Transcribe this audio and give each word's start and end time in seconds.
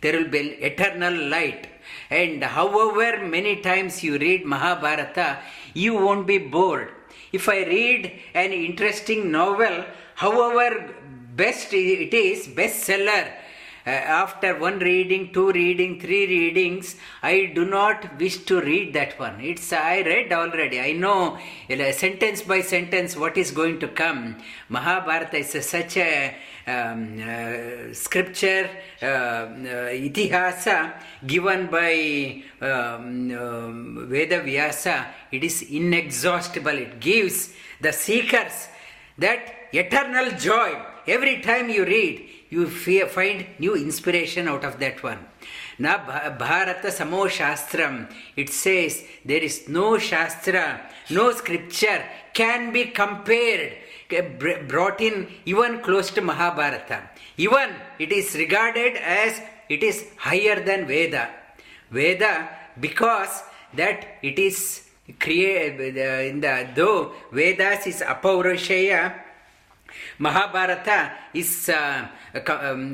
there 0.01 0.17
will 0.17 0.29
be 0.29 0.39
eternal 0.61 1.13
light. 1.13 1.67
And 2.09 2.43
however 2.43 3.25
many 3.25 3.61
times 3.61 4.03
you 4.03 4.17
read 4.17 4.45
Mahabharata, 4.45 5.39
you 5.73 5.95
won't 5.95 6.27
be 6.27 6.37
bored. 6.37 6.89
If 7.31 7.49
I 7.49 7.63
read 7.63 8.11
an 8.33 8.51
interesting 8.51 9.31
novel, 9.31 9.85
however 10.15 10.93
best 11.35 11.73
it 11.73 12.13
is, 12.13 12.47
bestseller, 12.47 13.31
after 13.85 14.57
one 14.57 14.79
reading, 14.79 15.33
two 15.33 15.51
reading, 15.51 15.99
three 15.99 16.25
readings, 16.27 16.95
I 17.21 17.51
do 17.53 17.65
not 17.65 18.19
wish 18.19 18.37
to 18.45 18.61
read 18.61 18.93
that 18.93 19.19
one. 19.19 19.41
It's 19.41 19.73
I 19.73 20.01
read 20.01 20.31
already. 20.31 20.79
I 20.79 20.93
know 20.93 21.37
uh, 21.69 21.91
sentence 21.91 22.41
by 22.41 22.61
sentence 22.61 23.15
what 23.15 23.37
is 23.37 23.51
going 23.51 23.79
to 23.79 23.87
come. 23.89 24.37
Mahabharata 24.69 25.37
is 25.37 25.65
such 25.67 25.97
a 25.97 26.35
um, 26.65 27.21
uh, 27.21 27.93
scripture, 27.93 28.69
uh, 29.01 29.05
uh, 29.05 29.47
itihasa 29.91 30.93
given 31.25 31.67
by 31.67 32.41
um, 32.61 33.37
um, 33.37 34.07
Veda 34.09 34.41
Vyasa. 34.41 35.07
It 35.31 35.43
is 35.43 35.61
inexhaustible. 35.61 36.77
It 36.77 36.99
gives 36.99 37.51
the 37.81 37.91
seekers 37.91 38.69
that 39.17 39.67
eternal 39.73 40.31
joy. 40.37 40.81
Every 41.05 41.41
time 41.41 41.69
you 41.69 41.83
read, 41.83 42.29
you 42.53 43.07
find 43.17 43.45
new 43.59 43.75
inspiration 43.75 44.47
out 44.47 44.63
of 44.63 44.79
that 44.79 45.01
one. 45.03 45.19
Bha- 45.79 46.35
Bharata 46.37 46.89
Samo 46.97 47.21
Shastram, 47.37 47.95
it 48.35 48.49
says 48.49 49.03
there 49.25 49.43
is 49.49 49.67
no 49.67 49.97
Shastra, 49.97 50.65
no 51.09 51.31
scripture 51.31 52.03
can 52.33 52.71
be 52.71 52.85
compared, 52.85 53.73
br- 54.39 54.63
brought 54.67 55.01
in 55.01 55.27
even 55.45 55.79
close 55.81 56.11
to 56.11 56.21
Mahabharata. 56.21 57.09
Even 57.37 57.69
it 57.99 58.11
is 58.11 58.35
regarded 58.35 58.95
as 58.97 59.41
it 59.69 59.81
is 59.83 60.05
higher 60.17 60.63
than 60.63 60.85
Veda. 60.85 61.29
Veda 61.89 62.49
because 62.79 63.43
that 63.73 64.17
it 64.21 64.37
is 64.37 64.83
created 65.19 65.97
uh, 65.97 66.29
in 66.29 66.39
the 66.39 66.67
though 66.75 67.11
Vedas 67.31 67.85
is 67.87 68.01
Apaurusheya 68.01 69.13
Mahabharata 70.23 71.11
is 71.33 71.67
uh, 71.67 72.07
um, 72.47 72.93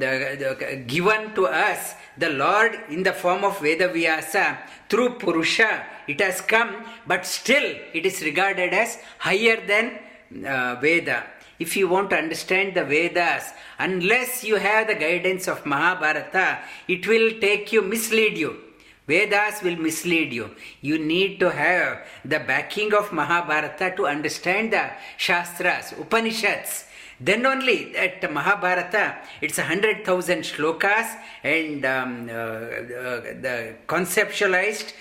given 0.87 1.35
to 1.35 1.45
us, 1.45 1.93
the 2.17 2.31
Lord 2.31 2.73
in 2.89 3.03
the 3.03 3.13
form 3.13 3.43
of 3.43 3.57
Vedavyasa 3.59 4.57
through 4.89 5.19
Purusha. 5.19 5.85
It 6.07 6.19
has 6.21 6.41
come, 6.41 6.83
but 7.05 7.27
still 7.27 7.67
it 7.93 8.03
is 8.03 8.23
regarded 8.23 8.73
as 8.73 8.97
higher 9.19 9.57
than 9.65 9.99
uh, 10.43 10.75
Veda. 10.81 11.23
If 11.59 11.77
you 11.77 11.87
want 11.87 12.09
to 12.09 12.17
understand 12.17 12.73
the 12.73 12.83
Vedas, 12.83 13.43
unless 13.77 14.43
you 14.43 14.55
have 14.55 14.87
the 14.87 14.95
guidance 14.95 15.47
of 15.47 15.65
Mahabharata, 15.67 16.59
it 16.87 17.05
will 17.07 17.39
take 17.39 17.71
you, 17.71 17.83
mislead 17.83 18.39
you. 18.39 18.57
Vedas 19.07 19.61
will 19.61 19.75
mislead 19.75 20.33
you. 20.33 20.49
You 20.81 20.97
need 20.97 21.39
to 21.41 21.51
have 21.51 22.07
the 22.25 22.39
backing 22.39 22.93
of 22.93 23.13
Mahabharata 23.13 23.95
to 23.97 24.07
understand 24.07 24.73
the 24.73 24.89
Shastras, 25.17 25.93
Upanishads. 25.99 26.85
Then 27.19 27.45
only 27.45 27.95
at 27.97 28.31
Mahabharata, 28.31 29.17
it's 29.41 29.57
a 29.57 29.63
hundred 29.63 30.05
thousand 30.05 30.43
shlokas 30.43 31.17
and 31.43 31.85
um, 31.85 32.29
uh, 32.29 32.33
uh, 32.33 33.21
the 33.41 33.75
conceptualized 33.87 34.93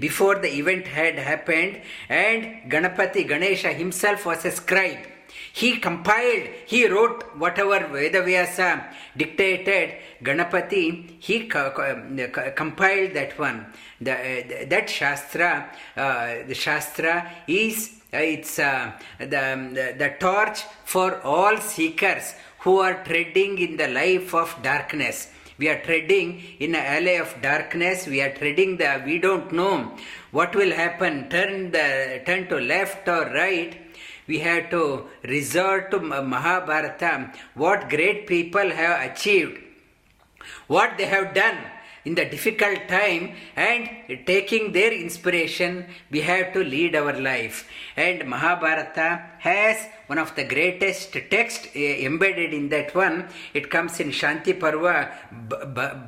before 0.00 0.36
the 0.36 0.48
event 0.48 0.86
had 0.88 1.18
happened, 1.18 1.80
and 2.08 2.70
Ganapati 2.70 3.26
Ganesha 3.26 3.72
himself 3.72 4.26
was 4.26 4.44
a 4.44 4.50
scribe. 4.50 5.06
He 5.52 5.78
compiled, 5.78 6.48
he 6.66 6.86
wrote 6.86 7.36
whatever 7.36 7.80
Vedavyasa 7.80 8.84
dictated. 9.16 9.94
Ganapati, 10.22 11.20
he 11.20 11.46
co- 11.46 12.52
compiled 12.54 13.14
that 13.14 13.38
one. 13.38 13.66
The, 14.00 14.12
uh, 14.12 14.68
that 14.68 14.88
Shastra, 14.90 15.70
uh, 15.96 16.34
the 16.46 16.54
Shastra 16.54 17.30
is 17.46 17.99
it's 18.12 18.58
uh, 18.58 18.92
the, 19.18 19.26
the 19.26 19.94
the 19.98 20.14
torch 20.18 20.62
for 20.84 21.20
all 21.22 21.56
seekers 21.58 22.34
who 22.60 22.78
are 22.80 23.02
treading 23.04 23.58
in 23.58 23.76
the 23.76 23.88
life 23.88 24.34
of 24.34 24.56
darkness. 24.62 25.28
We 25.58 25.68
are 25.68 25.80
treading 25.82 26.42
in 26.58 26.74
an 26.74 26.84
alley 26.84 27.16
of 27.16 27.34
darkness. 27.42 28.06
We 28.06 28.22
are 28.22 28.32
treading 28.32 28.78
the. 28.78 29.02
We 29.04 29.18
don't 29.18 29.52
know 29.52 29.96
what 30.30 30.54
will 30.54 30.72
happen. 30.72 31.28
Turn 31.28 31.70
the 31.70 32.22
turn 32.26 32.48
to 32.48 32.58
left 32.58 33.08
or 33.08 33.26
right 33.26 33.78
we 34.30 34.38
have 34.38 34.70
to 34.70 35.06
resort 35.24 35.90
to 35.90 35.98
Mahabharata, 35.98 37.32
what 37.54 37.88
great 37.90 38.28
people 38.28 38.70
have 38.70 39.10
achieved, 39.10 39.58
what 40.68 40.96
they 40.98 41.06
have 41.06 41.34
done 41.34 41.58
in 42.04 42.14
the 42.14 42.24
difficult 42.24 42.88
time, 42.88 43.34
and 43.56 43.88
taking 44.26 44.72
their 44.72 44.92
inspiration, 44.92 45.86
we 46.10 46.20
have 46.20 46.52
to 46.52 46.64
lead 46.64 46.96
our 46.96 47.18
life. 47.20 47.68
And 47.96 48.28
Mahabharata 48.28 49.22
has 49.38 49.86
one 50.06 50.18
of 50.18 50.34
the 50.34 50.44
greatest 50.44 51.12
text 51.30 51.68
eh, 51.74 52.04
embedded 52.04 52.52
in 52.52 52.68
that 52.70 52.94
one. 52.94 53.28
It 53.54 53.70
comes 53.70 54.00
in 54.00 54.08
Shanti 54.10 54.58
Parva, 54.58 55.12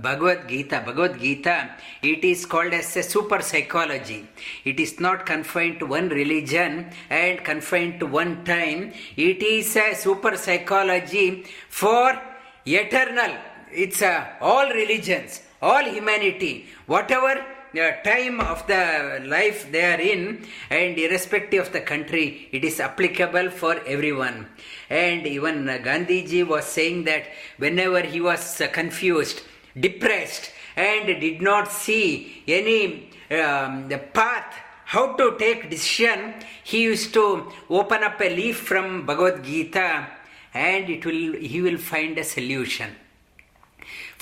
Bhagavad 0.02 0.48
Gita. 0.48 0.82
Bhagavad 0.84 1.20
Gita, 1.20 1.70
it 2.02 2.24
is 2.24 2.46
called 2.46 2.72
as 2.72 2.96
a 2.96 3.02
super 3.02 3.40
psychology. 3.42 4.28
It 4.64 4.80
is 4.80 4.98
not 4.98 5.24
confined 5.26 5.78
to 5.80 5.86
one 5.86 6.08
religion 6.08 6.90
and 7.10 7.44
confined 7.44 8.00
to 8.00 8.06
one 8.06 8.44
time. 8.44 8.92
It 9.16 9.42
is 9.42 9.76
a 9.76 9.94
super 9.94 10.36
psychology 10.36 11.44
for 11.68 12.20
eternal. 12.66 13.36
It's 13.70 14.02
a, 14.02 14.36
all 14.40 14.68
religions, 14.68 15.42
all 15.62 15.84
humanity, 15.84 16.66
whatever 16.86 17.44
uh, 17.74 17.92
time 18.02 18.40
of 18.40 18.66
the 18.66 19.22
life 19.24 19.70
they 19.70 19.84
are 19.84 20.00
in, 20.00 20.44
and 20.68 20.98
irrespective 20.98 21.66
of 21.66 21.72
the 21.72 21.80
country, 21.80 22.48
it 22.52 22.64
is 22.64 22.80
applicable 22.80 23.48
for 23.50 23.80
everyone. 23.86 24.46
And 24.90 25.26
even 25.26 25.64
Gandhiji 25.66 26.46
was 26.46 26.66
saying 26.66 27.04
that 27.04 27.28
whenever 27.56 28.02
he 28.02 28.20
was 28.20 28.60
confused, 28.72 29.42
depressed, 29.78 30.50
and 30.76 31.06
did 31.06 31.40
not 31.40 31.70
see 31.70 32.42
any 32.46 33.08
um, 33.30 33.88
the 33.88 33.98
path 33.98 34.54
how 34.84 35.14
to 35.14 35.36
take 35.38 35.70
decision, 35.70 36.34
he 36.64 36.82
used 36.82 37.14
to 37.14 37.50
open 37.70 38.02
up 38.02 38.20
a 38.20 38.36
leaf 38.36 38.58
from 38.58 39.06
Bhagavad 39.06 39.42
Gita, 39.42 40.06
and 40.52 40.90
it 40.90 41.06
will 41.06 41.32
he 41.40 41.62
will 41.62 41.78
find 41.78 42.18
a 42.18 42.24
solution 42.24 42.90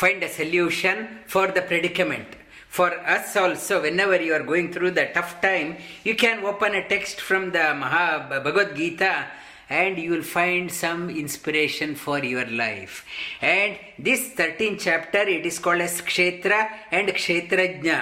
find 0.00 0.22
a 0.22 0.28
solution 0.30 0.96
for 1.26 1.48
the 1.48 1.60
predicament. 1.60 2.28
For 2.68 2.90
us 3.16 3.36
also, 3.36 3.82
whenever 3.82 4.16
you 4.22 4.32
are 4.32 4.42
going 4.52 4.72
through 4.72 4.92
the 4.92 5.10
tough 5.12 5.42
time, 5.42 5.76
you 6.04 6.14
can 6.14 6.42
open 6.44 6.74
a 6.74 6.88
text 6.88 7.20
from 7.20 7.50
the 7.50 7.74
Maha 7.74 8.26
Bhagavad 8.30 8.76
Gita 8.76 9.26
and 9.68 9.98
you 9.98 10.10
will 10.12 10.22
find 10.22 10.72
some 10.72 11.10
inspiration 11.10 11.94
for 11.94 12.18
your 12.24 12.46
life. 12.46 13.04
And 13.42 13.76
this 13.98 14.30
13th 14.30 14.80
chapter, 14.80 15.18
it 15.18 15.44
is 15.44 15.58
called 15.58 15.82
as 15.82 16.00
Kshetra 16.00 16.60
and 16.90 17.08
Kshetrajna. 17.08 18.00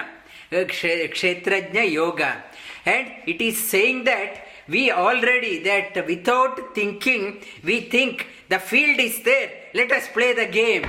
Uh, 0.52 0.54
Kshetrajna 0.54 1.90
Yoga. 1.90 2.44
And 2.86 3.10
it 3.26 3.40
is 3.40 3.58
saying 3.58 4.04
that 4.04 4.46
we 4.68 4.92
already, 4.92 5.64
that 5.64 6.06
without 6.06 6.74
thinking, 6.76 7.42
we 7.64 7.80
think 7.80 8.26
the 8.48 8.60
field 8.60 9.00
is 9.00 9.22
there, 9.24 9.50
let 9.74 9.90
us 9.90 10.06
play 10.08 10.32
the 10.32 10.46
game. 10.46 10.86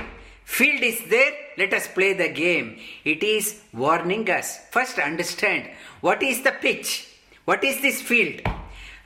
Field 0.50 0.82
is 0.82 1.00
there, 1.08 1.32
let 1.56 1.72
us 1.72 1.86
play 1.86 2.12
the 2.12 2.28
game. 2.28 2.76
It 3.04 3.22
is 3.22 3.62
warning 3.72 4.28
us. 4.28 4.58
First, 4.72 4.98
understand 4.98 5.70
what 6.00 6.24
is 6.24 6.42
the 6.42 6.50
pitch? 6.50 7.06
What 7.44 7.62
is 7.62 7.80
this 7.80 8.02
field? 8.02 8.40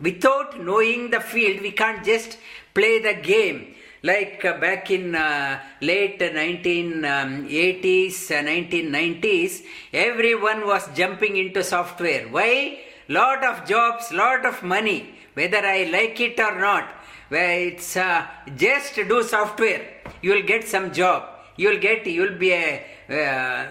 Without 0.01 0.59
knowing 0.59 1.11
the 1.11 1.21
field, 1.21 1.61
we 1.61 1.73
can't 1.73 2.03
just 2.03 2.39
play 2.73 2.99
the 2.99 3.21
game. 3.23 3.75
Like 4.03 4.43
uh, 4.43 4.59
back 4.59 4.91
in 4.91 5.15
uh, 5.15 5.61
late 5.83 6.19
1980s, 6.19 8.31
uh, 8.31 8.43
1990s, 8.43 9.65
everyone 9.93 10.67
was 10.67 10.89
jumping 10.97 11.37
into 11.37 11.63
software. 11.63 12.27
Why? 12.29 12.81
Lot 13.09 13.45
of 13.45 13.69
jobs, 13.69 14.11
lot 14.13 14.47
of 14.47 14.63
money, 14.63 15.15
whether 15.35 15.59
I 15.59 15.91
like 15.93 16.19
it 16.21 16.41
or 16.41 16.59
not. 16.59 16.89
Where 17.29 17.69
it's 17.69 17.99
uh, 17.99 18.27
just 18.57 18.95
do 18.95 19.23
software, 19.23 20.01
you 20.23 20.33
will 20.33 20.43
get 20.43 20.67
some 20.67 20.91
job 20.91 21.34
you 21.57 21.69
will 21.69 21.79
get 21.79 22.07
you 22.07 22.23
will 22.23 22.39
be 22.39 22.53
a 22.53 22.85
uh, 23.09 23.67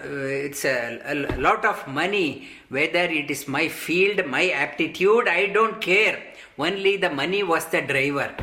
it's 0.48 0.64
a, 0.64 1.00
a 1.06 1.14
lot 1.40 1.64
of 1.64 1.86
money 1.88 2.48
whether 2.68 3.04
it 3.20 3.30
is 3.30 3.46
my 3.48 3.68
field 3.68 4.24
my 4.26 4.50
aptitude 4.50 5.28
i 5.28 5.46
don't 5.46 5.80
care. 5.80 6.22
Only 6.56 6.96
the 6.96 7.10
money 7.10 7.42
was 7.42 7.64
the 7.66 7.82
driver. 7.82 8.34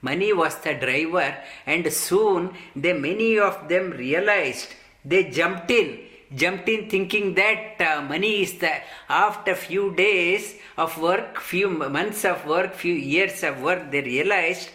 Money 0.00 0.32
was 0.32 0.56
the 0.56 0.74
driver 0.74 1.36
and 1.64 1.92
soon 1.92 2.54
they 2.74 2.92
many 2.92 3.38
of 3.38 3.68
them 3.68 3.90
realized 3.92 4.74
they 5.04 5.30
jumped 5.30 5.70
in. 5.70 6.00
Jumped 6.34 6.68
in 6.68 6.88
thinking 6.88 7.34
that 7.34 7.80
uh, 7.80 8.02
money 8.02 8.42
is 8.42 8.54
the 8.58 8.72
after 9.08 9.54
few 9.54 9.94
days 9.94 10.54
of 10.76 11.00
work 11.00 11.38
few 11.38 11.68
months 11.68 12.24
of 12.24 12.44
work 12.46 12.74
few 12.74 12.94
years 12.94 13.42
of 13.42 13.60
work 13.60 13.90
they 13.90 14.00
realized 14.00 14.70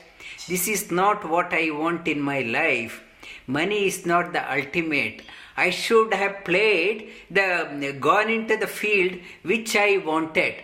this 0.48 0.68
is 0.68 0.92
not 0.92 1.28
what 1.28 1.52
i 1.52 1.72
want 1.72 2.08
in 2.08 2.22
my 2.22 2.42
life 2.42 3.02
money 3.48 3.88
is 3.88 4.06
not 4.06 4.34
the 4.34 4.52
ultimate. 4.52 5.24
I 5.56 5.72
should 5.72 6.14
have 6.14 6.44
played 6.46 7.10
the 7.32 7.98
gone 8.00 8.30
into 8.30 8.58
the 8.58 8.68
field 8.68 9.20
which 9.42 9.76
i 9.76 9.98
wanted. 9.98 10.56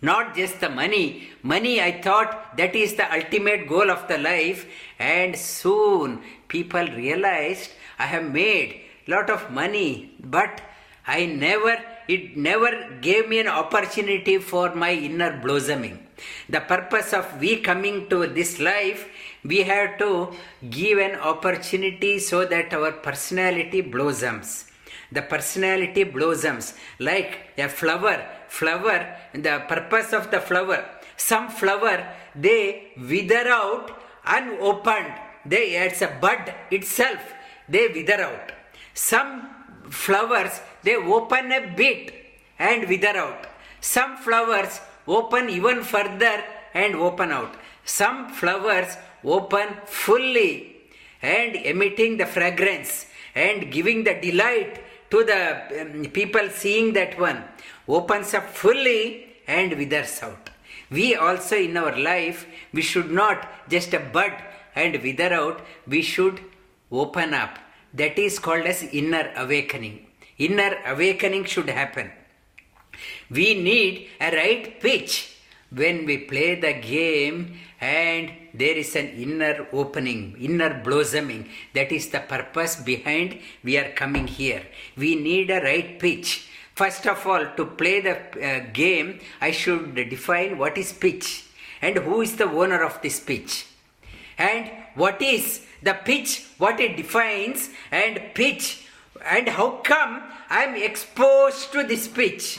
Not 0.00 0.34
just 0.34 0.60
the 0.60 0.70
money. 0.70 1.28
Money 1.42 1.80
i 1.82 2.00
thought 2.00 2.56
that 2.56 2.74
is 2.74 2.94
the 2.94 3.12
ultimate 3.12 3.68
goal 3.68 3.90
of 3.90 4.08
the 4.08 4.18
life. 4.18 4.66
And 4.98 5.36
soon 5.36 6.22
people 6.48 6.86
realized 6.86 7.70
i 7.98 8.06
have 8.06 8.32
made 8.32 8.80
lot 9.06 9.28
of 9.28 9.50
money. 9.50 10.14
But 10.20 10.62
i 11.06 11.26
never 11.26 11.76
it 12.08 12.36
never 12.36 12.70
gave 13.00 13.28
me 13.28 13.38
an 13.38 13.48
opportunity 13.48 14.38
for 14.38 14.74
my 14.74 14.92
inner 14.92 15.38
blossoming. 15.42 16.06
The 16.48 16.60
purpose 16.60 17.12
of 17.12 17.40
we 17.40 17.60
coming 17.60 18.08
to 18.08 18.26
this 18.26 18.58
life 18.58 19.06
we 19.44 19.62
have 19.62 19.98
to 19.98 20.32
give 20.68 20.98
an 20.98 21.16
opportunity 21.20 22.18
so 22.18 22.44
that 22.44 22.72
our 22.72 22.92
personality 22.92 23.80
blossoms. 23.80 24.66
The 25.12 25.22
personality 25.22 26.04
blossoms 26.04 26.74
like 26.98 27.38
a 27.58 27.68
flower 27.68 28.24
flower 28.48 29.16
the 29.32 29.62
purpose 29.68 30.12
of 30.12 30.30
the 30.30 30.40
flower. 30.40 30.84
Some 31.16 31.48
flower 31.48 32.06
they 32.34 32.92
wither 32.96 33.48
out 33.48 33.98
unopened. 34.24 35.14
They 35.44 35.76
it's 35.76 36.02
a 36.02 36.08
bud 36.20 36.54
itself 36.70 37.20
they 37.68 37.88
wither 37.88 38.22
out. 38.22 38.52
Some 38.94 39.48
flowers 39.88 40.60
they 40.82 40.96
open 40.96 41.52
a 41.52 41.74
bit 41.74 42.14
and 42.58 42.88
wither 42.88 43.16
out. 43.16 43.46
Some 43.80 44.16
flowers 44.16 44.80
open 45.08 45.48
even 45.48 45.82
further 45.82 46.44
and 46.74 46.94
open 46.94 47.32
out. 47.32 47.54
Some 47.84 48.28
flowers 48.28 48.96
open 49.24 49.68
fully 49.86 50.76
and 51.22 51.56
emitting 51.56 52.16
the 52.16 52.26
fragrance 52.26 53.06
and 53.34 53.70
giving 53.70 54.04
the 54.04 54.14
delight 54.14 54.82
to 55.10 55.24
the 55.24 55.80
um, 55.80 56.04
people 56.10 56.48
seeing 56.50 56.92
that 56.94 57.18
one. 57.18 57.44
Opens 57.88 58.34
up 58.34 58.48
fully 58.48 59.26
and 59.46 59.76
withers 59.76 60.22
out. 60.22 60.50
We 60.90 61.14
also 61.14 61.56
in 61.56 61.76
our 61.76 61.96
life 61.96 62.46
we 62.72 62.82
should 62.82 63.10
not 63.10 63.48
just 63.68 63.92
a 63.94 64.00
bud 64.00 64.32
and 64.74 65.00
wither 65.02 65.32
out. 65.32 65.60
We 65.86 66.02
should 66.02 66.40
open 66.90 67.34
up. 67.34 67.58
That 67.94 68.18
is 68.18 68.38
called 68.38 68.66
as 68.66 68.82
inner 68.82 69.32
awakening. 69.36 70.06
Inner 70.38 70.76
awakening 70.86 71.44
should 71.44 71.68
happen. 71.68 72.10
We 73.30 73.54
need 73.54 74.08
a 74.20 74.30
right 74.30 74.80
pitch 74.80 75.36
when 75.70 76.06
we 76.06 76.18
play 76.18 76.54
the 76.60 76.72
game 76.72 77.58
and 77.80 78.32
there 78.54 78.76
is 78.76 78.94
an 78.96 79.08
inner 79.08 79.66
opening 79.72 80.36
inner 80.40 80.80
blossoming 80.82 81.48
that 81.74 81.92
is 81.92 82.08
the 82.10 82.20
purpose 82.20 82.76
behind 82.76 83.38
we 83.62 83.76
are 83.78 83.90
coming 83.92 84.26
here. 84.26 84.62
We 84.96 85.14
need 85.14 85.50
a 85.50 85.60
right 85.60 85.98
pitch. 85.98 86.48
First 86.74 87.06
of 87.06 87.26
all 87.26 87.44
to 87.56 87.64
play 87.66 88.00
the 88.00 88.16
uh, 88.16 88.72
game 88.72 89.20
i 89.40 89.50
should 89.50 89.94
define 89.94 90.56
what 90.58 90.78
is 90.78 90.92
pitch 90.92 91.44
and 91.82 91.96
who 91.96 92.20
is 92.22 92.36
the 92.36 92.44
owner 92.44 92.82
of 92.82 93.00
this 93.02 93.20
pitch. 93.20 93.66
And 94.38 94.70
what 94.94 95.20
is 95.20 95.66
the 95.82 95.94
pitch 95.94 96.46
what 96.58 96.80
it 96.80 96.96
defines 96.96 97.70
and 97.90 98.20
pitch 98.34 98.86
and 99.24 99.48
how 99.48 99.70
come 99.84 100.22
i 100.48 100.64
am 100.64 100.74
exposed 100.74 101.72
to 101.72 101.82
this 101.82 102.08
pitch. 102.08 102.58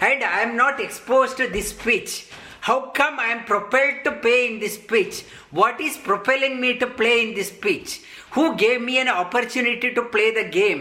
And 0.00 0.22
I 0.22 0.40
am 0.40 0.56
not 0.56 0.80
exposed 0.80 1.36
to 1.38 1.48
this 1.48 1.72
pitch. 1.72 2.28
How 2.66 2.90
come 2.90 3.20
I 3.20 3.26
am 3.26 3.44
propelled 3.44 4.02
to 4.02 4.10
play 4.10 4.48
in 4.48 4.58
this 4.58 4.76
pitch? 4.76 5.24
What 5.52 5.80
is 5.80 5.96
propelling 5.96 6.60
me 6.60 6.76
to 6.78 6.88
play 6.88 7.28
in 7.28 7.32
this 7.32 7.48
pitch? 7.48 8.00
Who 8.32 8.56
gave 8.56 8.80
me 8.80 8.98
an 8.98 9.06
opportunity 9.06 9.94
to 9.94 10.02
play 10.02 10.32
the 10.32 10.48
game? 10.48 10.80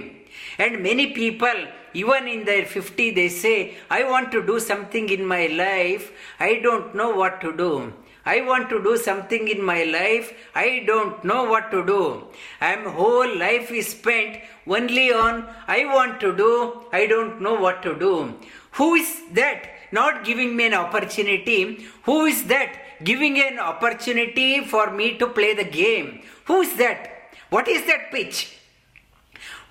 And 0.58 0.82
many 0.82 1.12
people, 1.14 1.68
even 1.94 2.28
in 2.28 2.44
their 2.44 2.66
50, 2.66 3.12
they 3.12 3.30
say, 3.30 3.76
I 3.92 4.04
want 4.04 4.32
to 4.32 4.44
do 4.44 4.60
something 4.60 5.10
in 5.10 5.24
my 5.28 5.46
life. 5.46 6.12
I 6.40 6.56
don't 6.64 6.96
know 6.96 7.12
what 7.12 7.40
to 7.42 7.56
do. 7.56 7.94
I 8.26 8.42
want 8.42 8.68
to 8.70 8.82
do 8.82 8.98
something 8.98 9.48
in 9.48 9.64
my 9.64 9.84
life. 9.84 10.34
I 10.56 10.84
don't 10.88 11.24
know 11.24 11.44
what 11.44 11.70
to 11.70 11.86
do. 11.86 12.24
I'm 12.62 12.90
whole 12.90 13.38
life 13.38 13.70
is 13.70 13.90
spent 13.90 14.40
only 14.66 15.14
on 15.14 15.48
I 15.68 15.86
want 15.86 16.20
to 16.22 16.36
do. 16.36 16.82
I 16.92 17.06
don't 17.06 17.42
know 17.42 17.54
what 17.54 17.84
to 17.84 17.94
do. 17.94 18.34
Who 18.72 18.96
is 18.96 19.22
that 19.34 19.75
not 19.98 20.24
giving 20.24 20.56
me 20.56 20.68
an 20.68 20.74
opportunity? 20.74 21.86
Who 22.04 22.26
is 22.26 22.44
that 22.54 23.04
giving 23.04 23.40
an 23.40 23.60
opportunity 23.60 24.64
for 24.74 24.92
me 24.92 25.18
to 25.18 25.28
play 25.28 25.54
the 25.54 25.70
game? 25.84 26.22
Who 26.46 26.62
is 26.62 26.76
that? 26.78 27.12
What 27.50 27.68
is 27.68 27.86
that 27.88 28.12
pitch? 28.12 28.58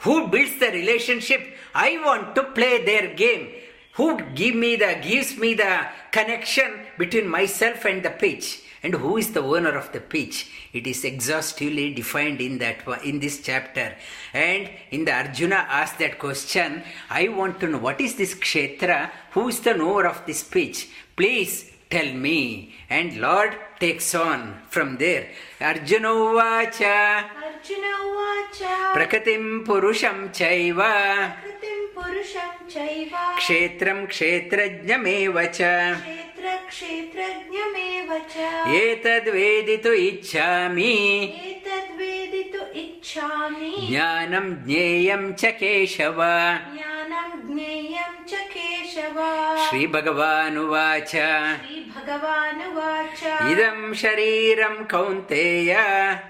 Who 0.00 0.28
builds 0.28 0.58
the 0.58 0.70
relationship? 0.70 1.42
I 1.74 1.98
want 2.04 2.34
to 2.36 2.44
play 2.58 2.84
their 2.84 3.14
game. 3.14 3.48
Who 3.94 4.20
give 4.34 4.54
me 4.54 4.76
the 4.76 4.98
gives 5.00 5.36
me 5.36 5.54
the 5.54 5.72
connection 6.10 6.70
between 6.98 7.28
myself 7.28 7.84
and 7.84 8.02
the 8.04 8.10
pitch? 8.10 8.62
And 8.84 8.94
who 8.94 9.16
is 9.16 9.32
the 9.32 9.40
owner 9.40 9.74
of 9.76 9.90
the 9.92 10.00
pitch? 10.00 10.50
It 10.74 10.86
is 10.86 11.04
exhaustively 11.04 11.94
defined 11.94 12.42
in 12.42 12.58
that 12.58 12.86
in 13.02 13.18
this 13.18 13.40
chapter. 13.40 13.96
And 14.34 14.68
in 14.90 15.06
the 15.06 15.12
Arjuna 15.12 15.66
asked 15.68 15.98
that 16.00 16.18
question, 16.18 16.84
I 17.08 17.28
want 17.28 17.60
to 17.60 17.66
know 17.66 17.78
what 17.78 17.98
is 18.00 18.16
this 18.16 18.34
kshetra? 18.34 19.10
Who 19.30 19.48
is 19.48 19.60
the 19.60 19.72
knower 19.72 20.06
of 20.06 20.26
this 20.26 20.44
pitch? 20.44 20.88
Please 21.16 21.72
tell 21.88 22.12
me. 22.12 22.74
And 22.90 23.16
Lord 23.16 23.56
takes 23.80 24.14
on 24.14 24.60
from 24.68 24.98
there. 24.98 25.30
Arjuna 25.62 26.08
uvacha. 26.08 27.24
Arjuna 27.46 27.92
uvacha. 28.04 28.92
Prakritim 28.92 29.64
purusham 29.64 30.28
chaiva. 30.28 31.36
Prakritim 31.40 31.80
purusham 31.96 32.54
chaiva. 32.68 33.22
Kshetram 33.38 34.06
kshetrajnameva 34.08 35.46
cha. 35.56 35.72
Kshetram 36.02 36.23
क्षेत्रक्षेत्रज्ञमेव 36.44 38.08
च। 38.32 38.36
एतद्वेदितु 38.74 39.92
इच्छामि 39.92 40.94
एतद्वेदितु 41.94 42.78
इच्छामि। 42.78 43.86
ज्ञानं 43.90 44.64
ज्ञेयं 44.64 45.32
च 45.32 45.44
केशव। 45.44 46.04
ज्ञानं 46.04 47.54
ज्ञेयं 47.54 48.28
च 48.28 48.34
केशव। 48.34 49.66
श्रीभगवानुवाच। 49.70 51.08
श्रीभगवानुवाच। 51.08 53.24
इदं 53.24 53.94
शरीरं 53.94 54.68
कौन्तेय। 54.68 55.76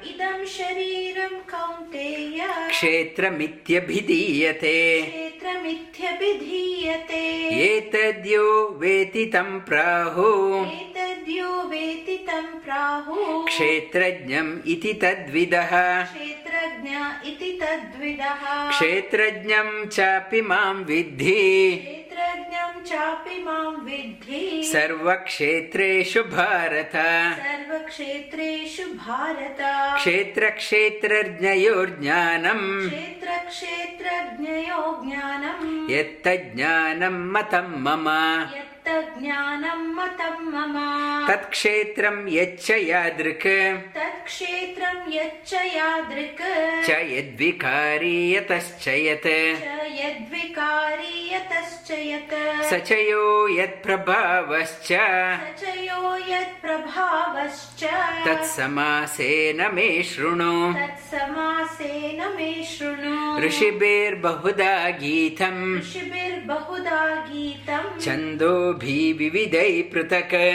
इदं 0.06 0.46
शरीरं 0.46 1.28
कौन्तेय। 1.28 2.68
क्षेत्रमित्यभिधीयते। 2.68 5.02
क्षेत्रमित्यभिधीयते। 5.02 7.24
एतद्यो 7.64 8.76
वेति 8.80 9.26
तं 9.26 9.60
प्राहुः। 9.60 10.68
एतद्यो 10.68 11.62
वेति 11.62 12.16
तं 12.16 12.42
प्राहुः। 12.42 13.46
क्षेत्रज्ञम् 13.46 14.58
इति 14.66 14.92
तद्विदः 14.92 15.53
क्षेत्रज्ञ 15.54 17.30
इति 17.30 17.58
तद्विदः। 17.62 18.70
क्षेत्रज्ञं 18.70 19.86
चापि 19.86 20.40
मां 20.40 20.74
विद्धि। 20.74 21.80
क्षेत्रज्ञं 21.84 22.82
चापि 22.82 23.42
मां 23.42 23.84
विद्धि। 23.84 24.70
सर्वक्षेत्रेषु 24.72 26.22
भारत। 26.22 27.36
सर्वक्षेत्रेषु 27.36 28.82
भारत। 28.82 29.98
क्षेत्रक्षेत्रज्ञयोर्ज्ञानम् 29.98 32.88
क्षेत्रक्षेत्रज्ञयो 32.88 35.00
ज्ञानम् 35.04 35.90
यत्तज्ज्ञानं 35.90 37.08
मतं 37.08 37.60
मम 37.60 38.08
यत्तज्ज्ञानं 38.86 39.94
मतं 39.94 40.44
मम। 40.44 41.26
तत्क्षेत्रं 41.28 42.28
यच्च 42.28 42.70
यादृक्। 42.70 43.46
तत्क्षेत्रं 43.94 45.12
यच्च 45.12 45.52
यादृक्। 45.52 46.42
च 46.86 46.90
यद्विकारी 46.90 48.34
यतश्च 48.34 48.88
यत् 48.88 49.22
च 49.22 49.84
यद्विकारी 50.04 51.34
यतश्च 51.34 51.90
यत् 51.90 52.64
स 52.64 52.88
च 52.88 52.92
यो 52.92 53.48
यत्प्रभावश्च। 53.48 54.88
स 54.88 55.62
च 55.62 55.78
यो 55.78 56.16
यत्प्रभावश्च। 56.16 57.84
तत्समासेन 58.28 59.74
मे 59.74 60.02
शृणु। 60.02 60.72
तत्समासेन 60.72 62.34
मे 62.36 62.64
शृणु। 62.64 63.46
ऋषिभिर्बहुधा 63.46 64.88
गीतम्। 64.88 65.78
ऋषिभिर्बहुधा 65.78 67.14
गीतम् 67.14 68.00
छन्दोर्भि 68.74 69.12
विविधै 69.18 69.70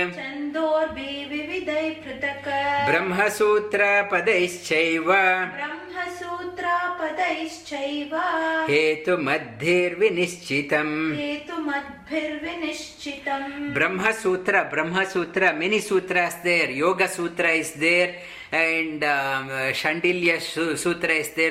ब्रह्म 0.09 0.39
सूत्र 0.49 1.09
विविधै 1.31 1.87
पृथक् 2.03 2.47
ब्रह्मसूत्रपदैश्चैव 2.89 5.09
ब्रह्मसूत्रपदैश्चैव 5.57 8.13
हेतुमद्भिर्विनिश्चितम् 8.71 10.95
हेतुमद्भिर्विनिश्चितम् 11.19 13.53
Brahmasutra 13.77 14.55
Brahmasutra 14.73 15.41
many 15.61 15.79
sutra 15.89 16.15
is 16.27 16.41
there 16.49 16.71
Yogasutra 16.83 17.45
is 17.61 17.79
there 17.85 18.11
and 18.51 19.03
um, 19.03 19.49
Shandilya 19.73 20.37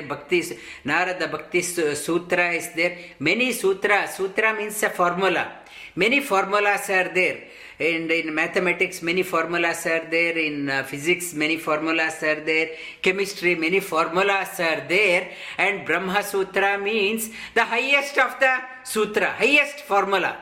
भक्ति 0.07 0.41
नारद 0.85 1.29
भक्ति 1.31 1.61
सूत्र 1.61 1.61
Narada 1.61 1.61
Bhakti 1.61 1.61
Sutra 1.61 1.95
सूत्र 1.95 2.59
there. 2.75 2.97
Many 3.19 3.53
sutra. 3.53 4.07
Sutra. 4.07 5.58
Many 5.99 6.21
formulas 6.21 6.89
are 6.89 7.09
there. 7.13 7.39
And 7.77 8.09
in 8.09 8.33
mathematics, 8.33 9.01
many 9.01 9.23
formulas 9.23 9.85
are 9.85 10.05
there. 10.09 10.37
In 10.37 10.69
uh, 10.69 10.83
physics, 10.83 11.33
many 11.33 11.57
formulas 11.57 12.23
are 12.23 12.39
there. 12.49 12.69
Chemistry, 13.01 13.55
many 13.55 13.81
formulas 13.81 14.59
are 14.59 14.81
there. 14.87 15.29
And 15.57 15.85
Brahma 15.85 16.23
Sutra 16.23 16.77
means 16.77 17.29
the 17.53 17.65
highest 17.65 18.17
of 18.17 18.39
the 18.39 18.53
sutra, 18.85 19.31
highest 19.31 19.81
formula. 19.81 20.37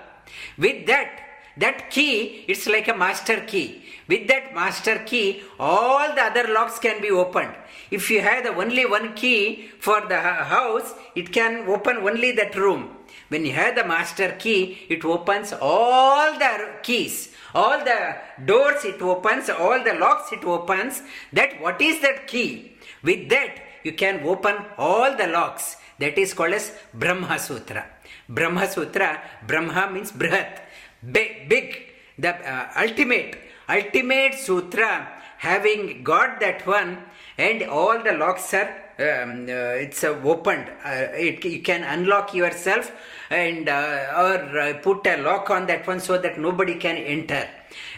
With 0.59 0.85
that, 0.85 1.09
that 1.57 1.89
key, 1.89 2.45
it's 2.47 2.67
like 2.67 2.87
a 2.87 2.95
master 2.95 3.41
key. 3.41 3.83
With 4.07 4.27
that 4.27 4.53
master 4.53 4.99
key, 4.99 5.41
all 5.59 6.13
the 6.13 6.21
other 6.21 6.53
locks 6.53 6.77
can 6.77 7.01
be 7.01 7.09
opened. 7.09 7.55
If 7.89 8.11
you 8.11 8.21
have 8.21 8.43
the 8.43 8.53
only 8.53 8.85
one 8.85 9.15
key 9.15 9.69
for 9.79 10.01
the 10.01 10.21
house, 10.21 10.93
it 11.15 11.31
can 11.31 11.67
open 11.67 11.97
only 11.97 12.31
that 12.33 12.55
room. 12.55 12.96
When 13.29 13.45
you 13.45 13.53
have 13.53 13.75
the 13.75 13.83
master 13.83 14.35
key, 14.39 14.85
it 14.89 15.03
opens 15.03 15.53
all 15.53 16.37
the 16.39 16.69
keys, 16.81 17.33
all 17.53 17.83
the 17.83 18.15
doors 18.45 18.85
it 18.85 19.01
opens, 19.01 19.49
all 19.49 19.83
the 19.83 19.93
locks 19.93 20.31
it 20.31 20.43
opens. 20.43 21.01
That 21.33 21.61
what 21.61 21.81
is 21.81 22.01
that 22.01 22.27
key? 22.27 22.73
With 23.03 23.29
that, 23.29 23.59
you 23.83 23.93
can 23.93 24.23
open 24.25 24.55
all 24.77 25.15
the 25.15 25.27
locks. 25.27 25.75
That 25.99 26.17
is 26.17 26.33
called 26.33 26.53
as 26.53 26.71
Brahma 26.93 27.39
Sutra. 27.39 27.85
Brahma 28.29 28.67
Sutra, 28.67 29.21
Brahma 29.45 29.89
means 29.91 30.11
Brihat, 30.11 30.59
big, 31.01 31.87
the 32.17 32.29
uh, 32.29 32.71
ultimate, 32.77 33.37
ultimate 33.69 34.33
sutra, 34.35 35.07
having 35.37 36.03
got 36.03 36.39
that 36.39 36.65
one, 36.67 36.97
and 37.37 37.63
all 37.63 38.01
the 38.03 38.13
locks 38.13 38.53
are 38.53 38.86
um, 38.99 39.45
uh, 39.47 39.83
it's 39.83 40.03
opened. 40.03 40.69
Uh, 40.83 41.07
it, 41.13 41.43
you 41.45 41.61
can 41.61 41.83
unlock 41.83 42.33
yourself 42.33 42.91
and 43.29 43.69
uh, 43.69 44.13
or 44.17 44.73
put 44.81 45.05
a 45.07 45.17
lock 45.17 45.49
on 45.49 45.67
that 45.67 45.85
one 45.85 45.99
so 45.99 46.17
that 46.17 46.39
nobody 46.39 46.75
can 46.75 46.97
enter. 46.97 47.47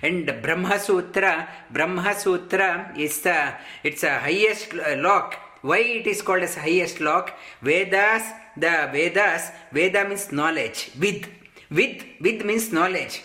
And 0.02 0.26
Brahma 0.42 0.80
Sutra, 0.80 1.48
Brahma 1.72 2.14
Sutra 2.16 2.94
is 2.98 3.22
the 3.22 3.54
it's 3.84 4.04
a 4.04 4.20
highest 4.20 4.74
lock. 4.98 5.36
Why 5.62 5.80
it 5.80 6.08
is 6.08 6.22
called 6.22 6.44
as 6.44 6.56
highest 6.56 7.00
lock? 7.02 7.38
Vedas, 7.62 8.24
the 8.56 8.90
Vedas, 8.92 9.52
Veda 9.72 10.08
means 10.08 10.32
knowledge. 10.32 10.92
With, 10.98 11.28
with, 11.70 12.04
with 12.22 12.46
means 12.46 12.72
knowledge 12.72 13.22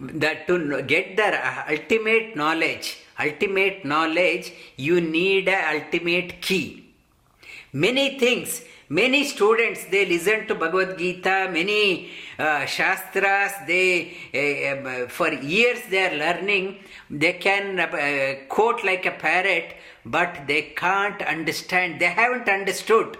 that 0.00 0.46
to 0.46 0.82
get 0.82 1.16
the 1.16 1.70
ultimate 1.70 2.34
knowledge 2.34 2.98
ultimate 3.26 3.84
knowledge 3.84 4.52
you 4.76 5.00
need 5.00 5.48
a 5.48 5.60
ultimate 5.74 6.40
key. 6.40 6.66
Many 7.72 8.18
things 8.18 8.62
many 8.88 9.24
students 9.24 9.84
they 9.92 10.04
listen 10.04 10.46
to 10.48 10.54
bhagavad 10.54 10.98
gita 10.98 11.36
many 11.50 12.10
uh, 12.38 12.64
shastras 12.66 13.52
they 13.66 13.86
uh, 14.34 14.72
um, 14.72 15.08
for 15.08 15.32
years 15.32 15.80
they 15.90 16.02
are 16.08 16.16
learning. 16.24 16.76
They 17.10 17.34
can 17.34 17.80
uh, 17.80 18.34
quote 18.48 18.84
like 18.84 19.06
a 19.06 19.12
parrot 19.12 19.76
but 20.04 20.46
they 20.46 20.62
can't 20.84 21.22
understand 21.22 22.00
they 22.00 22.12
haven't 22.22 22.48
understood. 22.48 23.16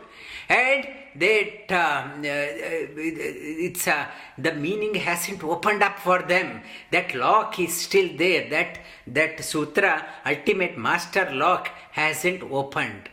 And 0.49 0.87
that 1.15 1.73
um, 1.73 2.21
uh, 2.21 2.23
it's 2.25 3.87
uh, 3.87 4.07
the 4.39 4.55
meaning 4.55 4.95
hasn't 4.95 5.43
opened 5.45 5.83
up 5.83 5.99
for 5.99 6.23
them. 6.23 6.63
That 6.91 7.15
lock 7.15 7.59
is 7.61 7.75
still 7.75 8.17
there. 8.17 8.49
That 8.51 8.79
that 9.07 9.45
sutra 9.45 10.07
ultimate 10.25 10.79
master 10.79 11.31
lock 11.33 11.69
hasn't 11.93 12.43
opened. 12.43 13.09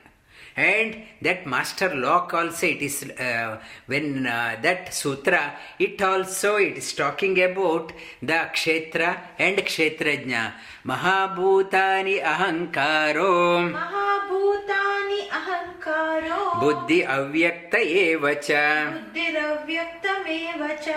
And 0.55 1.03
that 1.21 1.45
master 1.45 1.93
lock 1.95 2.33
also 2.33 2.67
it 2.67 2.81
is 2.81 2.97
uh, 3.27 3.57
when 3.87 4.27
uh, 4.27 4.55
that 4.61 4.93
sutra 4.93 5.53
it 5.79 6.01
also 6.01 6.55
it 6.57 6.77
is 6.77 6.93
talking 6.93 7.35
about 7.49 7.91
the 8.21 8.39
kshetra 8.55 9.09
and 9.37 9.57
kshetrajna 9.69 10.43
mahabhutani 10.91 12.15
ahankaro 12.33 13.33
महाभूतानि 13.77 15.21
अहङ्कारो 15.39 16.41
buddhi 16.61 16.99
avyakta 17.17 17.79
eva 18.05 18.33
cha 18.47 18.63
बुद्धिरव्यक्तमेव 18.93 20.61
च 20.85 20.87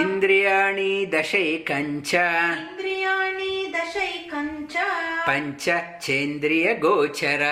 इन्द्रियाणि 0.00 0.92
दशैकञ्च 1.14 2.12
इन्द्रियाणि 2.14 3.52
दशैकञ्च 3.76 4.74
पञ्च 5.28 5.64
चेन्द्रियगोचर 6.06 7.42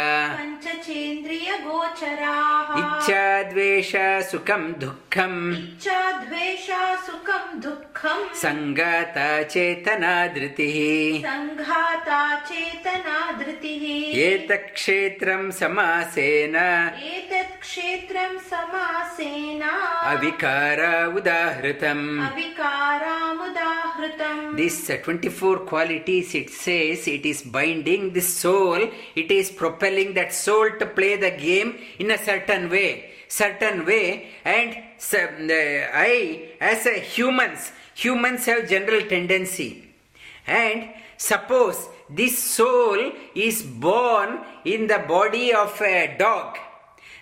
इच्छा 2.19 3.43
द्वेष 3.51 3.93
सुखम 4.31 4.63
दुःखम् 4.81 5.39
इच्छा 5.57 6.01
द्वेष 6.25 6.67
सुखम 7.07 7.45
दुःखम् 7.65 8.25
सङ्गाता 8.43 9.29
चेतना 9.55 10.15
धृतिः 10.35 10.77
सङ्घाता 11.29 12.21
चेतना 12.51 13.19
धृतिः 13.39 13.85
एतत्क्षेत्रं 14.27 15.43
समासेन। 15.61 16.57
एतत् 16.57 17.59
समासेन। 18.51 19.63
अविकारा 19.63 20.93
उदाहृतम् 21.19 22.07
अविकारामुदाहृतम्। 22.27 23.59
This 24.57 24.81
twenty 25.05 25.31
four 25.39 25.61
qualities 25.69 26.35
it 26.37 26.51
says 26.51 27.05
it 27.09 27.27
is 27.27 27.47
binding 27.57 28.13
this 28.13 28.33
soul 28.43 28.85
it 29.21 29.33
is 29.33 29.57
propelling 29.59 30.15
that 30.19 30.35
soul 30.45 30.71
to 30.81 30.87
play 30.97 31.11
the 31.17 31.25
game 31.43 31.71
in 32.01 32.08
in 32.09 32.15
a 32.15 32.25
certain 32.25 32.71
way 32.71 33.11
certain 33.29 33.85
way 33.85 34.29
and 34.45 34.77
i 35.95 36.49
as 36.61 36.87
a 36.87 36.99
humans 36.99 37.73
humans 37.99 38.47
have 38.47 38.69
general 38.69 39.03
tendency. 39.03 39.85
And 40.47 40.91
suppose 41.17 41.89
this 42.09 42.39
soul 42.39 43.13
is 43.35 43.63
born 43.63 44.41
in 44.65 44.87
the 44.87 45.01
body 45.01 45.53
of 45.53 45.81
a 45.83 46.17
dog. 46.19 46.57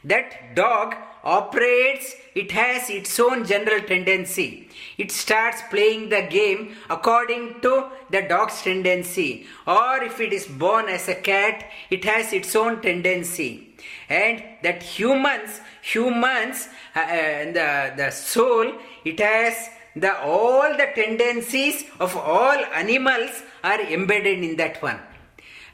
That 0.05 0.55
dog 0.55 0.95
operates 1.25 2.14
it 2.35 2.52
has 2.52 2.90
its 2.90 3.19
own 3.19 3.45
general 3.45 3.81
tendency 3.81 4.65
it 4.99 5.12
starts 5.12 5.62
playing 5.71 6.09
the 6.09 6.23
game 6.23 6.76
according 6.88 7.61
to 7.61 7.91
the 8.11 8.23
dog's 8.23 8.62
tendency. 8.62 9.47
Or 9.67 10.03
if 10.03 10.21
it 10.21 10.33
is 10.33 10.47
born 10.47 10.88
as 10.88 11.09
a 11.09 11.15
cat 11.15 11.65
it 11.91 12.05
has 12.05 12.33
its 12.33 12.55
own 12.57 12.81
tendency. 12.81 13.75
And 14.09 14.43
that 14.62 14.83
humans 14.83 15.61
humans 15.83 16.69
uh, 16.95 17.00
uh, 17.00 17.53
the 17.53 17.93
the 17.97 18.11
soul 18.11 18.73
it 19.05 19.21
has 19.21 19.71
the 19.95 20.19
all 20.23 20.76
the 20.76 20.88
tendencies 20.95 21.85
of 22.00 22.17
all 22.17 22.59
animals 22.75 23.43
are 23.65 23.81
embedded 23.81 24.43
in 24.43 24.57
that 24.57 24.83
one. 24.83 25.00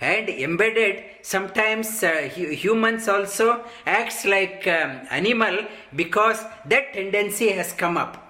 And 0.00 0.28
embedded 0.28 1.04
sometimes 1.22 2.02
uh, 2.02 2.28
humans 2.32 3.08
also 3.08 3.64
acts 3.86 4.24
like 4.24 4.66
um, 4.66 5.06
animal 5.10 5.64
because 5.94 6.44
that 6.66 6.92
tendency 6.92 7.50
has 7.50 7.72
come 7.72 7.96
up 7.96 8.21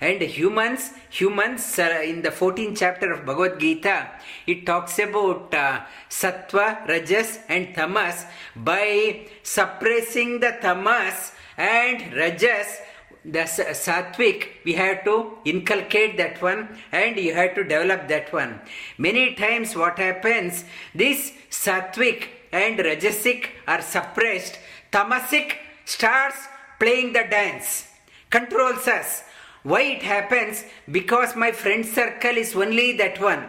and 0.00 0.20
humans 0.22 0.92
humans 1.10 1.78
uh, 1.78 2.00
in 2.04 2.22
the 2.22 2.30
14th 2.30 2.78
chapter 2.78 3.12
of 3.12 3.24
bhagavad 3.26 3.58
gita. 3.58 4.10
It 4.46 4.64
talks 4.66 4.98
about 4.98 5.54
uh, 5.54 5.80
sattva 6.08 6.86
rajas 6.86 7.40
and 7.48 7.74
tamas. 7.74 8.24
By 8.54 9.26
suppressing 9.42 10.40
the 10.40 10.56
tamas 10.60 11.32
and 11.56 12.14
rajas 12.14 12.78
the 13.24 13.44
sa- 13.46 13.74
sattvic 13.84 14.46
we 14.64 14.74
have 14.74 15.04
to 15.04 15.38
inculcate 15.44 16.16
that 16.16 16.40
one 16.40 16.68
and 16.92 17.16
you 17.16 17.34
have 17.34 17.54
to 17.54 17.64
develop 17.64 18.08
that 18.08 18.32
one. 18.32 18.60
Many 18.96 19.34
times 19.34 19.74
what 19.74 19.98
happens 19.98 20.64
this 20.94 21.32
sattvic 21.50 22.28
and 22.52 22.78
rajasic 22.78 23.46
are 23.66 23.82
suppressed. 23.82 24.58
Tamasic 24.92 25.56
starts 25.84 26.46
playing 26.78 27.12
the 27.12 27.24
dance 27.28 27.88
controls 28.30 28.86
us 28.86 29.24
why 29.68 29.82
it 29.82 30.02
happens? 30.02 30.64
Because 30.90 31.36
my 31.36 31.52
friend 31.52 31.84
circle 31.84 32.36
is 32.36 32.54
only 32.56 32.96
that 32.96 33.20
one. 33.20 33.48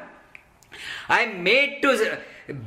I 1.07 1.21
am 1.21 1.43
made 1.43 1.81
to 1.81 2.19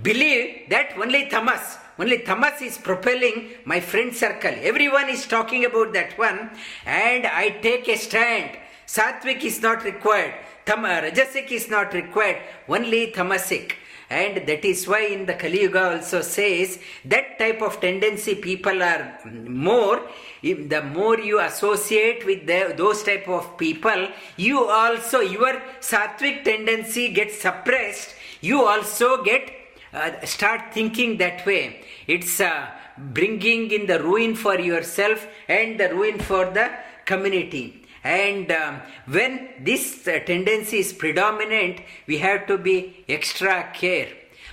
believe 0.02 0.68
that 0.70 0.96
only 0.98 1.28
tamas 1.28 1.78
only 1.98 2.18
tamas 2.18 2.62
is 2.62 2.78
propelling 2.78 3.50
my 3.64 3.78
friend 3.80 4.14
circle. 4.14 4.54
Everyone 4.62 5.08
is 5.08 5.26
talking 5.26 5.64
about 5.64 5.92
that 5.92 6.16
one 6.18 6.50
and 6.86 7.26
i 7.26 7.50
take 7.66 7.88
a 7.88 7.96
stand. 7.96 8.58
Sattvic 8.86 9.42
is 9.44 9.60
not 9.62 9.84
required. 9.84 10.34
Tam- 10.64 10.84
uh, 10.84 11.00
rajasic 11.02 11.50
is 11.50 11.68
not 11.68 11.92
required. 11.92 12.38
Only 12.68 13.12
tamasic 13.12 13.72
and 14.10 14.46
that 14.48 14.64
is 14.64 14.86
why 14.86 15.02
in 15.16 15.24
the 15.26 15.34
kali 15.42 15.62
yuga 15.62 15.82
also 15.92 16.20
says 16.20 16.78
that 17.12 17.38
type 17.38 17.62
of 17.62 17.80
tendency 17.80 18.34
people 18.34 18.82
are 18.82 19.18
mm, 19.24 19.46
more 19.68 19.98
if 20.42 20.68
the 20.68 20.82
more 20.82 21.18
you 21.18 21.40
associate 21.40 22.26
with 22.26 22.46
the, 22.46 22.74
those 22.76 23.02
type 23.02 23.28
of 23.28 23.56
people 23.56 24.08
you 24.36 24.64
also 24.64 25.20
your 25.20 25.60
sattvic 25.80 26.44
tendency 26.44 27.12
gets 27.12 27.40
suppressed. 27.40 28.14
You 28.40 28.64
also 28.64 29.22
get 29.22 29.50
uh, 29.92 30.24
start 30.24 30.72
thinking 30.72 31.18
that 31.18 31.44
way. 31.46 31.84
It's 32.06 32.40
uh, 32.40 32.66
bringing 32.98 33.70
in 33.70 33.86
the 33.86 34.02
ruin 34.02 34.34
for 34.34 34.58
yourself 34.58 35.26
and 35.48 35.78
the 35.78 35.90
ruin 35.90 36.18
for 36.18 36.46
the 36.46 36.70
community. 37.04 37.84
And 38.04 38.50
um, 38.50 38.80
when 39.06 39.48
this 39.60 40.06
uh, 40.08 40.18
tendency 40.26 40.78
is 40.78 40.92
predominant 40.92 41.80
we 42.06 42.18
have 42.18 42.46
to 42.48 42.58
be 42.58 43.04
extra 43.08 43.70
care. 43.72 44.08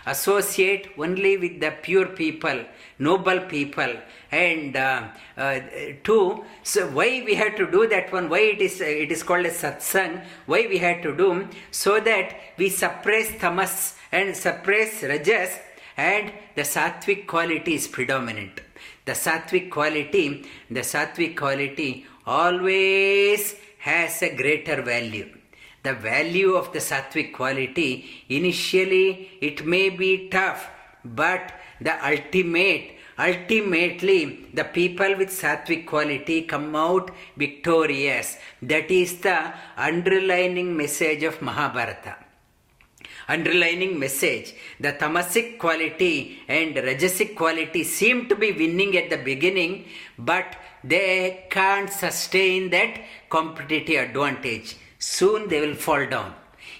Associate 0.05 0.87
only 0.97 1.37
with 1.37 1.59
the 1.59 1.71
pure 1.81 2.05
people 2.05 2.63
noble 2.99 3.39
people 3.41 3.93
and 4.31 4.75
uh, 4.75 5.07
uh, 5.37 5.59
two 6.03 6.43
so 6.63 6.87
why 6.87 7.23
we 7.25 7.35
had 7.35 7.57
to 7.57 7.69
do 7.69 7.87
that 7.87 8.11
one? 8.11 8.29
Why 8.29 8.39
it 8.39 8.61
is 8.61 8.81
it 8.81 9.11
is 9.11 9.23
called 9.23 9.45
a 9.45 9.49
satsang? 9.49 10.23
Why 10.45 10.67
we 10.69 10.77
had 10.77 11.01
to 11.03 11.15
do? 11.15 11.47
So 11.71 11.99
that 11.99 12.35
we 12.57 12.69
suppress 12.69 13.31
tamas 13.39 13.95
and 14.11 14.35
suppress 14.35 15.03
rajas 15.03 15.57
and 15.97 16.31
the 16.55 16.61
sattvic 16.61 17.27
quality 17.27 17.75
is 17.75 17.87
predominant. 17.87 18.61
The 19.05 19.13
sattvic 19.13 19.71
quality 19.71 20.45
the 20.69 20.81
sattvic 20.81 21.35
quality 21.35 22.05
always 22.25 23.55
has 23.79 24.21
a 24.21 24.35
greater 24.35 24.81
value. 24.81 25.35
The 25.81 25.93
value 25.93 26.53
of 26.55 26.71
the 26.73 26.79
sattvic 26.79 27.33
quality 27.33 28.25
initially 28.29 29.31
it 29.41 29.65
may 29.65 29.89
be 29.89 30.29
tough 30.29 30.69
but 31.03 31.53
the 31.81 31.95
ultimate 32.05 32.98
ultimately 33.27 34.47
the 34.53 34.63
people 34.63 35.15
with 35.17 35.29
sattvic 35.29 35.85
quality 35.85 36.43
come 36.43 36.75
out 36.75 37.11
victorious. 37.35 38.37
That 38.61 38.89
is 38.89 39.19
the 39.19 39.53
underlining 39.77 40.75
message 40.75 41.23
of 41.23 41.41
mahabharata. 41.41 42.15
Underlining 43.27 43.99
message 43.99 44.53
the 44.79 44.93
tamasic 44.93 45.59
quality 45.59 46.39
and 46.47 46.75
rajasic 46.75 47.35
quality 47.35 47.83
seem 47.83 48.27
to 48.27 48.35
be 48.35 48.51
winning 48.51 48.97
at 48.97 49.09
the 49.11 49.17
beginning 49.17 49.85
but 50.17 50.55
they 50.83 51.45
can't 51.51 51.91
sustain 51.91 52.69
that 52.71 52.99
competitive 53.29 54.09
advantage. 54.09 54.77
Soon 54.97 55.47
they 55.47 55.61
will 55.61 55.75
fall 55.75 56.05
down. 56.07 56.33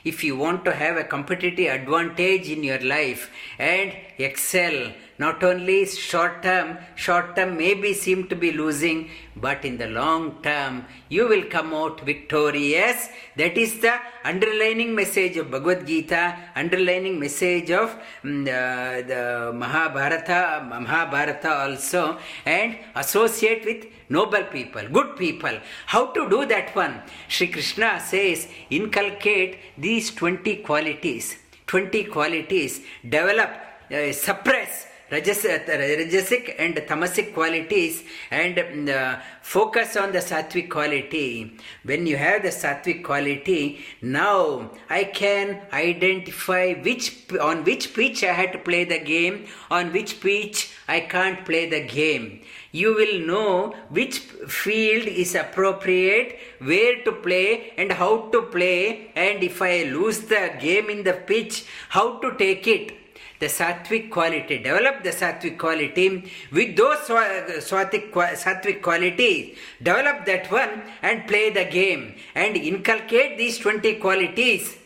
If 0.04 0.24
you 0.24 0.38
want 0.38 0.64
to 0.66 0.74
have 0.74 0.98
a 0.98 1.04
competitive 1.04 1.72
advantage 1.72 2.50
in 2.50 2.64
your 2.64 2.80
life 2.80 3.30
and 3.60 3.94
excel 4.18 4.94
not 5.24 5.44
only 5.44 5.86
short 5.86 6.36
term 6.46 6.68
short 7.06 7.36
term 7.36 7.50
maybe 7.58 7.92
seem 7.94 8.20
to 8.32 8.36
be 8.44 8.52
losing 8.52 9.00
but 9.46 9.66
in 9.70 9.76
the 9.82 9.88
long 10.00 10.24
term 10.48 10.86
you 11.10 11.28
will 11.28 11.44
come 11.56 11.74
out 11.74 12.02
victorious. 12.02 13.10
That 13.36 13.58
is 13.58 13.80
the 13.80 13.96
underlining 14.24 14.94
message 14.96 15.38
of 15.38 15.52
bhagavad 15.52 15.86
gita 15.88 16.24
underlining 16.56 17.20
message 17.20 17.72
of 17.72 17.96
mm, 18.24 18.48
uh, 18.48 19.08
the 19.12 19.52
mahabharata 19.62 20.42
mahabharata 20.70 21.52
also 21.64 22.18
and 22.46 22.78
associate 22.96 23.66
with 23.66 23.86
noble 24.10 24.46
people 24.56 24.88
good 25.00 25.16
people. 25.18 25.56
How 25.86 26.04
to 26.18 26.30
do 26.30 26.46
that 26.46 26.76
one? 26.76 27.02
Sri 27.28 27.48
krishna 27.48 28.00
says 28.00 28.48
inculcate 28.70 29.58
these 29.78 30.12
20 30.12 30.58
qualities. 30.58 31.36
20 31.68 32.06
qualities 32.06 32.82
develop 33.08 33.52
uh, 33.92 34.12
suppress 34.12 34.88
rajas, 35.12 35.44
rajasic 35.44 36.56
and 36.60 36.76
tamasic 36.76 37.34
qualities 37.34 38.04
and 38.32 38.90
uh, 38.90 39.20
focus 39.42 39.98
on 39.98 40.12
the 40.12 40.20
sattvic 40.20 40.70
quality. 40.70 41.58
When 41.84 42.06
you 42.06 42.18
have 42.18 42.44
the 42.44 42.50
sattvic 42.50 43.04
quality 43.04 43.80
now 44.02 44.72
i 44.90 45.04
can 45.04 45.62
identify 45.74 46.74
which 46.74 47.06
on 47.40 47.64
which 47.64 47.94
pitch 47.94 48.24
i 48.24 48.34
had 48.34 48.52
to 48.54 48.60
play 48.60 48.84
the 48.84 49.00
game 49.00 49.46
on 49.70 49.92
which 49.92 50.20
pitch 50.22 50.72
i 50.88 51.00
can't 51.00 51.46
play 51.46 51.70
the 51.70 51.82
game. 51.86 52.42
You 52.72 52.94
will 52.96 53.20
know 53.26 53.76
which 53.90 54.20
field 54.20 55.08
is 55.08 55.34
appropriate 55.34 56.38
where 56.60 57.04
to 57.04 57.12
play 57.12 57.74
and 57.78 57.92
how 57.92 58.30
to 58.34 58.44
play 58.44 59.12
and 59.16 59.44
if 59.44 59.62
i 59.62 59.84
lose 59.84 60.20
the 60.34 60.54
game 60.60 60.90
in 60.90 61.04
the 61.04 61.14
pitch 61.14 61.66
how 61.90 62.20
to 62.20 62.36
take 62.38 62.68
it 62.68 62.99
the 63.40 63.48
sattvic 63.48 64.10
quality 64.10 64.58
develop 64.58 65.04
the 65.04 65.12
sattvic 65.12 65.58
quality. 65.58 66.32
With 66.52 66.76
those 66.76 66.98
swa- 67.00 67.62
swatic 67.62 68.14
sattvic 68.14 68.82
qualities 68.82 69.58
develop 69.82 70.26
that 70.26 70.52
one 70.52 70.84
and 71.02 71.26
play 71.28 71.50
the 71.50 71.66
game 71.66 72.16
and 72.36 72.56
inculcate 72.58 73.38
these 73.38 73.58
20 73.58 73.96
qualities 73.96 74.79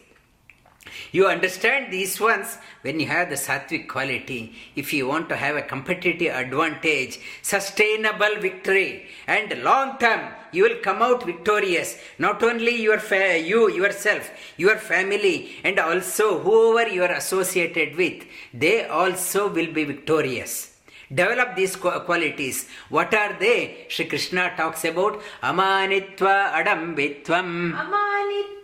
you 1.11 1.27
understand 1.27 1.91
these 1.91 2.19
ones 2.19 2.57
when 2.81 2.99
you 2.99 3.07
have 3.07 3.29
the 3.29 3.35
sattvic 3.35 3.87
quality. 3.87 4.53
If 4.75 4.93
you 4.93 5.07
want 5.07 5.29
to 5.29 5.35
have 5.35 5.55
a 5.55 5.61
competitive 5.61 6.33
advantage, 6.33 7.19
sustainable 7.41 8.35
victory, 8.39 9.07
and 9.27 9.63
long 9.63 9.97
term, 9.97 10.21
you 10.51 10.63
will 10.63 10.79
come 10.81 11.01
out 11.01 11.23
victorious. 11.25 11.97
Not 12.19 12.43
only 12.43 12.75
your 12.81 12.99
fa- 12.99 13.39
you 13.39 13.69
yourself, 13.71 14.29
your 14.57 14.77
family, 14.77 15.51
and 15.63 15.79
also 15.79 16.39
whoever 16.39 16.89
you 16.89 17.03
are 17.03 17.11
associated 17.13 17.95
with, 17.95 18.23
they 18.53 18.85
also 18.85 19.47
will 19.47 19.71
be 19.71 19.83
victorious. 19.83 20.69
Develop 21.13 21.55
these 21.55 21.75
qu- 21.75 21.99
qualities. 22.01 22.67
What 22.89 23.13
are 23.13 23.37
they? 23.39 23.85
Sri 23.89 24.05
Krishna 24.05 24.53
talks 24.57 24.83
about 24.83 25.21
amanitva 25.43 26.51
adambitvam. 26.59 27.73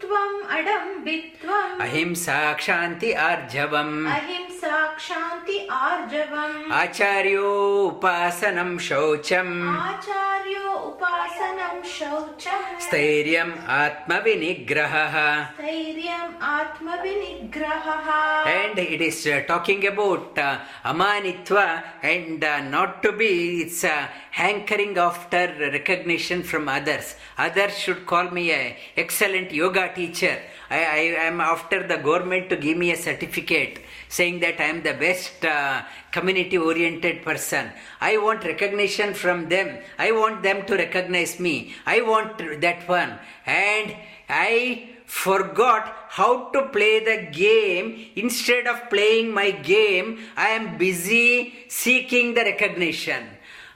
त्वम् 0.10 0.52
आर्जव 0.52 1.82
अहिंसा 1.82 2.54
क्षान्ति 2.54 3.14
आर्जवम्। 3.14 4.08
अहिंसा 4.08 4.96
क्षान्ति 4.96 5.68
आर्जवम्। 5.72 6.72
आचार्योपासनं 6.72 8.78
शौचम्। 8.78 9.78
आचार्यो 9.78 10.72
उपासनं 10.72 11.84
शौचम्। 11.84 12.80
स्थैर्यम् 12.80 13.52
आत्मविनिग्रहः। 13.70 15.44
स्थैर्यम् 15.44 16.44
आत्मविनिग्रहः। 16.44 18.52
And 18.52 18.80
it 18.80 19.02
is 19.02 19.28
talking 19.28 19.86
about 19.86 20.40
अमानित्व 20.86 21.80
and 22.04 22.74
not 22.74 23.04
to 23.04 23.12
be 23.12 23.62
it's 23.62 23.86
hankering 24.32 24.98
after 24.98 25.56
recognition 25.72 26.44
from 26.44 26.68
others 26.70 27.16
others 27.38 27.78
should 27.78 28.06
call 28.06 28.30
me 28.32 28.52
a 28.52 28.78
excellent 28.98 29.52
yoga 29.52 29.92
teacher 29.94 30.40
I, 30.70 30.80
I 30.80 31.26
am 31.32 31.42
after 31.42 31.88
the 31.88 31.98
government 31.98 32.50
to 32.50 32.56
give 32.56 32.78
me 32.78 32.92
a 32.92 32.98
certificate 32.98 33.80
saying 34.08 34.40
that 34.42 34.60
I 34.60 34.66
am 34.66 34.84
the 34.84 34.94
best 34.94 35.44
uh, 35.44 35.82
community 36.12 36.58
oriented 36.58 37.24
person. 37.24 37.72
I 38.00 38.18
want 38.18 38.44
recognition 38.44 39.14
from 39.14 39.50
them. 39.50 39.80
I 39.98 40.12
want 40.12 40.44
them 40.44 40.66
to 40.68 40.76
recognize 40.76 41.40
me. 41.40 41.74
I 41.86 42.02
want 42.02 42.38
that 42.62 42.88
one. 42.88 43.18
And 43.46 43.96
I 44.30 44.90
forgot 45.06 45.96
how 46.10 46.50
to 46.50 46.68
play 46.68 47.04
the 47.04 47.32
game. 47.32 48.12
Instead 48.16 48.68
of 48.68 48.90
playing 48.92 49.34
my 49.34 49.52
game, 49.52 50.20
I 50.38 50.50
am 50.50 50.78
busy 50.78 51.54
seeking 51.68 52.36
the 52.36 52.42
recognition. 52.42 53.24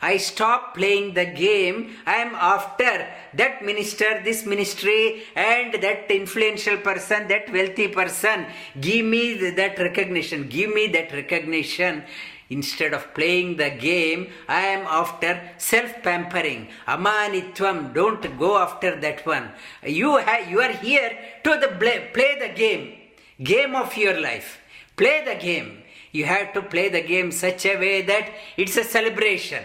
I 0.03 0.17
stop 0.17 0.75
playing 0.75 1.13
the 1.13 1.23
game. 1.23 1.95
I 2.05 2.15
am 2.15 2.35
after 2.35 3.07
that 3.35 3.63
minister, 3.63 4.21
this 4.21 4.45
ministry, 4.45 5.23
and 5.33 5.81
that 5.81 6.11
influential 6.11 6.75
person, 6.77 7.29
that 7.29 7.49
wealthy 7.53 7.87
person. 7.87 8.45
Give 8.81 9.05
me 9.05 9.49
that 9.51 9.79
recognition. 9.79 10.49
Give 10.49 10.73
me 10.73 10.87
that 10.87 11.13
recognition. 11.13 12.03
Instead 12.49 12.93
of 12.93 13.13
playing 13.13 13.55
the 13.55 13.69
game, 13.69 14.27
I 14.49 14.59
am 14.75 14.85
after 14.87 15.39
self 15.57 15.93
pampering. 16.03 16.67
Amanitvam. 16.85 17.93
Don't 17.93 18.37
go 18.37 18.57
after 18.57 18.99
that 18.99 19.25
one. 19.25 19.51
You, 19.83 20.19
you 20.49 20.59
are 20.59 20.73
here 20.73 21.17
to 21.45 21.51
the 21.61 21.69
play 22.13 22.35
the 22.43 22.51
game. 22.53 22.97
Game 23.41 23.73
of 23.73 23.95
your 23.95 24.19
life. 24.19 24.59
Play 24.97 25.23
the 25.23 25.35
game. 25.35 25.81
You 26.11 26.25
have 26.25 26.51
to 26.55 26.61
play 26.61 26.89
the 26.89 27.01
game 27.01 27.31
such 27.31 27.65
a 27.65 27.77
way 27.77 28.01
that 28.01 28.29
it's 28.57 28.75
a 28.75 28.83
celebration. 28.83 29.63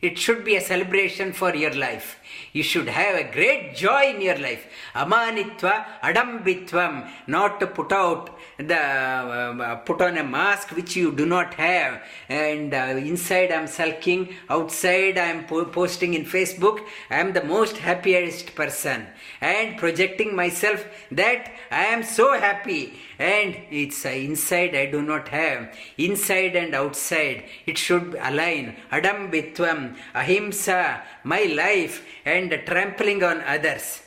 It 0.00 0.18
should 0.18 0.44
be 0.44 0.56
a 0.56 0.60
celebration 0.60 1.32
for 1.32 1.54
your 1.54 1.74
life. 1.74 2.18
You 2.52 2.62
should 2.62 2.88
have 2.88 3.16
a 3.16 3.30
great 3.32 3.74
joy 3.74 4.12
in 4.14 4.20
your 4.20 4.38
life. 4.38 4.66
Amanitva, 4.94 5.84
adambitvam, 6.02 7.10
not 7.26 7.58
to 7.60 7.66
put 7.66 7.92
out 7.92 8.38
the 8.58 8.76
uh, 8.76 9.76
put 9.76 10.02
on 10.02 10.18
a 10.18 10.24
mask 10.24 10.70
which 10.70 10.96
you 10.96 11.12
do 11.12 11.24
not 11.24 11.54
have, 11.54 12.02
and 12.28 12.74
uh, 12.74 12.96
inside 12.98 13.52
I'm 13.52 13.68
sulking, 13.68 14.34
outside 14.50 15.16
I'm 15.16 15.46
po- 15.46 15.64
posting 15.64 16.14
in 16.14 16.24
Facebook. 16.24 16.80
I 17.08 17.20
am 17.20 17.32
the 17.32 17.44
most 17.44 17.76
happiest 17.76 18.56
person, 18.56 19.06
and 19.40 19.78
projecting 19.78 20.34
myself 20.34 20.84
that 21.12 21.52
I 21.70 21.84
am 21.84 22.02
so 22.02 22.38
happy, 22.38 22.94
and 23.18 23.56
it's 23.70 24.04
uh, 24.04 24.08
inside 24.08 24.74
I 24.74 24.86
do 24.86 25.02
not 25.02 25.28
have. 25.28 25.72
Inside 25.96 26.56
and 26.56 26.74
outside 26.74 27.44
it 27.64 27.78
should 27.78 28.16
align. 28.20 28.74
Adambitvam, 28.90 29.87
ahimsa, 30.14 31.02
my 31.24 31.44
life, 31.44 32.04
and 32.24 32.50
trampling 32.66 33.22
on 33.22 33.42
others. 33.42 34.02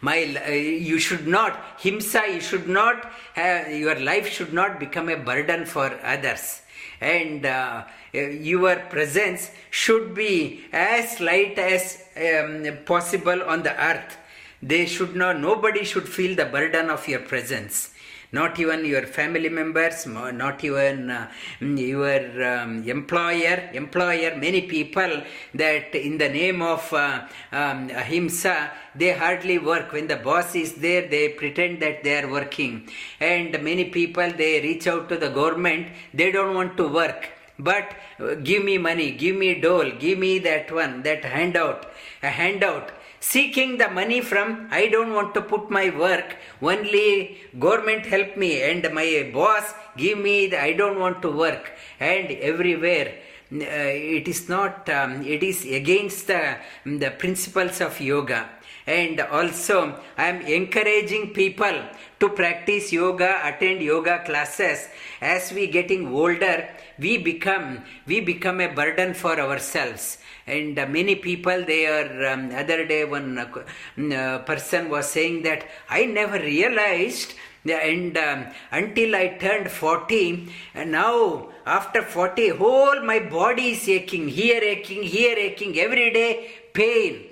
My 0.00 0.24
uh, 0.46 0.50
you 0.50 0.98
should 0.98 1.26
not 1.26 1.78
himsa 1.78 2.34
you 2.34 2.40
should 2.40 2.68
not 2.68 3.12
have 3.34 3.70
your 3.70 3.98
life 3.98 4.28
should 4.28 4.52
not 4.52 4.80
become 4.80 5.08
a 5.08 5.16
burden 5.16 5.66
for 5.66 5.98
others. 6.02 6.62
And 7.00 7.44
uh, 7.44 7.84
your 8.12 8.76
presence 8.76 9.50
should 9.70 10.14
be 10.14 10.64
as 10.72 11.20
light 11.20 11.58
as 11.58 12.02
um, 12.16 12.66
possible 12.86 13.42
on 13.42 13.62
the 13.62 13.78
earth. 13.78 14.16
They 14.62 14.86
should 14.86 15.14
not 15.14 15.38
nobody 15.38 15.84
should 15.84 16.08
feel 16.08 16.34
the 16.34 16.46
burden 16.46 16.88
of 16.88 17.06
your 17.06 17.20
presence 17.20 17.92
not 18.38 18.58
even 18.62 18.84
your 18.84 19.06
family 19.18 19.50
members, 19.60 20.06
not 20.06 20.62
even 20.68 21.10
uh, 21.10 21.30
your 21.60 22.22
um, 22.52 22.70
employer. 22.96 23.56
Employer, 23.82 24.30
many 24.46 24.62
people 24.62 25.12
that 25.54 25.94
in 25.94 26.18
the 26.18 26.28
name 26.28 26.60
of 26.74 26.92
uh, 26.92 27.26
um, 27.52 27.90
ahimsa, 28.02 28.56
they 28.94 29.12
hardly 29.12 29.58
work. 29.58 29.92
When 29.92 30.06
the 30.12 30.16
boss 30.28 30.54
is 30.54 30.74
there, 30.86 31.06
they 31.14 31.24
pretend 31.30 31.80
that 31.84 32.02
they 32.04 32.14
are 32.20 32.28
working. 32.38 32.88
And 33.20 33.50
many 33.62 33.86
people, 33.98 34.30
they 34.42 34.60
reach 34.60 34.86
out 34.86 35.08
to 35.10 35.16
the 35.16 35.30
government, 35.40 35.88
they 36.12 36.30
don't 36.30 36.54
want 36.54 36.76
to 36.76 36.88
work. 36.88 37.30
But 37.58 37.94
uh, 38.20 38.34
give 38.34 38.62
me 38.64 38.76
money, 38.76 39.12
give 39.12 39.36
me 39.36 39.60
dole, 39.60 39.90
give 39.92 40.18
me 40.18 40.38
that 40.40 40.70
one, 40.70 41.02
that 41.04 41.24
handout, 41.24 41.86
a 42.22 42.28
handout 42.28 42.90
seeking 43.32 43.70
the 43.82 43.88
money 43.98 44.20
from 44.30 44.48
i 44.80 44.82
don't 44.92 45.12
want 45.18 45.30
to 45.36 45.42
put 45.52 45.70
my 45.78 45.86
work. 46.04 46.36
Only 46.62 47.38
government 47.64 48.04
help 48.06 48.36
me 48.42 48.50
and 48.68 48.82
my 48.98 49.30
boss 49.34 49.66
give 49.96 50.18
me 50.18 50.36
the, 50.50 50.58
i 50.62 50.72
don't 50.72 50.98
want 51.04 51.22
to 51.22 51.30
work. 51.30 51.72
And 51.98 52.30
everywhere 52.50 53.08
uh, 53.52 53.92
it 54.18 54.28
is 54.28 54.48
not 54.48 54.88
um, 54.98 55.22
it 55.34 55.42
is 55.42 55.64
against 55.80 56.28
the, 56.28 56.56
the 56.84 57.10
principles 57.22 57.80
of 57.80 58.00
yoga. 58.00 58.48
And 58.86 59.20
also 59.20 59.78
i 60.16 60.28
am 60.32 60.40
encouraging 60.58 61.24
people 61.40 61.76
to 62.20 62.28
practice 62.28 62.92
yoga 62.92 63.40
attend 63.48 63.82
yoga 63.82 64.22
classes. 64.24 64.88
As 65.20 65.52
we 65.52 65.66
getting 65.66 66.14
older 66.14 66.68
we 66.98 67.18
become 67.18 67.82
we 68.06 68.20
become 68.20 68.60
a 68.60 68.72
burden 68.80 69.14
for 69.14 69.34
ourselves 69.46 70.18
and 70.46 70.78
uh, 70.78 70.86
many 70.86 71.16
people 71.16 71.64
they 71.64 71.86
are 71.86 72.26
um, 72.32 72.50
other 72.54 72.86
day 72.86 73.04
one 73.04 73.38
uh, 73.38 74.14
uh, 74.14 74.38
person 74.50 74.88
was 74.88 75.08
saying 75.08 75.42
that 75.42 75.66
i 75.88 76.04
never 76.04 76.38
realized 76.38 77.34
and 77.68 78.16
um, 78.16 78.46
until 78.70 79.16
i 79.16 79.26
turned 79.44 79.68
40 79.70 80.48
and 80.74 80.92
now 80.92 81.48
after 81.66 82.02
40 82.02 82.50
whole 82.60 83.00
my 83.02 83.18
body 83.18 83.70
is 83.70 83.88
aching 83.88 84.28
here 84.28 84.62
aching 84.62 85.02
here 85.02 85.36
aching 85.36 85.78
every 85.86 86.12
day 86.12 86.30
pain. 86.76 87.24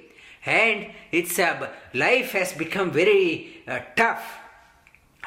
And 0.46 0.90
it's 1.12 1.38
uh, 1.38 1.70
life 1.92 2.32
has 2.32 2.52
become 2.52 2.90
very 2.90 3.62
uh, 3.68 3.80
tough. 3.96 4.24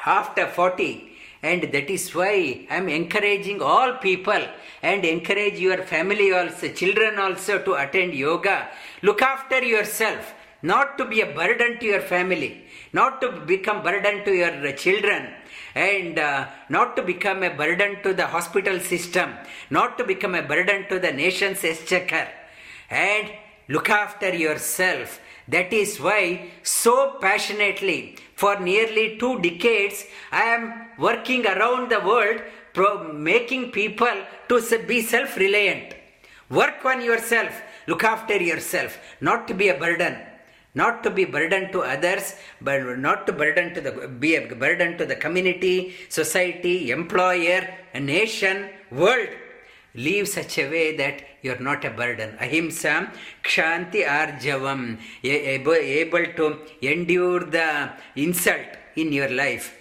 After 0.04 0.46
40 0.46 1.07
and 1.42 1.62
that 1.74 1.88
is 1.90 2.14
why 2.14 2.66
i 2.70 2.76
am 2.76 2.88
encouraging 2.88 3.60
all 3.62 3.92
people 4.08 4.42
and 4.82 5.04
encourage 5.04 5.58
your 5.58 5.78
family 5.82 6.32
also 6.32 6.68
children 6.68 7.18
also 7.18 7.58
to 7.62 7.74
attend 7.74 8.14
yoga. 8.14 8.68
Look 9.02 9.22
after 9.22 9.62
yourself 9.62 10.34
not 10.62 10.98
to 10.98 11.04
be 11.04 11.20
a 11.20 11.26
burden 11.26 11.78
to 11.78 11.86
your 11.86 12.00
family 12.00 12.64
not 12.92 13.20
to 13.20 13.30
become 13.46 13.82
burden 13.82 14.24
to 14.24 14.32
your 14.32 14.72
children 14.72 15.28
and 15.74 16.18
uh, 16.18 16.46
not 16.68 16.96
to 16.96 17.02
become 17.02 17.42
a 17.42 17.50
burden 17.50 18.02
to 18.02 18.14
the 18.14 18.26
hospital 18.26 18.80
system 18.80 19.34
not 19.70 19.98
to 19.98 20.04
become 20.04 20.34
a 20.34 20.42
burden 20.42 20.86
to 20.88 20.98
the 20.98 21.12
nation's 21.12 21.62
exchequer. 21.62 22.26
And 22.90 23.30
look 23.68 23.90
after 23.90 24.34
yourself. 24.34 25.20
That 25.46 25.72
is 25.72 25.98
why, 26.00 26.50
so 26.62 27.16
passionately, 27.20 28.16
for 28.34 28.58
nearly 28.60 29.16
two 29.18 29.40
decades, 29.40 30.04
I 30.30 30.42
am 30.42 30.87
working 30.98 31.46
around 31.46 31.90
the 31.90 32.00
world 32.00 32.40
making 33.12 33.70
people 33.72 34.16
to 34.48 34.84
be 34.86 35.02
self 35.02 35.36
reliant. 35.36 35.94
Work 36.48 36.84
on 36.84 37.02
yourself, 37.02 37.60
look 37.86 38.04
after 38.04 38.36
yourself, 38.36 38.98
not 39.20 39.48
to 39.48 39.54
be 39.54 39.68
a 39.68 39.78
burden. 39.78 40.16
Not 40.74 41.02
to 41.04 41.10
be 41.10 41.24
burden 41.24 41.72
to 41.72 41.80
others, 41.80 42.36
but 42.60 42.98
not 42.98 43.26
to 43.26 43.32
burden 43.32 43.74
to 43.74 43.80
the 43.80 44.06
be 44.06 44.36
a 44.36 44.54
burden 44.54 44.98
to 44.98 45.06
the 45.06 45.16
community, 45.16 45.94
society, 46.08 46.90
employer, 46.90 47.66
a 47.94 48.00
nation, 48.00 48.68
world. 48.90 49.28
Live 49.94 50.28
such 50.28 50.58
a 50.58 50.70
way 50.70 50.96
that 50.96 51.22
you're 51.42 51.58
not 51.58 51.84
a 51.84 51.90
burden. 51.90 52.36
Ahimsa, 52.38 53.10
kshanti 53.42 54.06
arjavam, 54.06 54.98
able 55.24 56.26
to 56.36 56.58
endure 56.82 57.40
the 57.40 57.90
insult 58.14 58.68
in 58.94 59.10
your 59.10 59.30
life. 59.30 59.77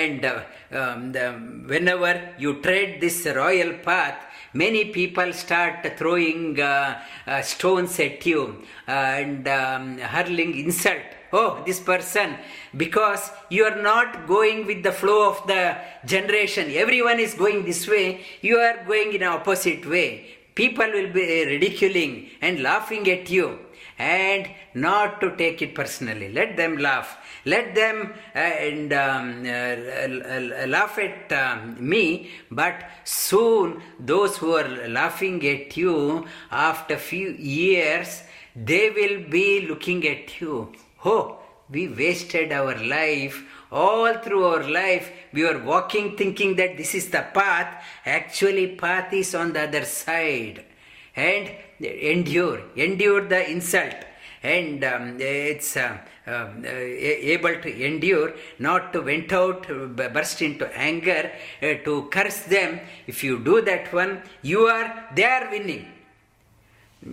And 0.00 0.24
uh, 0.24 0.42
um, 0.80 1.12
the, 1.12 1.26
whenever 1.72 2.12
you 2.38 2.50
tread 2.62 3.00
this 3.00 3.26
royal 3.26 3.72
path, 3.88 4.18
many 4.54 4.82
people 4.98 5.32
start 5.32 5.86
throwing 5.98 6.60
uh, 6.60 7.00
uh, 7.26 7.42
stones 7.42 7.98
at 8.00 8.24
you 8.24 8.62
and 8.86 9.46
um, 9.48 9.98
hurling 9.98 10.52
insult. 10.64 11.08
Oh 11.34 11.62
this 11.66 11.80
person 11.80 12.36
because 12.76 13.30
you 13.48 13.64
are 13.64 13.80
not 13.80 14.26
going 14.26 14.66
with 14.66 14.82
the 14.82 14.92
flow 14.92 15.30
of 15.30 15.46
the 15.46 15.76
generation. 16.04 16.70
Everyone 16.84 17.18
is 17.20 17.32
going 17.34 17.64
this 17.64 17.88
way. 17.88 18.20
You 18.42 18.58
are 18.58 18.84
going 18.84 19.14
in 19.14 19.22
opposite 19.22 19.86
way. 19.86 20.08
People 20.54 20.90
will 20.96 21.10
be 21.10 21.46
ridiculing 21.46 22.28
and 22.42 22.62
laughing 22.62 23.08
at 23.10 23.30
you. 23.30 23.58
And 23.98 24.50
not 24.74 25.20
to 25.22 25.34
take 25.36 25.62
it 25.62 25.74
personally. 25.74 26.28
Let 26.32 26.56
them 26.56 26.76
laugh. 26.76 27.16
Let 27.44 27.74
them 27.74 28.14
uh, 28.34 28.38
and 28.38 28.92
um, 28.92 29.44
uh, 29.44 30.66
laugh 30.66 30.98
at 30.98 31.32
um, 31.32 31.76
me, 31.78 32.30
but 32.50 32.84
soon 33.04 33.82
those 33.98 34.36
who 34.36 34.54
are 34.54 34.88
laughing 34.88 35.44
at 35.46 35.76
you 35.76 36.24
after 36.50 36.96
few 36.96 37.30
years, 37.30 38.22
they 38.54 38.90
will 38.90 39.28
be 39.28 39.66
looking 39.66 40.06
at 40.06 40.40
you. 40.40 40.72
Oh, 41.04 41.38
we 41.68 41.88
wasted 41.88 42.52
our 42.52 42.76
life. 42.84 43.42
All 43.72 44.12
through 44.18 44.44
our 44.44 44.68
life 44.68 45.10
we 45.32 45.44
were 45.44 45.58
walking 45.58 46.16
thinking 46.16 46.56
that 46.56 46.76
this 46.76 46.94
is 46.94 47.10
the 47.10 47.24
path. 47.34 47.82
Actually 48.04 48.76
path 48.76 49.12
is 49.12 49.34
on 49.34 49.52
the 49.54 49.62
other 49.62 49.84
side. 49.84 50.64
And 51.16 51.50
endure 51.80 52.62
endure 52.76 53.26
the 53.26 53.50
insult 53.50 53.94
and 54.42 54.82
um, 54.84 55.16
it's 55.20 55.76
uh, 55.76 55.98
uh, 56.26 56.48
able 56.64 57.54
to 57.62 57.84
endure 57.84 58.34
not 58.58 58.92
to 58.92 59.00
went 59.00 59.32
out 59.32 59.66
burst 59.96 60.42
into 60.42 60.66
anger 60.76 61.30
uh, 61.62 61.74
to 61.84 62.08
curse 62.10 62.42
them. 62.44 62.80
If 63.06 63.22
you 63.22 63.38
do 63.38 63.62
that 63.62 63.92
one 63.92 64.22
you 64.42 64.66
are 64.66 65.08
they 65.14 65.24
are 65.24 65.50
winning. 65.50 65.86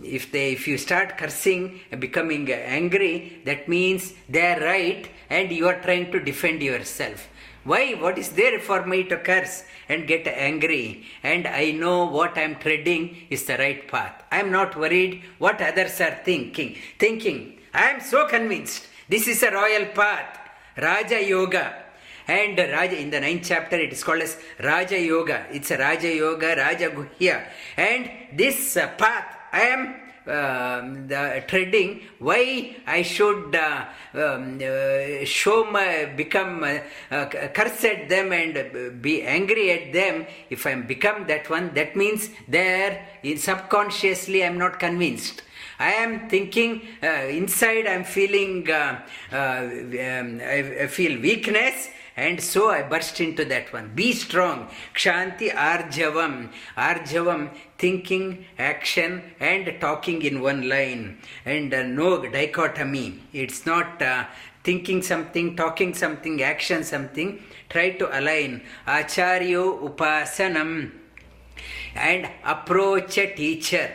If 0.03 0.31
they 0.31 0.53
if 0.53 0.67
you 0.67 0.77
start 0.77 1.17
cursing 1.17 1.79
becoming 1.99 2.51
angry 2.51 3.41
that 3.45 3.67
means 3.67 4.13
they 4.27 4.53
are 4.53 4.59
right 4.59 5.09
and 5.29 5.51
you 5.51 5.67
are 5.67 5.81
trying 5.81 6.11
to 6.11 6.19
defend 6.19 6.61
yourself 6.61 7.28
why? 7.63 7.93
What 7.93 8.17
is 8.17 8.29
there 8.29 8.59
for 8.59 8.85
me 8.85 9.03
to 9.05 9.17
curse 9.17 9.63
and 9.87 10.07
get 10.07 10.27
angry? 10.27 11.05
And 11.23 11.47
i 11.47 11.71
know 11.71 12.05
what 12.05 12.37
i 12.37 12.41
am 12.41 12.55
treading 12.55 13.27
is 13.29 13.45
the 13.45 13.57
right 13.57 13.87
path. 13.87 14.23
I 14.31 14.39
am 14.39 14.51
not 14.51 14.77
worried 14.77 15.23
what 15.37 15.61
others 15.61 15.99
are 16.01 16.19
thinking. 16.23 16.77
Thinking 16.97 17.59
i 17.73 17.89
am 17.89 18.01
so 18.01 18.27
convinced. 18.27 18.87
This 19.07 19.27
is 19.27 19.43
a 19.43 19.51
royal 19.51 19.87
path. 19.87 20.37
Raja 20.77 21.23
yoga. 21.23 21.83
And 22.27 22.57
Raja 22.57 22.97
in 22.97 23.09
the 23.09 23.19
ninth 23.19 23.45
chapter 23.47 23.75
it 23.75 23.91
is 23.91 24.03
called 24.03 24.21
as 24.21 24.37
Raja 24.63 24.99
Yoga. 24.99 25.47
It's 25.51 25.71
a 25.71 25.77
Raja 25.77 26.13
Yoga, 26.13 26.55
Raja 26.55 26.91
Guhya. 26.91 27.47
And 27.75 28.07
this 28.37 28.75
path 28.75 29.35
I 29.51 29.61
am 29.61 29.95
uh, 30.29 30.81
the 31.07 31.43
treading 31.47 32.01
why 32.19 32.75
I 32.85 33.01
should 33.01 33.55
uh, 33.55 33.85
um, 34.13 34.59
uh, 34.61 35.25
show 35.25 35.65
my 35.65 36.05
become 36.15 36.63
uh, 36.63 36.79
uh, 37.11 37.25
curse 37.53 37.85
at 37.85 38.09
them 38.09 38.31
and 38.31 39.01
be 39.01 39.23
angry 39.23 39.71
at 39.71 39.93
them? 39.93 40.25
If 40.49 40.65
I 40.65 40.75
become 40.75 41.27
that 41.27 41.49
one 41.49 41.73
that 41.73 41.95
means 41.95 42.29
there 42.47 43.07
in 43.23 43.37
subconsciously 43.37 44.43
I 44.43 44.47
am 44.47 44.57
not 44.57 44.79
convinced. 44.79 45.43
I 45.79 45.91
am 45.93 46.29
thinking 46.29 46.81
uh, 47.01 47.07
inside 47.07 47.87
I 47.87 47.93
am 47.93 48.03
feeling 48.03 48.69
um, 48.71 48.97
I, 49.31 50.83
I 50.83 50.87
feel 50.87 51.19
weakness 51.21 51.89
and 52.19 52.41
so 52.41 52.69
I 52.69 52.82
burst 52.82 53.21
into 53.21 53.45
that 53.45 53.71
one. 53.71 53.91
Be 53.95 54.12
strong. 54.12 54.67
Kshanti 54.93 55.51
Arjavam. 55.51 56.49
Arjavam, 56.77 57.49
thinking, 57.77 58.45
action, 58.58 59.23
and 59.39 59.73
talking 59.79 60.21
in 60.23 60.41
one 60.41 60.67
line. 60.67 61.19
And 61.45 61.73
uh, 61.73 61.84
no 61.84 62.29
dichotomy. 62.29 63.21
It's 63.32 63.65
not 63.65 64.01
uh, 64.01 64.25
thinking 64.65 65.01
something, 65.01 65.55
talking 65.55 65.93
something, 65.93 66.43
action 66.43 66.84
something. 66.84 67.41
Try 67.69 67.91
to 67.91 68.19
align. 68.19 68.63
Acharyo 68.86 69.65
Upasanam. 69.88 70.91
And 71.95 72.29
approach 72.43 73.17
a 73.17 73.34
teacher. 73.34 73.89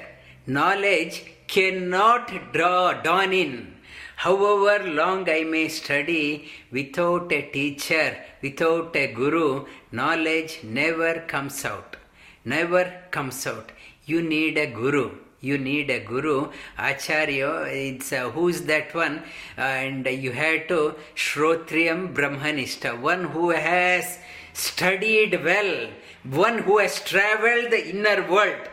Knowledge 0.47 1.25
cannot 1.47 2.53
draw, 2.55 2.95
dawn 3.03 3.35
in 3.35 3.75
However 4.17 4.85
long 4.85 5.29
I 5.29 5.45
may 5.45 5.69
study 5.69 6.51
without 6.71 7.33
a 7.33 7.43
teacher, 7.43 8.17
without 8.43 8.95
a 8.97 9.13
guru, 9.13 9.67
knowledge 9.93 10.61
never 10.63 11.21
comes 11.21 11.65
out. 11.65 11.97
Never 12.45 12.93
comes 13.11 13.47
out. 13.47 13.73
You 14.07 14.23
need 14.23 14.59
a 14.59 14.67
guru. 14.67 15.11
You 15.41 15.59
need 15.59 15.91
a 15.91 16.01
guru, 16.01 16.51
acharya. 16.79 17.65
It's 17.67 18.13
uh, 18.15 18.31
who's 18.31 18.63
that 18.63 18.95
one, 18.95 19.19
uh, 19.59 19.61
and 19.61 20.07
you 20.07 20.33
have 20.33 20.69
to 20.69 20.95
Shrotriyam 21.15 22.15
Brahmanista, 22.15 22.99
one 22.99 23.25
who 23.25 23.51
has 23.51 24.19
studied 24.55 25.45
well, 25.45 25.91
one 26.23 26.61
who 26.61 26.79
has 26.79 26.99
traveled 27.01 27.73
the 27.73 27.91
inner 27.91 28.27
world. 28.27 28.71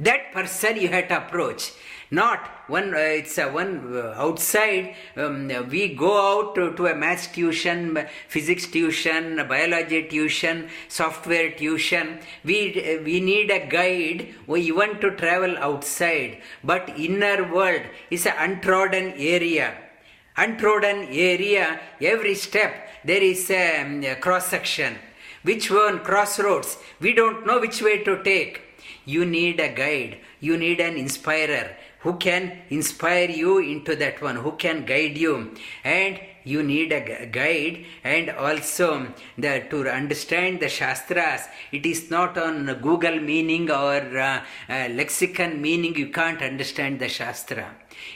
That 0.00 0.32
person 0.32 0.80
you 0.80 0.88
have 0.88 1.06
to 1.08 1.18
approach 1.18 1.72
not 2.12 2.46
one 2.68 2.94
uh, 2.94 2.98
it's 2.98 3.38
a 3.38 3.48
one 3.48 3.96
uh, 3.96 4.14
outside. 4.16 4.94
Um, 5.16 5.50
we 5.70 5.94
go 5.94 6.12
out 6.12 6.54
to, 6.56 6.74
to, 6.74 6.86
a 6.86 6.94
math 6.94 7.32
tuition 7.32 8.06
physics 8.28 8.66
tuition 8.66 9.36
biology 9.48 10.02
tuition 10.08 10.68
software 10.88 11.50
tuition. 11.52 12.18
We 12.44 12.58
uh, 12.76 13.02
we 13.02 13.20
need 13.20 13.50
a 13.50 13.66
guide. 13.66 14.34
We 14.46 14.70
want 14.72 15.00
to 15.00 15.12
travel 15.12 15.56
outside. 15.56 16.42
But 16.62 16.90
inner 16.98 17.50
world 17.50 17.82
is 18.10 18.26
an 18.26 18.34
untrodden 18.38 19.14
area. 19.16 19.74
Untrodden 20.36 21.08
area 21.10 21.80
every 22.00 22.34
step 22.34 22.88
there 23.04 23.22
is 23.22 23.50
a, 23.50 23.80
um, 23.80 24.04
a 24.04 24.16
cross 24.16 24.48
section. 24.48 24.96
Which 25.44 25.70
one? 25.70 26.00
Crossroads. 26.00 26.76
We 27.00 27.14
don't 27.14 27.46
know 27.46 27.58
which 27.58 27.82
way 27.82 28.04
to 28.04 28.22
take. 28.22 28.60
You 29.04 29.24
need 29.24 29.58
a 29.60 29.70
guide. 29.70 30.18
You 30.40 30.56
need 30.56 30.80
an 30.80 30.96
inspirer 30.96 31.76
who 32.02 32.16
can 32.16 32.52
inspire 32.70 33.30
you 33.30 33.58
into 33.58 33.96
that 33.96 34.20
one, 34.20 34.36
who 34.36 34.52
can 34.52 34.84
guide 34.84 35.16
you. 35.16 35.54
And 35.84 36.20
you 36.44 36.62
need 36.62 36.92
a 36.92 37.26
guide 37.26 37.84
and 38.02 38.30
also 38.30 39.06
the, 39.38 39.64
to 39.70 39.88
understand 39.88 40.60
the 40.60 40.68
Shastras. 40.68 41.42
It 41.70 41.86
is 41.86 42.10
not 42.10 42.36
on 42.36 42.66
Google 42.82 43.20
meaning 43.20 43.70
or 43.70 44.18
uh, 44.18 44.42
uh, 44.68 44.88
lexicon 44.90 45.62
meaning 45.62 45.94
you 45.94 46.08
can't 46.08 46.42
understand 46.42 46.98
the 46.98 47.08
Shastra. 47.08 47.72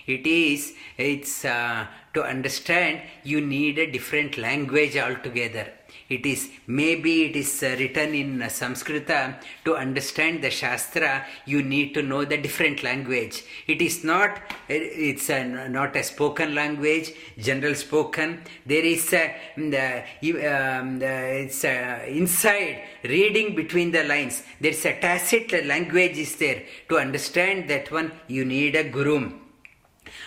It 0.07 0.27
is, 0.27 0.75
it's 0.99 1.45
uh, 1.45 1.87
to 2.15 2.25
understand 2.25 3.03
you 3.23 3.41
need 3.41 3.79
a 3.79 3.91
different 3.91 4.37
language 4.37 4.97
altogether 4.97 5.73
it 6.09 6.25
is 6.25 6.51
maybe 6.67 7.25
it 7.25 7.37
is 7.37 7.63
uh, 7.63 7.77
written 7.79 8.15
in 8.15 8.43
uh, 8.43 8.47
Sanskrita. 8.47 9.41
To 9.65 9.77
understand 9.77 10.43
the 10.43 10.51
Shastra, 10.51 11.27
you 11.45 11.63
need 11.63 11.95
to 11.95 12.03
know 12.03 12.25
the 12.25 12.37
different 12.37 12.83
language. 12.83 13.45
It 13.67 13.83
is 13.83 14.05
not 14.05 14.41
it's 14.69 15.31
a, 15.31 15.69
not 15.69 15.97
a 15.97 16.03
spoken 16.03 16.55
language, 16.55 17.13
general 17.39 17.75
spoken. 17.75 18.43
There 18.65 18.85
is 18.85 19.13
a, 19.13 19.35
the, 19.57 20.05
um, 20.47 20.99
the, 20.99 21.43
it's 21.43 21.65
a 21.65 22.09
inside 22.09 22.83
reading 23.05 23.55
between 23.55 23.93
the 23.93 24.05
lines. 24.05 24.43
There 24.61 24.73
is 24.73 24.85
a 24.85 24.99
tacit 25.01 25.67
language 25.67 26.19
is 26.19 26.37
there. 26.37 26.63
To 26.89 26.99
understand 26.99 27.69
that 27.71 27.91
one, 27.91 28.13
you 28.29 28.45
need 28.45 28.77
a 28.77 28.89
guru. 28.89 29.33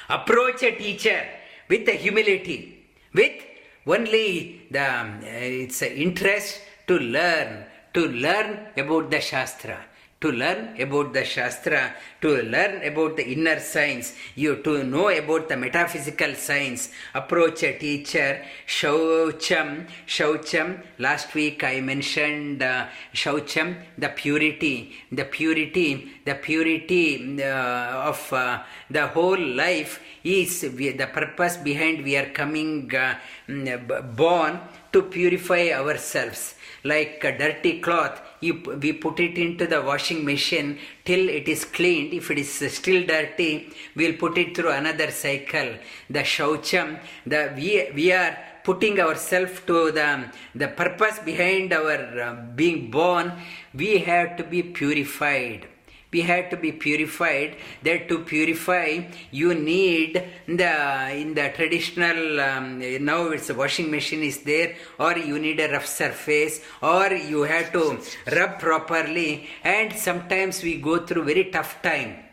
Approach 0.09 0.63
a 0.63 0.75
teacher 0.75 1.25
with 1.69 1.87
a 1.87 1.93
humility, 1.93 2.87
with 3.13 3.43
only 3.91 4.61
the 4.71 4.85
um, 4.99 5.19
it's 5.23 5.81
interest 5.81 6.61
to 6.87 6.97
learn 6.99 7.65
to 7.93 8.07
learn 8.07 8.67
about 8.77 9.09
the 9.09 9.19
shastra 9.19 9.77
to 10.21 10.31
learn 10.31 10.79
about 10.81 11.13
the 11.13 11.23
Shastra, 11.23 11.95
to 12.21 12.41
learn 12.43 12.83
about 12.83 13.15
the 13.15 13.25
inner 13.31 13.59
science, 13.59 14.13
you 14.35 14.57
to 14.63 14.83
know 14.83 15.07
about 15.07 15.47
the 15.47 15.55
metaphysical 15.55 16.35
science, 16.35 16.89
approach 17.13 17.63
a 17.63 17.77
teacher, 17.77 18.43
Shaucham, 18.67 19.87
Shaucham. 20.05 20.83
Last 20.97 21.33
week 21.33 21.63
I 21.63 21.79
mentioned 21.79 22.61
uh, 22.61 22.87
Shaucham, 23.13 23.81
the 23.97 24.09
purity, 24.09 24.93
the 25.09 25.23
purity, 25.23 26.11
the 26.25 26.35
purity 26.35 27.41
uh, 27.41 28.09
of 28.11 28.33
uh, 28.33 28.63
the 28.89 29.07
whole 29.07 29.39
life 29.39 30.01
is 30.23 30.61
the 30.61 31.09
purpose 31.13 31.55
behind 31.57 32.03
we 32.03 32.17
are 32.17 32.29
coming 32.31 32.93
uh, 32.93 33.15
mm, 33.47 34.15
born 34.15 34.59
to 34.91 35.03
purify 35.03 35.69
ourselves 35.71 36.55
like 36.83 37.23
a 37.23 37.37
dirty 37.37 37.79
cloth 37.79 38.21
you, 38.41 38.53
we 38.81 38.93
put 38.93 39.19
it 39.19 39.37
into 39.37 39.67
the 39.67 39.81
washing 39.81 40.23
machine 40.25 40.79
till 41.05 41.29
it 41.29 41.47
is 41.47 41.65
cleaned. 41.65 42.13
If 42.13 42.31
it 42.31 42.37
is 42.37 42.73
still 42.73 43.05
dirty 43.05 43.71
we'll 43.95 44.13
put 44.13 44.37
it 44.37 44.55
through 44.55 44.71
another 44.71 45.11
cycle. 45.11 45.75
The 46.09 46.19
shaucham 46.19 46.99
the 47.25 47.53
we, 47.55 47.91
we 47.93 48.11
are 48.11 48.37
putting 48.63 48.99
ourselves 48.99 49.61
to 49.67 49.91
the 49.91 50.25
the 50.55 50.67
purpose 50.67 51.19
behind 51.19 51.73
our 51.73 52.21
uh, 52.21 52.35
being 52.55 52.91
born. 52.91 53.31
We 53.73 53.99
have 53.99 54.37
to 54.37 54.43
be 54.43 54.63
purified 54.63 55.67
we 56.11 56.21
have 56.21 56.49
to 56.49 56.57
be 56.57 56.71
purified. 56.71 57.57
That 57.83 58.07
to 58.09 58.19
purify 58.19 59.01
you 59.31 59.53
need 59.53 60.23
the 60.47 61.11
in 61.11 61.33
the 61.33 61.51
traditional 61.55 62.39
um, 62.39 62.79
now 63.05 63.27
it's 63.27 63.49
a 63.49 63.53
washing 63.53 63.91
machine 63.91 64.23
is 64.23 64.39
there 64.43 64.75
or 64.99 65.17
you 65.17 65.39
need 65.39 65.59
a 65.59 65.71
rough 65.71 65.85
surface 65.85 66.61
or 66.81 67.11
you 67.11 67.43
have 67.43 67.71
to 67.73 67.99
rub 68.35 68.59
properly. 68.59 69.49
And 69.63 69.93
sometimes 69.93 70.63
we 70.63 70.77
go 70.77 71.05
through 71.05 71.25
very 71.25 71.45
tough 71.45 71.81
time 71.81 72.28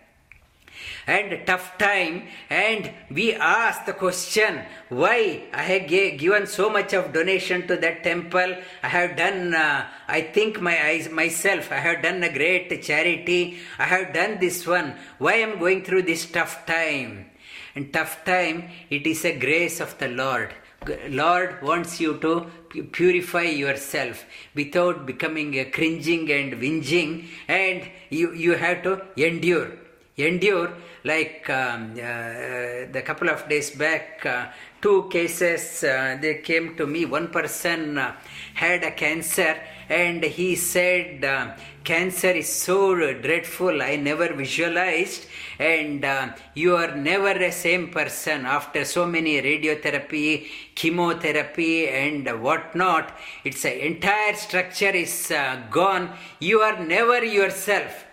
and 1.06 1.46
tough 1.46 1.78
time 1.78 2.24
and 2.50 2.90
we 3.10 3.34
ask 3.34 3.84
the 3.86 3.92
question 3.92 4.60
why 4.88 5.44
i 5.52 5.62
have 5.62 5.88
given 5.88 6.46
so 6.46 6.68
much 6.68 6.92
of 6.92 7.12
donation 7.12 7.66
to 7.66 7.76
that 7.76 8.02
temple? 8.02 8.56
I 8.82 8.88
have 8.88 9.16
done 9.16 9.54
uh, 9.54 9.86
i 10.08 10.20
think 10.20 10.60
my 10.60 10.76
eyes 10.88 11.08
myself 11.10 11.70
i 11.70 11.76
have 11.76 12.02
done 12.02 12.22
a 12.22 12.32
great 12.32 12.82
charity. 12.82 13.58
I 13.78 13.84
have 13.84 14.12
done 14.12 14.38
this 14.40 14.66
one. 14.66 14.94
Why 15.18 15.42
i'm 15.42 15.58
going 15.58 15.84
through 15.84 16.02
this 16.02 16.26
tough 16.26 16.66
time? 16.66 17.30
And 17.74 17.92
tough 17.92 18.24
time 18.24 18.70
it 18.90 19.06
is 19.06 19.24
a 19.24 19.38
grace 19.38 19.80
of 19.80 19.96
the 19.98 20.08
lord. 20.08 20.54
Lord 21.08 21.62
wants 21.62 22.00
you 22.00 22.18
to 22.18 22.50
purify 22.92 23.42
yourself 23.42 24.24
without 24.54 25.06
becoming 25.06 25.58
a 25.58 25.64
cringing 25.64 26.30
and 26.30 26.54
whinging, 26.54 27.26
and 27.48 27.88
you, 28.10 28.32
you 28.32 28.54
have 28.54 28.82
to 28.84 29.02
endure. 29.16 29.72
Endure, 30.16 30.72
like 31.06 31.48
um, 31.48 31.92
uh, 31.92 32.90
the 32.90 33.02
couple 33.04 33.28
of 33.30 33.48
days 33.48 33.70
back, 33.70 34.26
uh, 34.26 34.46
two 34.82 35.08
cases 35.08 35.84
uh, 35.84 36.18
they 36.20 36.38
came 36.38 36.76
to 36.76 36.86
me. 36.86 37.04
One 37.04 37.28
person 37.28 37.96
uh, 37.96 38.16
had 38.54 38.82
a 38.82 38.90
cancer, 38.90 39.56
and 39.88 40.22
he 40.24 40.56
said, 40.56 41.24
uh, 41.24 41.54
Cancer 41.84 42.30
is 42.30 42.48
so 42.48 42.96
dreadful, 42.96 43.80
I 43.80 43.94
never 43.94 44.34
visualized, 44.34 45.26
and 45.60 46.04
uh, 46.04 46.30
you 46.54 46.74
are 46.74 46.96
never 46.96 47.38
the 47.38 47.52
same 47.52 47.90
person 47.92 48.44
after 48.44 48.84
so 48.84 49.06
many 49.06 49.40
radiotherapy, 49.40 50.46
chemotherapy, 50.74 51.86
and 51.86 52.26
whatnot. 52.42 53.16
Its 53.44 53.64
entire 53.64 54.34
structure 54.34 54.90
is 54.90 55.30
uh, 55.30 55.62
gone. 55.70 56.10
You 56.40 56.58
are 56.62 56.84
never 56.84 57.24
yourself. 57.24 58.04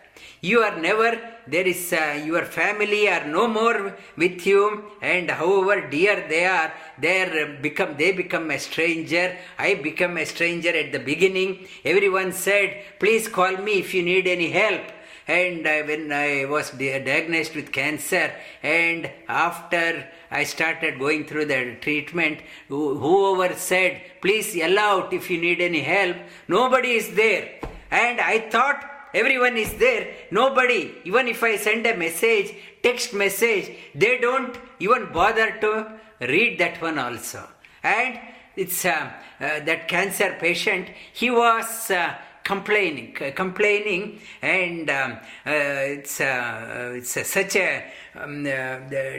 You 0.42 0.60
are 0.60 0.80
never, 0.80 1.20
there 1.48 1.68
is 1.68 1.92
uh, 1.94 2.22
your 2.26 2.46
family 2.46 3.10
are 3.10 3.26
no 3.28 3.48
more 3.48 3.96
with 4.16 4.46
you, 4.46 4.86
and 5.02 5.30
however 5.30 5.90
dear 5.90 6.26
they 6.30 6.46
are, 6.46 6.74
they 6.98 7.58
become 7.62 7.96
they 7.98 8.12
become 8.12 8.50
a 8.52 8.60
stranger. 8.60 9.38
I 9.58 9.76
become 9.76 10.18
a 10.18 10.26
stranger 10.26 10.70
at 10.70 10.92
the 10.92 11.00
beginning. 11.00 11.68
Everyone 11.84 12.32
said, 12.32 12.84
"Please 13.00 13.28
call 13.28 13.58
me 13.58 13.80
if 13.80 13.94
you 13.94 14.04
need 14.04 14.28
any 14.28 14.52
help." 14.52 14.84
And 15.28 15.66
uh, 15.66 15.84
when 15.84 16.12
I 16.12 16.46
was 16.46 16.72
diagnosed 16.72 17.56
with 17.56 17.72
cancer, 17.72 18.32
and 18.62 19.10
after 19.28 20.08
I 20.30 20.44
started 20.44 21.00
going 21.00 21.26
through 21.26 21.46
the 21.46 21.76
treatment, 21.82 22.40
whoever 22.68 23.54
said, 23.56 24.02
"Please 24.22 24.56
yell 24.56 24.80
out 24.80 25.14
if 25.14 25.30
you 25.30 25.40
need 25.40 25.62
any 25.62 25.82
help," 25.82 26.18
nobody 26.48 26.92
is 26.92 27.14
there, 27.16 27.60
and 27.92 28.20
I 28.22 28.40
thought 28.50 28.93
everyone 29.14 29.58
is 29.58 29.74
there. 29.76 30.14
Nobody 30.32 30.96
even 31.06 31.28
if 31.28 31.44
i 31.44 31.56
send 31.58 31.86
a 31.86 31.96
message 31.96 32.54
text 32.82 33.14
message 33.14 33.76
they 33.96 34.18
don't 34.20 34.58
even 34.80 35.12
bother 35.12 35.58
to 35.62 36.00
read 36.22 36.60
that 36.60 36.82
one 36.82 36.98
also. 36.98 37.48
And 37.84 38.20
it's 38.56 38.86
uh, 38.86 39.12
uh, 39.40 39.60
that 39.62 39.88
cancer 39.88 40.36
patient 40.40 40.88
he 41.14 41.30
was 41.30 41.92
uh, 41.92 42.16
complaining 42.44 43.14
complaining 43.36 44.20
and 44.42 44.90
um, 44.90 45.12
uh, 45.46 45.50
it's 45.98 46.20
uh, 46.22 46.94
it's 46.96 47.18
uh, 47.18 47.24
such 47.24 47.56
a 47.56 47.84
um, 48.16 48.44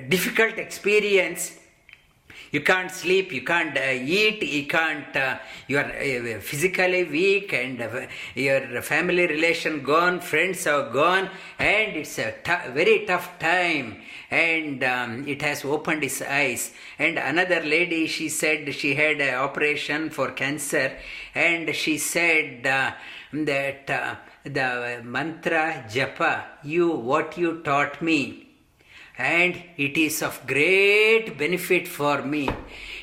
difficult 0.08 0.58
experience 0.58 1.58
you 2.54 2.60
can't 2.60 2.90
sleep 2.90 3.32
you 3.32 3.42
can't 3.52 3.76
uh, 3.76 4.16
eat 4.18 4.42
you 4.42 4.66
can't 4.66 5.14
uh, 5.16 5.38
you 5.68 5.76
are 5.82 5.90
uh, 5.90 6.40
physically 6.40 7.04
weak 7.04 7.52
and 7.52 7.78
your 8.34 8.82
family 8.82 9.26
relation 9.26 9.82
gone 9.82 10.20
friends 10.20 10.66
are 10.66 10.90
gone 10.90 11.28
and 11.58 11.96
it's 11.96 12.18
a 12.18 12.34
very 12.72 13.04
tough 13.06 13.38
time. 13.38 14.00
And 14.30 14.82
um, 14.82 15.28
it 15.28 15.42
has 15.42 15.64
opened 15.64 16.02
his 16.02 16.22
eyes. 16.22 16.72
And 16.98 17.18
another 17.18 17.60
lady 17.60 18.06
she 18.06 18.28
said 18.28 18.72
she 18.74 18.94
had 18.94 19.20
an 19.20 19.34
operation 19.34 20.10
for 20.10 20.32
cancer. 20.32 20.96
And 21.34 21.74
she 21.74 21.98
said 21.98 22.66
uh, 22.66 22.92
that 23.32 23.90
uh, 23.90 24.16
the 24.44 25.00
mantra 25.04 25.84
japa 25.88 26.44
you 26.62 26.90
what 26.90 27.38
you 27.38 27.62
taught 27.62 28.02
me 28.02 28.43
and 29.16 29.62
it 29.76 29.96
is 29.96 30.22
of 30.22 30.46
great 30.46 31.38
benefit 31.38 31.86
for 31.86 32.22
me. 32.22 32.48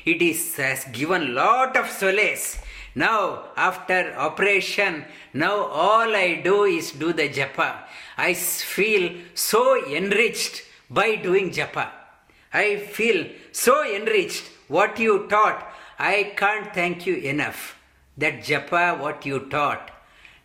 It 0.04 0.20
is 0.20 0.56
has 0.56 0.84
given 0.86 1.34
lot 1.34 1.76
of 1.76 1.88
solace. 1.90 2.58
Now 2.94 3.44
after 3.56 4.14
operation, 4.16 5.04
now 5.32 5.56
all 5.56 6.14
I 6.14 6.42
do 6.44 6.64
is 6.64 6.92
do 6.92 7.12
the 7.12 7.28
japa. 7.28 7.84
I 8.18 8.34
feel 8.34 9.14
so 9.34 9.86
enriched 9.86 10.64
by 10.90 11.16
doing 11.16 11.50
japa. 11.50 11.88
I 12.52 12.76
feel 12.76 13.26
so 13.52 13.82
enriched. 13.82 14.50
What 14.68 14.98
you 14.98 15.26
taught, 15.28 15.66
I 15.98 16.34
can't 16.36 16.74
thank 16.74 17.06
you 17.06 17.16
enough. 17.16 17.78
That 18.18 18.42
japa, 18.44 18.98
what 18.98 19.24
you 19.24 19.40
taught, 19.48 19.90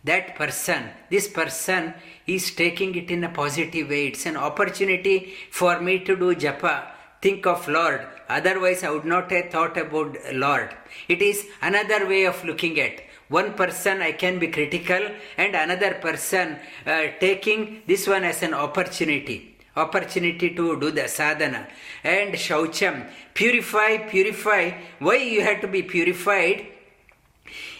that 0.04 0.34
person, 0.36 0.84
this 1.10 1.28
person 1.28 1.92
is 2.28 2.50
taking 2.54 2.94
it 2.94 3.10
in 3.10 3.24
a 3.24 3.28
positive 3.28 3.88
way. 3.88 4.06
It's 4.08 4.26
an 4.26 4.36
opportunity 4.36 5.34
for 5.50 5.80
me 5.80 5.98
to 6.00 6.14
do 6.14 6.34
japa. 6.34 6.86
Think 7.20 7.46
of 7.46 7.66
Lord. 7.66 8.06
Otherwise, 8.28 8.84
I 8.84 8.90
would 8.90 9.04
not 9.04 9.30
have 9.32 9.50
thought 9.50 9.76
about 9.76 10.16
Lord. 10.32 10.76
It 11.08 11.20
is 11.22 11.46
another 11.60 12.06
way 12.06 12.24
of 12.26 12.44
looking 12.44 12.78
at. 12.78 13.00
One 13.28 13.54
person 13.54 14.00
I 14.00 14.12
can 14.12 14.38
be 14.38 14.48
critical, 14.48 15.10
and 15.36 15.54
another 15.54 15.94
person 15.94 16.58
uh, 16.86 17.06
taking 17.20 17.82
this 17.86 18.06
one 18.06 18.24
as 18.24 18.42
an 18.42 18.54
opportunity 18.54 19.54
opportunity 19.76 20.48
to 20.56 20.80
do 20.80 20.90
the 20.90 21.06
sadhana 21.06 21.64
and 22.02 22.34
shaucham 22.34 23.06
purify 23.32 23.96
purify 24.08 24.72
why 24.98 25.14
you 25.14 25.40
have 25.40 25.60
to 25.60 25.68
be 25.68 25.82
purified 25.84 26.66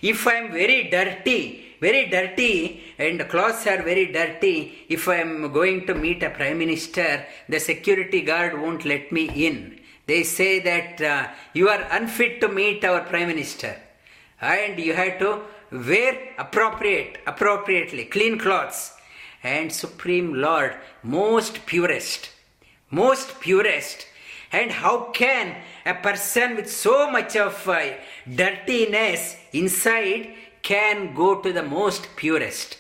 if 0.02 0.26
I 0.26 0.34
am 0.34 0.52
very 0.52 0.88
dirty, 0.90 1.76
very 1.80 2.06
dirty, 2.06 2.87
and 2.98 3.28
clothes 3.28 3.64
are 3.66 3.82
very 3.82 4.12
dirty, 4.12 4.86
if 4.88 5.08
I 5.08 5.16
am 5.16 5.52
going 5.52 5.86
to 5.86 5.94
meet 5.94 6.22
a 6.24 6.30
prime 6.30 6.58
minister, 6.58 7.24
the 7.48 7.60
security 7.60 8.22
guard 8.22 8.60
won't 8.60 8.84
let 8.84 9.12
me 9.12 9.46
in. 9.46 9.78
They 10.06 10.24
say 10.24 10.58
that 10.60 11.00
uh, 11.00 11.28
you 11.52 11.68
are 11.68 11.86
unfit 11.92 12.40
to 12.40 12.48
meet 12.48 12.84
our 12.84 13.02
prime 13.02 13.28
minister, 13.28 13.76
and 14.40 14.78
you 14.80 14.94
have 14.94 15.18
to 15.20 15.42
wear 15.70 16.34
appropriate, 16.38 17.18
appropriately, 17.26 18.06
clean 18.06 18.38
clothes. 18.38 18.92
And 19.44 19.72
Supreme 19.72 20.34
Lord, 20.34 20.74
most 21.04 21.66
purest, 21.66 22.30
most 22.90 23.40
purest. 23.40 24.06
And 24.50 24.72
how 24.72 25.10
can 25.12 25.56
a 25.86 25.94
person 25.94 26.56
with 26.56 26.72
so 26.72 27.10
much 27.10 27.36
of 27.36 27.68
uh, 27.68 27.90
dirtiness 28.34 29.36
inside 29.52 30.34
can 30.62 31.14
go 31.14 31.40
to 31.40 31.52
the 31.52 31.62
most 31.62 32.08
purest? 32.16 32.78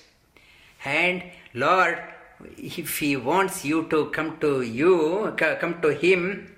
And 0.84 1.22
Lord, 1.54 1.98
if 2.56 2.98
He 2.98 3.16
wants 3.16 3.64
you 3.64 3.86
to 3.88 4.06
come 4.10 4.38
to 4.38 4.62
you, 4.62 5.34
come 5.36 5.80
to 5.82 5.94
Him, 5.94 6.54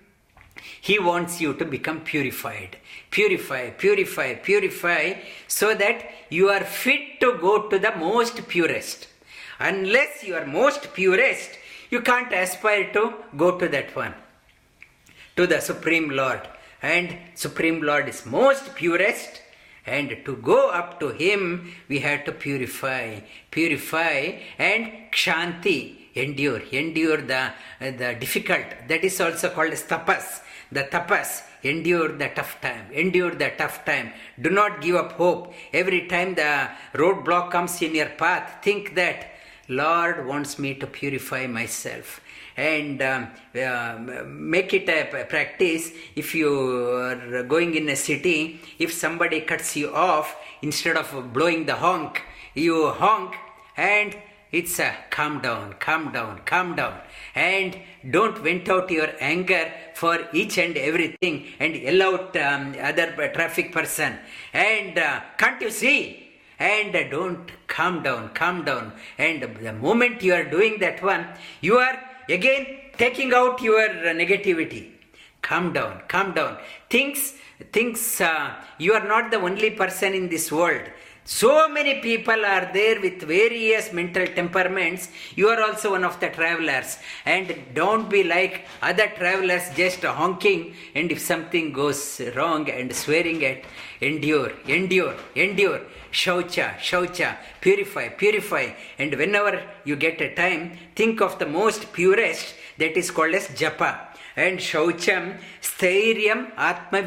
He 0.81 0.99
wants 0.99 1.41
you 1.41 1.55
to 1.55 1.65
become 1.65 2.01
purified. 2.01 2.77
Purify, 3.11 3.71
purify, 3.71 4.35
purify, 4.35 5.15
so 5.49 5.75
that 5.75 6.11
you 6.29 6.49
are 6.49 6.65
fit 6.65 7.21
to 7.21 7.39
go 7.41 7.69
to 7.69 7.79
the 7.79 7.95
most 7.97 8.47
purest. 8.49 9.09
Unless 9.59 10.25
you 10.25 10.35
are 10.37 10.47
most 10.47 10.93
purest, 10.95 11.51
you 11.91 12.01
can't 12.01 12.33
aspire 12.33 12.93
to 12.93 13.15
go 13.37 13.59
to 13.59 13.69
that 13.69 13.95
one 13.97 14.15
to 15.37 15.47
the 15.47 15.61
Supreme 15.61 16.11
Lord. 16.11 16.41
And 16.83 17.17
Supreme 17.35 17.83
Lord 17.83 18.09
is 18.09 18.25
most 18.27 18.75
purest. 18.75 19.43
And 19.87 20.17
to 20.25 20.37
go 20.37 20.71
up 20.71 21.01
to 21.01 21.09
Him, 21.09 21.73
we 21.89 22.01
have 22.01 22.25
to 22.25 22.33
purify, 22.33 23.21
purify, 23.51 24.39
and 24.59 25.11
kshanti, 25.11 25.97
endure, 26.15 26.61
endure 26.73 27.19
the, 27.19 27.53
the 27.81 28.17
difficult. 28.19 28.65
That 28.89 29.05
is 29.05 29.21
also 29.21 29.51
called 29.51 29.73
as 29.73 29.83
tapas. 29.85 30.43
The 30.73 30.85
tapas, 30.85 31.43
endure 31.65 32.13
the 32.13 32.29
tough 32.29 32.61
time, 32.61 32.93
endure 32.93 33.33
the 33.33 33.53
tough 33.59 33.85
time. 33.85 34.13
Do 34.41 34.51
not 34.51 34.81
give 34.81 34.97
up 34.97 35.13
hope. 35.13 35.53
Every 35.73 36.07
time 36.07 36.35
the 36.35 36.71
roadblock 36.95 37.51
comes 37.51 37.83
in 37.83 37.95
your 37.95 38.11
path, 38.11 38.63
think 38.63 38.95
that 38.95 39.33
Lord 39.69 40.27
wants 40.27 40.59
me 40.59 40.75
to 40.75 40.87
purify 40.87 41.47
myself 41.47 42.21
and 42.61 43.01
um, 43.01 43.29
uh, 43.57 44.25
make 44.27 44.75
it 44.75 44.89
a 44.89 45.25
practice. 45.25 45.93
If 46.15 46.35
you 46.35 46.51
are 47.09 47.43
going 47.45 47.75
in 47.75 47.89
a 47.89 47.97
city 47.97 48.61
if 48.79 48.93
somebody 48.93 49.41
cuts 49.41 49.77
you 49.77 49.95
off 49.95 50.37
instead 50.61 50.97
of 50.97 51.33
blowing 51.33 51.65
the 51.65 51.77
honk 51.77 52.23
you 52.55 52.89
honk 52.89 53.35
and 53.77 54.15
it's 54.53 54.79
a 54.81 54.91
calm 55.11 55.41
down 55.41 55.75
calm 55.79 56.13
down 56.13 56.41
calm 56.45 56.75
down. 56.75 56.99
And 57.35 57.79
don't 58.11 58.37
vent 58.39 58.69
out 58.69 58.91
your 58.91 59.11
anger 59.21 59.73
for 59.95 60.29
each 60.33 60.59
and 60.59 60.77
everything 60.77 61.47
and 61.61 61.77
yell 61.77 62.03
out 62.03 62.37
um, 62.37 62.75
other 62.81 63.31
traffic 63.37 63.73
person. 63.73 64.19
And 64.53 64.99
uh, 64.99 65.21
can't 65.39 65.63
you 65.63 65.71
see? 65.71 66.27
And 66.59 66.93
don't 67.11 67.51
calm 67.69 68.03
down 68.03 68.31
calm 68.31 68.65
down. 68.65 68.93
And 69.17 69.43
the 69.65 69.73
moment 69.73 70.23
you 70.23 70.35
are 70.35 70.45
doing 70.45 70.79
that 70.81 71.03
one 71.03 71.27
you 71.61 71.79
are 71.79 72.10
again 72.31 72.67
taking 72.97 73.33
out 73.33 73.61
your 73.63 73.81
uh, 73.81 74.15
negativity. 74.23 74.93
Calm 75.43 75.73
down, 75.73 76.03
calm 76.09 76.35
down. 76.35 76.59
Things, 76.89 77.35
things, 77.73 78.21
uh, 78.21 78.55
you 78.79 78.93
are 78.93 79.07
not 79.07 79.31
the 79.31 79.39
only 79.39 79.71
person 79.71 80.13
in 80.13 80.29
this 80.29 80.53
world. 80.53 80.83
So 81.33 81.69
many 81.69 82.01
people 82.01 82.45
are 82.45 82.69
there 82.73 83.01
with 83.01 83.23
various 83.23 83.93
mental 83.93 84.27
temperaments. 84.27 85.09
You 85.37 85.47
are 85.49 85.63
also 85.63 85.93
one 85.93 86.03
of 86.03 86.19
the 86.19 86.29
travelers. 86.29 86.99
And 87.25 87.55
don't 87.73 88.11
be 88.11 88.25
like 88.25 88.67
other 88.83 89.07
travelers 89.17 89.63
just 89.77 90.03
honking. 90.03 90.75
And 90.97 91.13
if 91.13 91.21
something 91.21 91.73
goes 91.73 92.21
wrong 92.35 92.69
and 92.69 92.93
swearing 92.93 93.45
at, 93.45 93.63
endure, 94.01 94.53
endure, 94.67 95.15
endure. 95.37 95.83
Shaucha, 96.11 96.77
shaucha, 96.79 97.37
purify, 97.61 98.09
purify. 98.09 98.71
And 98.99 99.15
whenever 99.15 99.63
you 99.85 99.95
get 99.95 100.21
a 100.21 100.35
time, 100.35 100.77
think 100.97 101.21
of 101.21 101.39
the 101.39 101.47
most 101.47 101.93
purest 101.93 102.57
that 102.79 102.97
is 102.97 103.13
called 103.13 103.35
as 103.37 103.47
japa 103.51 104.10
and 104.47 104.59
shaucham 104.69 105.25
stairyam 105.71 106.41
atma 106.69 107.01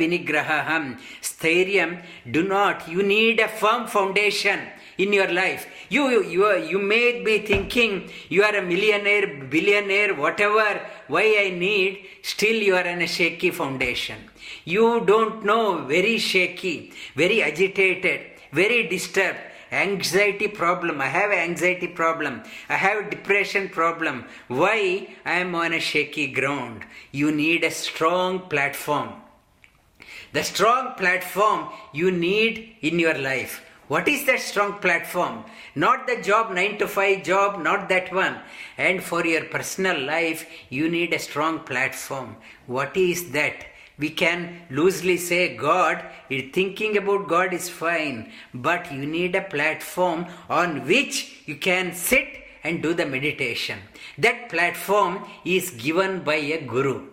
stairyam 1.22 1.92
do 2.38 2.44
not 2.56 2.88
you 2.94 3.04
need 3.16 3.40
a 3.40 3.48
firm 3.62 3.88
foundation 3.88 4.60
in 4.98 5.14
your 5.14 5.32
life. 5.32 5.68
You 5.90 6.10
you 6.10 6.24
you, 6.24 6.58
you 6.72 6.80
may 6.80 7.24
be 7.24 7.40
thinking 7.40 8.10
you 8.30 8.44
are 8.44 8.56
a 8.56 8.62
millionaire 8.62 9.28
billionaire 9.50 10.14
whatever. 10.16 10.82
Why 11.08 11.26
i 11.46 11.50
need? 11.50 12.06
Still 12.22 12.56
you 12.56 12.76
are 12.76 12.88
on 12.88 13.02
a 13.02 13.08
shaky 13.08 13.52
foundation. 13.52 14.18
You 14.66 15.04
don't 15.06 15.44
know 15.44 15.86
very 15.86 16.18
shaky 16.18 16.94
very 17.16 17.42
agitated 17.42 18.22
very 18.52 18.88
disturbed 18.88 19.40
anxiety 19.74 20.48
problem. 20.48 21.02
I 21.02 21.08
have 21.08 21.32
anxiety 21.32 21.88
problem. 21.88 22.44
I 22.70 22.76
have 22.76 23.10
depression 23.10 23.70
problem. 23.70 24.26
Why? 24.48 25.08
I 25.26 25.40
am 25.40 25.56
on 25.56 25.74
a 25.74 25.80
shaky 25.80 26.28
ground. 26.28 26.86
You 27.12 27.32
need 27.32 27.64
a 27.64 27.72
strong 27.72 28.42
platform. 28.42 29.10
The 30.32 30.44
strong 30.44 30.94
platform 30.96 31.70
you 31.92 32.12
need 32.12 32.76
in 32.82 33.00
your 33.00 33.18
life. 33.18 33.62
What 33.88 34.08
is 34.08 34.26
that 34.26 34.40
strong 34.40 34.80
platform? 34.80 35.44
Not 35.76 36.08
the 36.08 36.22
job 36.22 36.52
9 36.54 36.78
to 36.80 36.88
5 36.88 37.24
job 37.24 37.62
not 37.62 37.90
that 37.90 38.14
one. 38.14 38.40
And 38.78 39.04
for 39.04 39.26
your 39.26 39.44
personal 39.46 40.00
life 40.00 40.48
you 40.70 40.90
need 40.90 41.14
a 41.14 41.20
strong 41.20 41.60
platform. 41.60 42.38
What 42.66 42.96
is 42.96 43.32
that 43.32 43.66
we 43.98 44.10
can 44.10 44.62
loosely 44.70 45.18
say 45.18 45.56
god 45.56 46.04
thinking 46.52 46.98
about 46.98 47.28
god 47.28 47.54
is 47.54 47.70
fine 47.70 48.32
but 48.54 48.92
you 48.92 49.06
need 49.06 49.36
a 49.36 49.42
platform 49.42 50.26
on 50.50 50.86
which 50.88 51.44
you 51.46 51.56
can 51.56 51.94
sit 51.94 52.40
and 52.64 52.82
do 52.82 52.94
the 52.94 53.06
meditation 53.06 53.80
that 54.18 54.50
platform 54.50 55.24
is 55.46 55.72
given 55.72 56.24
by 56.24 56.36
a 56.36 56.62
guru 56.62 57.08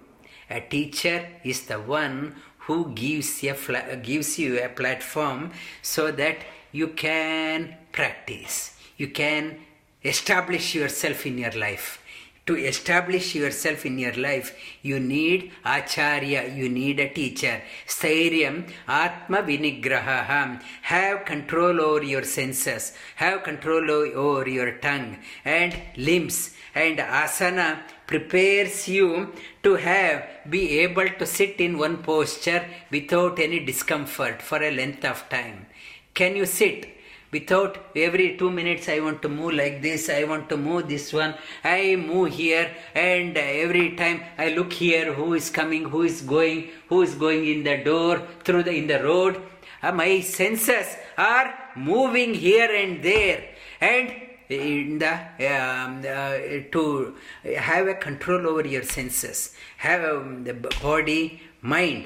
a 0.51 0.61
teacher 0.61 1.29
is 1.45 1.67
the 1.67 1.79
one 1.79 2.35
who 2.71 2.93
gives, 2.93 3.43
a 3.45 3.97
gives 3.97 4.39
you 4.39 4.63
a 4.63 4.69
platform 4.69 5.51
so 5.83 6.13
that 6.13 6.39
you 6.73 6.89
can 6.89 7.75
practice. 7.93 8.77
You 8.97 9.09
can 9.09 9.59
establish 10.05 10.75
yourself 10.75 11.27
in 11.27 11.39
your 11.39 11.53
life. 11.53 12.03
To 12.47 12.57
establish 12.57 13.35
yourself 13.35 13.87
in 13.87 13.99
your 13.99 14.15
life, 14.15 14.57
you 14.83 14.99
need 14.99 15.53
acharya, 15.65 16.49
you 16.49 16.69
need 16.69 16.99
a 16.99 17.09
teacher. 17.09 17.63
Stairyam, 17.87 18.67
atma 18.89 19.43
vinigraham. 19.43 20.61
Have 20.83 21.27
control 21.27 21.81
over 21.81 22.03
your 22.03 22.25
senses, 22.25 22.93
have 23.17 23.45
control 23.45 23.91
over 23.91 24.49
your 24.49 24.73
tongue 24.79 25.19
and 25.45 25.77
limbs. 25.97 26.55
And 26.75 26.99
asana 26.99 27.83
prepares 28.07 28.89
you 28.89 29.33
to 29.63 29.75
have 29.75 30.25
be 30.49 30.81
able 30.81 31.09
to 31.09 31.27
sit 31.27 31.61
in 31.61 31.79
one 31.79 32.03
posture 32.03 32.65
without 32.91 33.39
any 33.39 33.61
discomfort 33.61 34.41
for 34.41 34.63
a 34.63 34.71
length 34.71 35.05
of 35.05 35.29
time. 35.29 35.67
Can 36.15 36.37
you 36.37 36.47
sit? 36.47 37.00
Without 37.33 37.79
every 37.95 38.37
two 38.37 38.51
minutes 38.51 38.89
i 38.89 38.99
want 39.01 39.21
to 39.23 39.29
move 39.29 39.55
like 39.55 39.83
this. 39.83 40.09
I 40.09 40.25
want 40.25 40.49
to 40.49 40.57
move 40.57 40.89
this 40.89 41.13
one. 41.13 41.35
I 41.65 41.97
move 41.97 42.33
here 42.33 42.71
and 42.95 43.37
every 43.37 43.97
time 43.97 44.23
i 44.39 44.49
look 44.51 44.73
here 44.73 45.13
who 45.15 45.35
is 45.35 45.51
coming 45.51 45.85
who 45.85 46.03
is 46.03 46.23
going 46.23 46.69
who 46.89 47.03
is 47.03 47.15
going 47.15 47.47
in 47.47 47.63
the 47.65 47.79
door 47.85 48.23
through 48.45 48.65
the 48.65 48.73
in 48.73 48.87
the 48.87 49.03
road. 49.03 49.41
Uh, 49.83 49.93
my 49.93 50.21
senses 50.21 50.97
are 51.17 51.55
moving 51.77 52.35
here 52.35 52.71
and 52.71 53.03
there. 53.03 53.45
And 53.81 54.13
in 54.51 54.99
the 54.99 55.13
um, 55.55 55.99
uh, 56.01 56.71
to 56.73 57.15
have 57.57 57.87
a 57.87 57.95
control 57.95 58.49
over 58.49 58.67
your 58.67 58.83
senses 58.83 59.55
have 59.79 60.05
um, 60.05 60.45
the 60.45 60.55
body 60.55 61.41
mind 61.63 62.05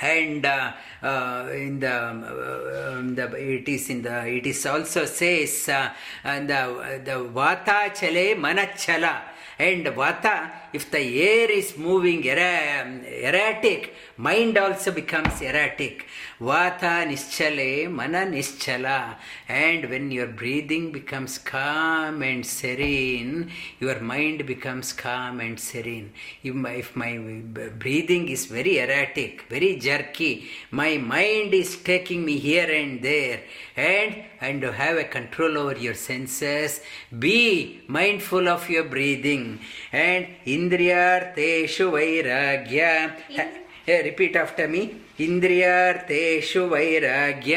and 0.00 0.46
uh, 0.46 0.72
uh, 1.02 1.48
in 1.52 1.80
the, 1.80 1.92
uh, 1.92 2.94
um, 2.98 3.14
the 3.14 3.24
it 3.36 3.68
is 3.68 3.90
in 3.90 4.02
the 4.02 4.26
it 4.26 4.46
is 4.46 4.64
also 4.66 5.04
says 5.04 5.68
uh, 5.68 5.90
and 6.24 6.48
the 6.48 7.00
the 7.04 7.12
vata 7.12 7.94
chale 7.94 8.36
manachala. 8.36 9.20
And 9.58 9.84
vata 9.86 10.50
if 10.72 10.90
the 10.90 11.22
air 11.22 11.50
is 11.50 11.76
moving 11.76 12.24
erratic 12.24 13.94
mind 14.16 14.56
also 14.56 14.90
becomes 14.92 15.40
erratic. 15.40 16.06
Vata 16.40 17.06
nischale 17.06 17.90
mana 17.90 18.26
nischala. 18.26 19.16
And 19.48 19.88
when 19.90 20.10
your 20.10 20.28
breathing 20.28 20.92
becomes 20.92 21.38
calm 21.38 22.22
and 22.22 22.44
serene 22.44 23.50
your 23.80 24.00
mind 24.00 24.46
becomes 24.46 24.92
calm 24.92 25.40
and 25.40 25.58
serene. 25.58 26.12
If 26.42 26.54
my, 26.54 26.70
if 26.70 26.96
my 26.96 27.18
breathing 27.78 28.28
is 28.28 28.46
very 28.46 28.78
erratic 28.78 29.44
very 29.48 29.76
jerky 29.76 30.48
my 30.70 30.96
mind 30.98 31.54
is 31.54 31.76
taking 31.82 32.24
me 32.24 32.38
here 32.38 32.70
and 32.70 33.02
there. 33.02 33.40
And 33.76 34.24
and 34.40 34.62
have 34.62 34.96
a 34.96 35.04
control 35.04 35.56
over 35.58 35.76
your 35.78 35.94
senses. 35.94 36.80
Be 37.16 37.80
mindful 37.86 38.48
of 38.48 38.68
your 38.68 38.84
breathing. 38.84 39.60
And 39.92 40.26
indriyarteshu 40.46 40.61
इन्द्रियार्थेषु 40.62 41.88
वैराग्य। 41.90 42.80
Repeat 44.02 44.36
after 44.36 44.70
मी 44.70 44.82
इन्द्रियार्थेषु 45.20 46.62
वैराग्य। 46.72 47.56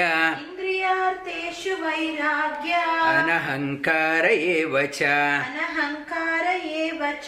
इन्द्रियार्थेषु 0.66 1.70
वैराग्य। 1.70 2.74
अनहङ्कार 2.74 4.26
एव 4.26 4.86
च। 4.86 5.04
अनहङ्कार 5.04 6.56
एव 6.56 7.14
च। 7.24 7.26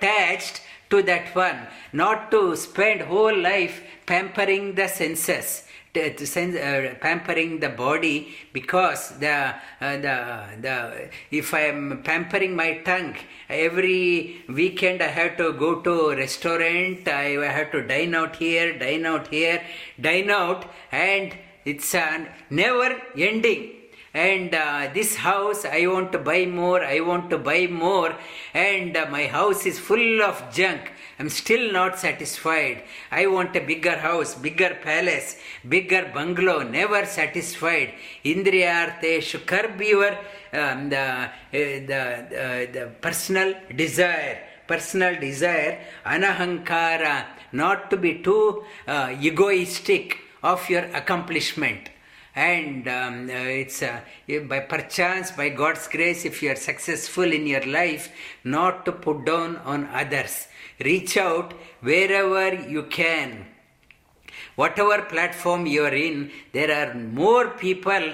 to 0.89 1.01
that 1.03 1.35
one 1.35 1.67
not 1.93 2.31
to 2.31 2.55
spend 2.55 3.01
whole 3.01 3.37
life 3.37 3.81
pampering 4.05 4.75
the 4.75 4.87
senses 4.87 5.63
uh, 5.97 6.93
pampering 7.01 7.59
the 7.59 7.69
body 7.69 8.35
because 8.53 9.17
the 9.19 9.53
uh, 9.81 9.97
the 9.97 10.45
the 10.61 11.09
if 11.31 11.53
I 11.53 11.61
am 11.61 12.03
pampering 12.03 12.55
my 12.55 12.77
tongue 12.79 13.15
every 13.49 14.43
weekend 14.47 15.01
I 15.01 15.07
have 15.07 15.37
to 15.37 15.53
go 15.53 15.81
to 15.81 16.15
restaurant 16.15 17.07
I 17.07 17.29
have 17.57 17.71
to 17.71 17.81
dine 17.81 18.13
out 18.13 18.35
here 18.35 18.77
dine 18.77 19.05
out 19.05 19.27
here 19.27 19.61
dine 19.99 20.29
out 20.29 20.71
and 20.91 21.35
it's 21.65 21.95
uh, 21.95 22.25
never 22.49 23.01
ending 23.17 23.76
and 24.13 24.53
uh, 24.53 24.89
this 24.93 25.15
house 25.15 25.65
i 25.65 25.85
want 25.87 26.11
to 26.11 26.19
buy 26.19 26.45
more 26.45 26.83
i 26.83 26.99
want 26.99 27.29
to 27.29 27.37
buy 27.37 27.67
more. 27.67 28.15
And 28.53 28.95
uh, 28.95 29.07
my 29.09 29.27
house 29.27 29.65
is 29.65 29.79
full 29.79 30.21
of 30.21 30.53
junk. 30.53 30.91
I'm 31.19 31.29
still 31.29 31.71
not 31.71 31.97
satisfied. 31.99 32.83
I 33.11 33.27
want 33.27 33.55
a 33.55 33.59
bigger 33.59 33.97
house 33.97 34.35
bigger 34.35 34.77
palace 34.83 35.37
bigger 35.67 36.11
bungalow 36.13 36.63
never 36.63 37.05
satisfied. 37.05 37.93
Indriyarteshu 38.23 39.45
curb 39.45 39.81
your 39.81 40.11
um, 40.53 40.89
the, 40.89 40.99
uh, 40.99 41.29
the, 41.51 41.99
uh, 41.99 42.71
the 42.71 42.91
personal 43.01 43.53
desire 43.75 44.43
personal 44.67 45.19
desire 45.19 45.79
anahankara 46.05 47.25
not 47.53 47.89
to 47.89 47.97
be 47.97 48.21
too 48.21 48.63
uh, 48.87 49.15
egoistic 49.21 50.17
of 50.43 50.69
your 50.69 50.85
accomplishment 51.01 51.89
and 52.37 52.87
um, 52.87 53.29
uh, 53.29 53.33
it's 53.33 53.81
uh, 53.81 53.99
by 54.47 54.59
perchance 54.59 55.31
by 55.31 55.49
god's 55.49 55.87
grace 55.87 56.23
if 56.23 56.43
you 56.43 56.51
are 56.51 56.61
successful 56.69 57.33
in 57.39 57.47
your 57.47 57.65
life 57.65 58.09
not 58.43 58.85
to 58.85 58.91
put 58.91 59.25
down 59.25 59.57
on 59.57 59.87
others. 59.87 60.47
Reach 60.79 61.17
out 61.17 61.53
wherever 61.81 62.53
you 62.53 62.83
can 62.83 63.47
whatever 64.57 65.03
platform 65.03 65.65
you 65.67 65.83
are 65.85 65.93
in, 65.93 66.31
there 66.51 66.71
are 66.79 66.93
more 66.95 67.49
people 67.51 68.05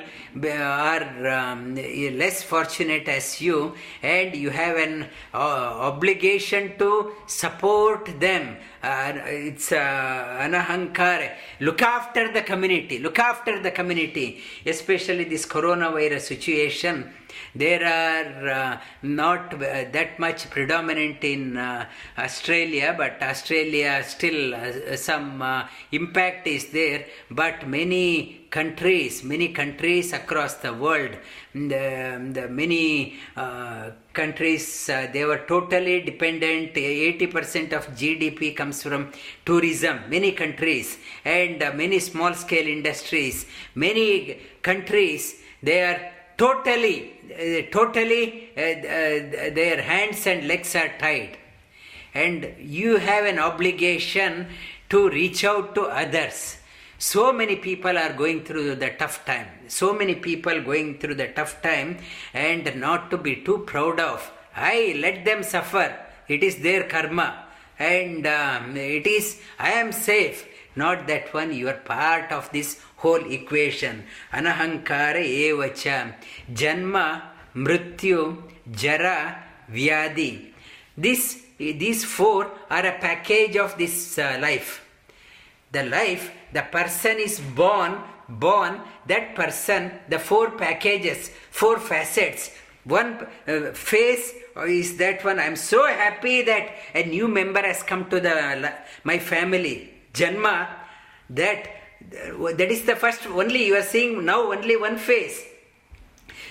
are 0.46 1.28
um, 1.28 1.76
less 1.76 2.44
fortunate 2.44 3.08
as 3.08 3.39
you, 3.41 3.74
and 4.04 4.36
you 4.36 4.50
have 4.50 4.76
an 4.78 5.08
uh, 5.34 5.38
obligation 5.38 6.78
to 6.78 7.14
support 7.28 8.20
them. 8.20 8.58
Uh, 8.84 9.14
it's 9.26 9.72
uh, 9.72 10.38
anahankara. 10.46 11.32
Look 11.62 11.82
after 11.82 12.32
the 12.34 12.41
community. 12.41 13.00
Look 13.00 13.20
after 13.20 13.62
the 13.64 13.72
community, 13.72 14.41
especially 14.66 15.24
this 15.24 15.46
coronavirus 15.46 16.22
situation 16.22 17.14
there 17.56 17.84
are 17.84 18.50
uh, 18.50 18.82
not 19.04 19.54
uh, 19.54 19.86
that 19.92 20.20
much 20.20 20.50
predominant 20.50 21.24
in 21.24 21.58
uh, 21.58 21.86
Australia, 22.18 22.96
but 22.98 23.22
Australia 23.22 24.04
still 24.08 24.56
uh, 24.56 24.96
some 24.96 25.42
uh, 25.42 25.68
impact 25.92 26.48
is 26.48 26.68
there. 26.68 27.06
But 27.30 27.68
many 27.68 28.46
countries, 28.50 29.24
many 29.24 29.50
countries 29.50 30.14
across 30.14 30.56
the 30.56 30.74
world, 30.74 31.12
the, 31.54 32.30
the 32.34 32.48
many 32.50 33.20
uh, 33.36 33.92
countries 34.14 34.88
they 34.88 35.26
were 35.26 35.44
totally 35.48 36.02
dependent. 36.02 36.74
80% 36.74 37.74
of 37.74 37.88
GDP 37.96 38.56
comes 38.56 38.84
from 38.84 39.12
tourism. 39.46 40.02
Many 40.10 40.32
countries 40.34 40.98
and 41.26 41.60
many 41.76 42.00
small 42.00 42.34
scale 42.34 42.68
industries. 42.68 43.46
Many 43.76 44.38
countries 44.62 45.42
they 45.62 45.82
are 45.82 46.14
totally, 46.38 47.14
uh, 47.32 47.72
totally, 47.72 48.50
uh, 48.58 48.62
uh, 48.62 49.54
their 49.54 49.82
hands 49.82 50.26
and 50.28 50.48
legs 50.48 50.76
are 50.76 50.92
tied. 51.00 51.38
And 52.14 52.56
you 52.60 52.98
have 52.98 53.26
an 53.26 53.40
obligation 53.40 54.48
to 54.90 55.10
reach 55.10 55.44
out 55.44 55.74
to 55.76 55.84
others. 55.84 56.58
So 57.00 57.34
many 57.34 57.56
people 57.58 57.98
are 57.98 58.14
going 58.14 58.46
through 58.46 58.76
the 58.76 58.92
tough 58.92 59.26
time. 59.26 59.48
So 59.68 59.94
many 59.94 60.16
people 60.16 60.62
going 60.62 61.00
through 61.00 61.16
the 61.16 61.28
tough 61.28 61.62
time, 61.62 61.98
and 62.34 62.76
not 62.80 63.12
to 63.12 63.18
be 63.18 63.38
too 63.38 63.60
proud 63.66 64.00
of. 64.00 64.32
I 64.56 64.96
let 65.00 65.26
them 65.26 65.44
suffer. 65.44 65.98
It 66.28 66.44
is 66.44 66.58
their 66.58 66.84
karma, 66.84 67.46
and 67.78 68.26
um, 68.28 68.78
it 68.78 69.08
is. 69.08 69.42
I 69.60 69.72
am 69.72 69.92
safe. 69.92 70.48
Not 70.76 71.08
that 71.08 71.34
one. 71.34 71.54
You 71.54 71.70
are 71.70 71.74
part 71.74 72.32
of 72.32 72.52
this 72.52 72.80
whole 72.98 73.32
equation. 73.32 74.04
Anahankara 74.34 75.24
evacha. 75.24 76.16
Janma, 76.52 77.22
Mrityu, 77.56 78.42
Jara, 78.72 79.44
Vyadi. 79.72 80.52
This, 80.98 81.44
these 81.58 82.04
four 82.04 82.52
are 82.70 82.86
a 82.86 82.98
package 83.00 83.58
of 83.58 83.78
this 83.78 84.18
uh, 84.18 84.38
life. 84.42 84.82
The 85.72 85.84
life, 85.84 86.32
the 86.52 86.62
person 86.62 87.18
is 87.18 87.40
born, 87.40 87.98
born, 88.30 88.82
that 89.08 89.36
person, 89.36 89.92
the 90.08 90.20
four 90.20 90.52
packages, 90.52 91.32
four 91.50 91.80
facets. 91.80 92.52
One 92.84 93.26
uh, 93.48 93.72
phase 93.72 94.34
is 94.68 94.98
that 94.98 95.24
one. 95.24 95.40
I'm 95.40 95.56
so 95.56 95.86
happy 95.88 96.42
that 96.44 96.70
a 96.94 97.04
new 97.04 97.28
member 97.28 97.62
has 97.62 97.82
come 97.82 98.10
to 98.10 98.20
the 98.20 98.74
my 99.04 99.20
family. 99.20 99.93
Janma, 100.14 100.68
that 101.30 101.68
that 102.11 102.72
is 102.72 102.86
the 102.86 102.95
first 102.95 103.26
only 103.28 103.66
you 103.66 103.76
are 103.76 103.82
seeing 103.84 104.26
now 104.26 104.51
only 104.51 104.78
one 104.78 104.97
face. 104.97 105.43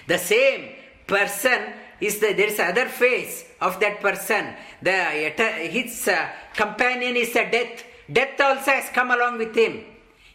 The 0.09 0.19
same 0.19 0.71
person 1.07 1.73
is 2.01 2.19
the 2.19 2.33
there 2.33 2.49
is 2.49 2.59
other 2.59 2.87
face 2.87 3.45
of 3.61 3.79
that 3.81 4.01
person. 4.01 4.55
The 4.81 4.97
his 5.71 6.09
uh, 6.09 6.29
companion 6.55 7.17
is 7.17 7.37
a 7.37 7.51
death. 7.51 7.85
Death 8.11 8.41
also 8.41 8.73
has 8.73 8.89
come 8.91 9.11
along 9.11 9.39
with 9.39 9.55
him. 9.55 9.85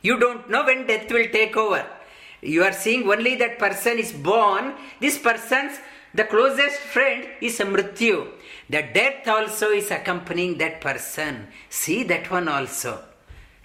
You 0.01 0.17
don't 0.19 0.49
know 0.49 0.63
when 0.63 0.87
death 0.87 1.11
will 1.11 1.27
take 1.27 1.57
over. 1.57 1.85
You 2.41 2.63
are 2.63 2.71
seeing 2.71 3.09
only 3.09 3.35
that 3.35 3.59
person 3.59 3.99
is 3.99 4.13
born. 4.13 4.75
This 5.01 5.17
person's 5.17 5.77
the 6.13 6.23
closest 6.23 6.79
friend 6.79 7.27
is 7.41 7.59
mrityu. 7.59 8.29
The 8.69 8.83
death 8.93 9.27
also 9.27 9.71
is 9.71 9.91
accompanying 9.91 10.57
that 10.59 10.79
person. 10.79 11.47
See 11.69 12.03
that 12.03 12.31
one 12.31 12.47
also 12.47 13.03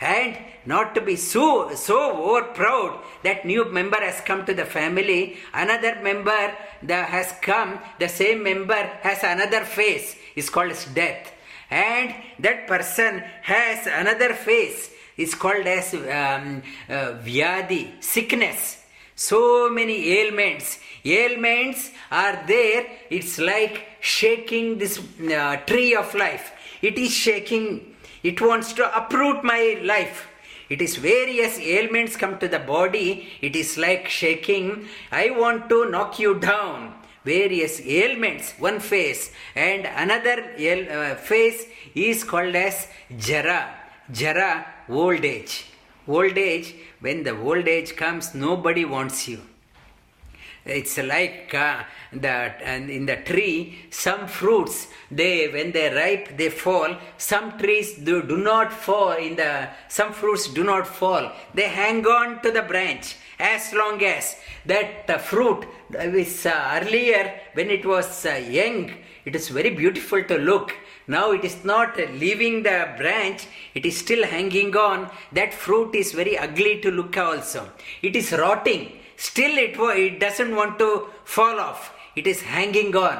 and 0.02 0.36
not 0.66 0.94
to 0.94 1.00
be 1.00 1.16
so 1.16 1.74
so 1.74 1.98
over 2.12 2.42
proud 2.60 2.98
that 3.22 3.44
new 3.44 3.64
member 3.78 4.00
has 4.08 4.20
come 4.20 4.44
to 4.44 4.54
the 4.54 4.64
family 4.64 5.36
another 5.54 5.94
member 6.02 6.42
that 6.82 7.08
has 7.08 7.32
come 7.40 7.78
the 7.98 8.08
same 8.08 8.42
member 8.42 8.82
has 9.02 9.22
another 9.22 9.64
face 9.64 10.16
is 10.36 10.50
called 10.50 10.70
as 10.70 10.84
death. 10.86 11.32
And 11.70 12.14
that 12.40 12.66
person 12.66 13.22
has 13.42 13.86
another 13.86 14.34
face 14.34 14.90
is 15.16 15.34
called 15.34 15.66
as 15.66 15.94
um, 15.94 16.62
uh, 16.88 17.16
vyadi 17.24 18.02
sickness. 18.02 18.84
So 19.14 19.70
many 19.70 20.18
ailments. 20.18 20.78
Ailments 21.04 21.90
are 22.10 22.44
there. 22.46 22.86
It's 23.10 23.38
like 23.38 23.86
shaking 24.00 24.78
this 24.78 24.98
uh, 24.98 25.56
tree 25.66 25.94
of 25.94 26.14
life 26.14 26.52
it 26.82 26.98
is 26.98 27.12
shaking 27.12 27.92
it 28.22 28.40
wants 28.40 28.72
to 28.74 28.96
uproot 28.96 29.42
my 29.42 29.78
life. 29.82 30.28
It 30.70 30.80
is 30.80 30.96
various 30.96 31.58
ailments 31.58 32.16
come 32.16 32.38
to 32.38 32.46
the 32.48 32.60
body. 32.60 33.28
It 33.40 33.56
is 33.56 33.76
like 33.76 34.08
shaking. 34.08 34.86
I 35.10 35.30
want 35.30 35.68
to 35.70 35.90
knock 35.90 36.18
you 36.18 36.38
down. 36.38 36.94
Various 37.24 37.80
ailments, 37.80 38.52
one 38.58 38.80
phase, 38.80 39.30
and 39.54 39.86
another 39.86 40.42
uh, 40.42 41.14
face 41.16 41.66
is 41.94 42.24
called 42.24 42.54
as 42.56 42.88
jara. 43.16 43.74
Jara, 44.10 44.66
old 44.88 45.24
age. 45.24 45.66
Old 46.08 46.36
age, 46.36 46.74
when 47.00 47.22
the 47.22 47.38
old 47.38 47.68
age 47.68 47.94
comes, 47.94 48.34
nobody 48.34 48.84
wants 48.84 49.28
you. 49.28 49.40
It's 50.64 50.96
like 50.96 51.52
uh, 51.54 51.82
that 52.12 52.60
and 52.62 52.88
in 52.88 53.06
the 53.06 53.16
tree, 53.16 53.78
some 53.90 54.28
fruits 54.28 54.86
they 55.10 55.48
when 55.48 55.72
they 55.72 55.92
ripe 55.92 56.36
they 56.36 56.50
fall. 56.50 56.96
Some 57.16 57.58
trees 57.58 57.94
do, 57.94 58.22
do 58.22 58.36
not 58.36 58.72
fall. 58.72 59.12
In 59.12 59.34
the 59.34 59.68
some 59.88 60.12
fruits 60.12 60.48
do 60.48 60.62
not 60.62 60.86
fall. 60.86 61.32
They 61.52 61.68
hang 61.68 62.06
on 62.06 62.42
to 62.42 62.52
the 62.52 62.62
branch 62.62 63.16
as 63.40 63.72
long 63.72 64.02
as 64.04 64.36
that 64.66 65.10
uh, 65.10 65.18
fruit 65.18 65.66
is 65.90 66.46
uh, 66.46 66.80
earlier 66.80 67.40
when 67.54 67.68
it 67.70 67.84
was 67.84 68.24
uh, 68.24 68.34
young. 68.34 68.92
It 69.24 69.34
is 69.34 69.48
very 69.48 69.70
beautiful 69.70 70.22
to 70.22 70.38
look. 70.38 70.72
Now 71.08 71.32
it 71.32 71.44
is 71.44 71.64
not 71.64 71.96
leaving 71.96 72.62
the 72.62 72.94
branch, 72.96 73.46
it 73.74 73.84
is 73.84 73.98
still 73.98 74.24
hanging 74.24 74.76
on. 74.76 75.10
That 75.32 75.52
fruit 75.52 75.96
is 75.96 76.12
very 76.12 76.38
ugly 76.38 76.80
to 76.82 76.92
look 76.92 77.16
also. 77.16 77.68
It 78.00 78.14
is 78.14 78.30
rotting 78.30 79.01
Still, 79.28 79.56
it, 79.56 79.74
it 79.78 80.18
doesn't 80.18 80.54
want 80.54 80.80
to 80.80 81.06
fall 81.24 81.60
off. 81.60 81.94
It 82.16 82.26
is 82.26 82.42
hanging 82.42 82.94
on. 82.96 83.18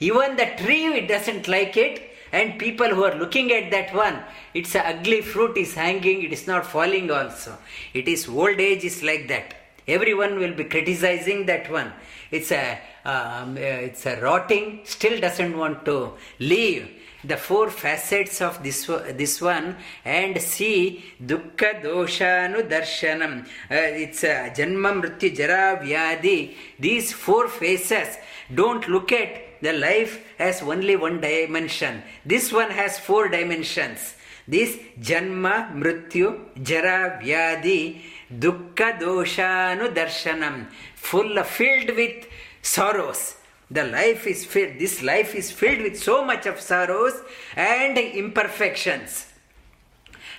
Even 0.00 0.34
the 0.34 0.46
tree, 0.60 0.86
it 1.00 1.06
doesn't 1.06 1.46
like 1.46 1.76
it. 1.76 2.10
And 2.32 2.58
people 2.58 2.88
who 2.88 3.04
are 3.04 3.14
looking 3.14 3.52
at 3.52 3.70
that 3.70 3.94
one, 3.94 4.16
it's 4.52 4.74
a 4.74 4.84
ugly 4.84 5.20
fruit 5.22 5.56
is 5.56 5.74
hanging, 5.74 6.24
it 6.24 6.32
is 6.32 6.48
not 6.48 6.66
falling 6.66 7.08
also. 7.08 7.56
It 7.92 8.08
is 8.08 8.28
old 8.28 8.58
age 8.58 8.82
is 8.84 9.04
like 9.04 9.28
that. 9.28 9.54
Everyone 9.86 10.40
will 10.40 10.54
be 10.54 10.64
criticizing 10.64 11.46
that 11.46 11.70
one. 11.70 11.92
It's 12.32 12.50
a, 12.50 12.80
um, 13.04 13.56
uh, 13.56 13.88
it's 13.88 14.04
a 14.06 14.20
rotting, 14.20 14.80
still 14.82 15.20
doesn't 15.20 15.56
want 15.56 15.84
to 15.84 16.14
leave 16.40 16.90
the 17.26 17.36
four 17.36 17.70
facets 17.70 18.40
of 18.40 18.62
this, 18.62 18.86
this 19.14 19.40
one 19.40 19.76
and 20.04 20.40
see 20.40 21.04
dukkha 21.24 21.82
doshanu 21.82 22.68
darshanam. 22.68 23.44
Uh, 23.70 24.02
it's 24.04 24.24
uh, 24.24 24.50
janma 24.56 24.92
mrityu 25.00 25.34
jara 25.36 25.80
vyadi. 25.82 26.54
These 26.78 27.12
four 27.12 27.48
faces. 27.48 28.16
Don't 28.54 28.88
look 28.88 29.12
at 29.12 29.60
the 29.62 29.72
life 29.72 30.22
as 30.38 30.62
only 30.62 30.96
one 30.96 31.20
dimension. 31.20 32.02
This 32.24 32.52
one 32.52 32.70
has 32.70 32.98
four 32.98 33.28
dimensions. 33.28 34.14
This 34.46 34.76
janma 35.00 35.72
mrityu 35.74 36.62
jara 36.62 37.20
vyadi 37.22 38.02
dukkha 38.32 38.98
doshanu 38.98 39.94
darshanam. 39.94 40.66
Full 40.94 41.42
filled 41.44 41.96
with 41.96 42.26
sorrows 42.62 43.36
the 43.70 43.84
life 43.84 44.26
is 44.26 44.44
filled 44.44 44.78
this 44.78 45.02
life 45.02 45.34
is 45.34 45.50
filled 45.50 45.80
with 45.82 45.98
so 45.98 46.24
much 46.24 46.46
of 46.46 46.60
sorrows 46.60 47.14
and 47.56 47.96
imperfections. 47.98 49.26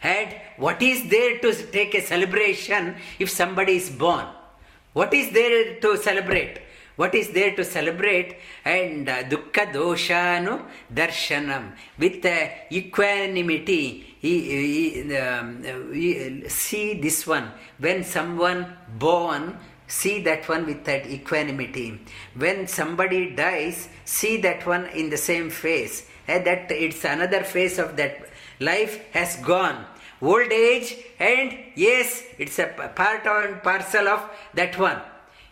And 0.04 0.36
what 0.58 0.82
is 0.82 1.10
there 1.10 1.40
to 1.40 1.54
take 1.72 1.96
a 1.96 2.02
celebration 2.02 2.96
if 3.18 3.30
somebody 3.30 3.78
is 3.78 3.90
born? 3.90 4.28
What 4.94 5.14
is 5.14 5.32
there 5.32 5.80
to 5.80 5.98
celebrate? 5.98 6.60
What 6.96 7.14
is 7.14 7.32
there 7.32 7.56
to 7.56 7.66
celebrate? 7.66 8.38
And 8.64 9.10
uh, 9.10 9.24
dukkha 9.24 9.74
doshanu 9.74 10.64
darshanam 10.94 11.74
with 11.98 12.26
uh, 12.26 12.48
equanimity. 12.72 14.16
Um, 15.20 15.64
see 16.48 17.00
this 17.02 17.28
one. 17.28 17.52
When 17.80 18.04
someone 18.04 18.78
born 18.98 19.58
see 19.88 20.22
that 20.24 20.48
one 20.48 20.66
with 20.66 20.86
that 20.86 21.08
equanimity. 21.08 22.02
When 22.36 22.68
somebody 22.68 23.36
dies, 23.36 23.90
see 24.06 24.38
that 24.42 24.66
one 24.66 24.88
in 24.88 25.10
the 25.10 25.18
same 25.18 25.50
face. 25.50 26.08
And 26.28 26.46
that 26.46 26.72
it's 26.72 27.04
another 27.06 27.44
phase 27.44 27.78
of 27.78 27.98
that 27.98 28.30
life 28.60 29.12
has 29.12 29.36
gone. 29.38 29.86
old 30.22 30.52
age, 30.52 30.98
and 31.20 31.58
yes, 31.76 32.24
it's 32.40 32.58
a 32.58 32.68
part 32.96 33.26
and 33.26 33.62
parcel 33.62 34.08
of 34.08 34.30
that 34.54 34.78
one. 34.80 35.02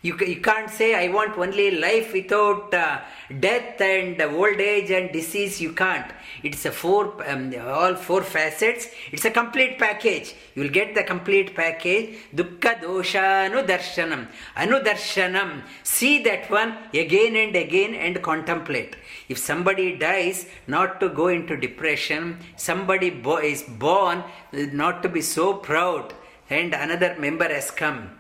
You, 0.04 0.18
you 0.18 0.42
can't 0.42 0.70
say, 0.70 0.96
I 0.96 1.08
want 1.14 1.38
only 1.38 1.72
life 1.72 2.12
without 2.12 2.74
uh, 2.74 3.00
death 3.40 3.80
and 3.80 4.22
old 4.22 4.60
age 4.60 4.92
and 4.92 5.14
disease. 5.14 5.62
You 5.62 5.72
can't. 5.72 6.12
It's 6.44 6.66
a 6.66 6.72
four, 6.72 7.24
um, 7.26 7.54
all 7.62 7.96
four 7.96 8.22
facets. 8.22 8.88
It's 9.14 9.24
a 9.24 9.32
complete 9.32 9.80
package. 9.80 10.36
You 10.56 10.64
will 10.64 10.72
get 10.72 10.94
the 10.94 11.04
complete 11.04 11.56
package. 11.56 12.18
Dukkha 12.36 12.82
dosha 12.82 13.50
anudarshanam. 13.50 14.28
Anudarshanam. 14.58 15.62
See 15.84 16.22
that 16.24 16.52
one 16.52 16.76
again 16.94 17.38
and 17.38 17.56
again 17.56 17.96
and 17.96 18.22
contemplate. 18.22 18.98
If 19.30 19.38
somebody 19.38 19.98
dies, 19.98 20.48
not 20.68 21.00
to 21.00 21.08
go 21.08 21.30
into 21.30 21.56
depression. 21.56 22.40
Somebody 22.58 23.10
bo- 23.10 23.38
is 23.38 23.64
born, 23.64 24.26
not 24.52 25.02
to 25.04 25.08
be 25.08 25.22
so 25.22 25.54
proud. 25.54 26.14
And 26.50 26.74
another 26.74 27.16
member 27.18 27.48
has 27.48 27.72
come 27.72 28.20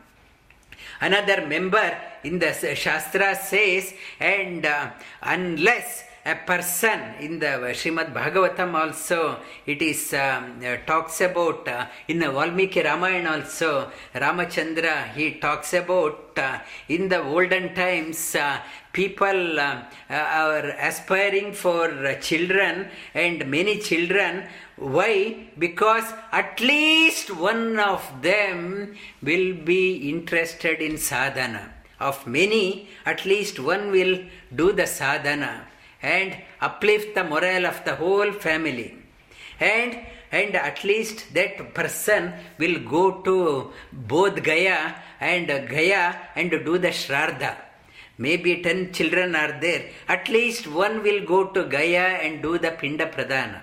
another 1.07 1.45
member 1.45 1.89
in 2.23 2.39
the 2.39 2.51
Shastra 2.53 3.35
says, 3.35 3.93
and 4.19 4.65
uh, 4.65 4.91
unless 5.21 6.05
a 6.25 6.35
person 6.35 6.99
in 7.19 7.39
the 7.39 7.53
Srimad 7.79 8.13
Bhagavatam 8.13 8.73
also 8.73 9.39
it 9.65 9.81
is 9.81 10.13
um, 10.13 10.61
uh, 10.65 10.77
talks 10.85 11.19
about 11.19 11.67
uh, 11.67 11.85
in 12.07 12.19
the 12.19 12.31
Valmiki 12.31 12.81
Ramayana 12.81 13.31
also 13.31 13.91
Ramachandra 14.15 15.11
he 15.13 15.31
talks 15.33 15.73
about 15.73 16.31
uh, 16.37 16.59
in 16.87 17.09
the 17.09 17.21
olden 17.21 17.75
times 17.75 18.35
uh, 18.35 18.57
people 18.93 19.59
uh, 19.59 19.83
uh, 20.09 20.13
are 20.13 20.69
aspiring 20.89 21.51
for 21.51 22.15
children 22.21 22.87
and 23.15 23.45
many 23.49 23.79
children. 23.79 24.47
Why? 24.77 25.47
Because 25.57 26.05
at 26.31 26.61
least 26.61 27.35
one 27.35 27.79
of 27.79 28.21
them 28.21 28.95
will 29.21 29.55
be 29.55 30.09
interested 30.09 30.79
in 30.79 30.97
sadhana. 30.97 31.73
Of 31.99 32.27
many 32.27 32.89
at 33.05 33.25
least 33.25 33.59
one 33.59 33.91
will 33.91 34.19
do 34.55 34.71
the 34.73 34.85
sadhana 34.85 35.67
and 36.01 36.37
uplift 36.61 37.15
the 37.15 37.23
morale 37.23 37.65
of 37.65 37.83
the 37.85 37.95
whole 37.95 38.31
family. 38.31 38.95
And 39.59 39.97
and 40.31 40.55
at 40.55 40.83
least 40.83 41.33
that 41.35 41.73
person 41.75 42.33
will 42.57 42.79
go 42.79 43.21
to 43.21 43.71
both 43.91 44.41
gaya 44.43 44.95
and 45.19 45.47
gaya 45.47 46.15
and 46.35 46.49
do 46.49 46.77
the 46.79 46.89
shraddha 46.89 47.55
maybe 48.17 48.61
10 48.61 48.93
children 48.93 49.35
are 49.35 49.59
there. 49.59 49.89
At 50.07 50.29
least 50.29 50.67
one 50.67 51.03
will 51.03 51.25
go 51.25 51.47
to 51.47 51.65
gaya 51.65 52.19
and 52.23 52.41
do 52.41 52.57
the 52.57 52.71
pinda 52.71 53.07
pradana 53.07 53.61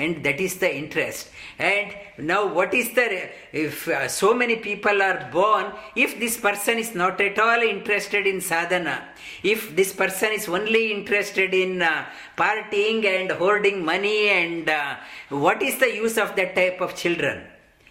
and 0.00 0.24
that 0.24 0.40
is 0.40 0.56
the 0.56 0.70
interest. 0.82 1.28
And 1.58 1.94
now 2.18 2.42
what 2.52 2.72
is 2.72 2.88
the 2.94 3.06
if 3.52 3.86
uh, 3.88 4.08
so 4.08 4.32
many 4.32 4.56
people 4.56 5.02
are 5.02 5.28
born 5.30 5.66
if 5.94 6.18
this 6.18 6.36
person 6.46 6.78
is 6.78 6.94
not 6.94 7.20
at 7.20 7.38
all 7.38 7.60
interested 7.74 8.26
in 8.26 8.40
sadhana 8.40 8.96
if 9.42 9.74
this 9.76 9.92
person 9.92 10.30
is 10.38 10.48
only 10.48 10.84
interested 10.92 11.52
in 11.54 11.82
uh, 11.82 12.06
partying 12.36 13.04
and 13.04 13.30
hoarding 13.32 13.84
money 13.84 14.28
and 14.28 14.68
uh, 14.68 14.96
what 15.28 15.62
is 15.62 15.78
the 15.78 15.92
use 16.04 16.16
of 16.18 16.34
that 16.36 16.54
type 16.54 16.80
of 16.80 16.94
children? 16.96 17.42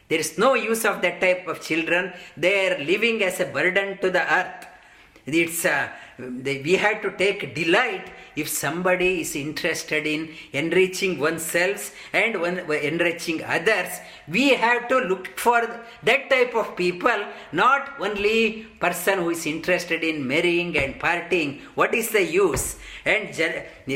There 0.10 0.20
is 0.20 0.39
no 0.39 0.56
use 0.56 0.86
of 0.86 1.04
that 1.04 1.22
type 1.22 1.47
of 1.47 1.62
children. 1.62 2.14
They 2.36 2.56
are 2.68 2.84
living 2.84 3.22
as 3.24 3.39
a 3.39 3.45
burden 3.45 4.00
to 4.00 4.10
the 4.10 4.24
earth 4.39 4.66
it's 5.26 5.65
uh, 5.65 5.89
we 6.17 6.74
have 6.76 7.01
to 7.01 7.11
take 7.11 7.53
delight 7.55 8.11
if 8.36 8.47
somebody 8.47 9.22
is 9.22 9.36
interested 9.36 10.05
in 10.05 10.30
enriching 10.53 11.20
oneself 11.20 11.93
and 12.13 12.39
one, 12.39 12.59
enriching 12.59 13.43
others. 13.43 13.99
We 14.28 14.49
have 14.55 14.88
to 14.89 14.99
look 14.99 15.28
for 15.38 15.61
that 16.03 16.30
type 16.30 16.55
of 16.55 16.76
people 16.76 17.26
not 17.51 17.93
only 17.99 18.67
person 18.80 19.20
who 19.20 19.30
is 19.32 19.45
interested 19.45 20.03
in 20.03 20.28
marrying 20.28 20.78
and 20.78 20.99
partying. 20.99 21.61
What 21.76 21.93
is 21.93 22.09
the 22.09 22.24
use? 22.24 22.78
And 23.05 23.34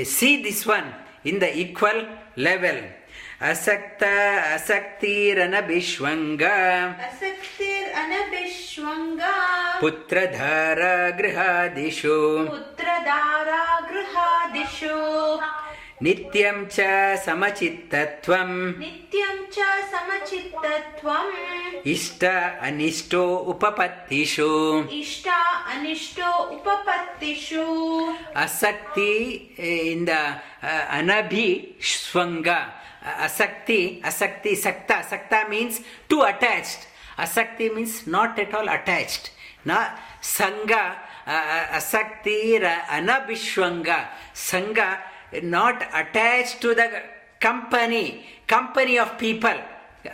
see 0.05 0.43
this 0.43 0.65
one 0.65 0.93
in 1.23 1.39
the 1.39 1.57
equal 1.57 2.07
level 2.35 2.83
asakta 3.43 4.15
asaktiranabhishvanga 4.55 6.53
असक्तिर् 7.07 7.93
अनभिष्वङ्गा। 7.93 9.37
पुत्रधारा 9.79 11.09
गृहादिषु 11.09 12.47
पुत्रदारा 12.49 13.79
गृहादिषु 13.91 14.95
नित्यं 16.01 16.65
च 16.65 16.75
समचित्तत्वम्। 17.25 18.79
नित्यं 18.79 19.37
च 19.45 19.83
समचित्तत्वम्। 19.85 21.31
इष्ट 21.85 22.23
अनिष्टो 22.61 23.35
उपपत्तिषु। 23.35 24.83
इष्टा 24.91 25.43
अनिष्टो 25.73 26.43
उपपत्तिषु। 26.43 27.63
asakti 28.35 29.35
eh, 29.59 29.91
in 29.91 30.09
uh, 33.03 33.25
asakti 33.27 34.01
asakti 34.09 34.55
sakta 34.55 35.03
sakta 35.09 35.45
means 35.49 35.81
too 36.09 36.21
attached 36.23 36.87
asakti 37.17 37.69
means 37.75 38.07
not 38.07 38.39
at 38.39 38.53
all 38.53 38.69
attached 38.69 39.31
na 39.65 39.77
sanga 40.21 40.83
uh, 41.27 41.77
asakti 41.79 42.37
ra- 42.63 42.85
anabishwanga 42.97 43.99
sanga 44.33 44.89
not 45.41 45.77
attached 46.01 46.61
to 46.61 46.73
the 46.79 46.87
company 47.39 48.05
company 48.47 48.97
of 49.03 49.17
people 49.17 49.57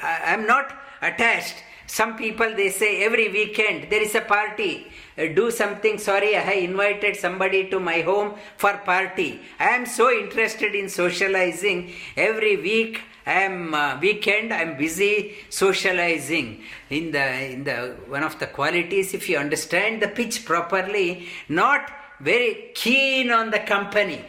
i 0.01 0.33
am 0.35 0.45
not 0.45 0.67
attached 1.01 1.57
some 1.89 2.15
people 2.15 2.55
they 2.55 2.69
say 2.69 3.03
every 3.03 3.29
weekend 3.29 3.89
there 3.89 4.01
is 4.01 4.13
a 4.13 4.21
party. 4.21 4.85
Uh, 5.17 5.25
do 5.33 5.49
something. 5.49 5.97
Sorry 5.97 6.37
i 6.37 6.51
invited 6.51 7.15
somebody 7.15 7.67
to 7.71 7.79
my 7.79 8.01
home 8.01 8.35
for 8.57 8.73
party. 8.77 9.41
I 9.59 9.69
am 9.69 9.87
so 9.87 10.11
interested 10.11 10.75
in 10.75 10.87
socializing. 10.87 11.91
Every 12.15 12.57
week 12.57 13.01
i 13.25 13.41
am 13.41 13.73
uh, 13.73 13.99
weekend 13.99 14.53
i 14.53 14.61
am 14.61 14.77
busy 14.77 15.35
socializing. 15.49 16.61
In 16.91 17.09
the 17.11 17.25
in 17.55 17.63
the 17.63 17.95
one 18.07 18.23
of 18.23 18.37
the 18.37 18.45
qualities 18.45 19.15
if 19.15 19.27
you 19.27 19.39
understand 19.39 19.99
the 19.99 20.09
pitch 20.09 20.45
properly 20.45 21.27
not 21.47 21.89
very 22.19 22.69
keen 22.75 23.31
on 23.31 23.49
the 23.49 23.59
company 23.59 24.23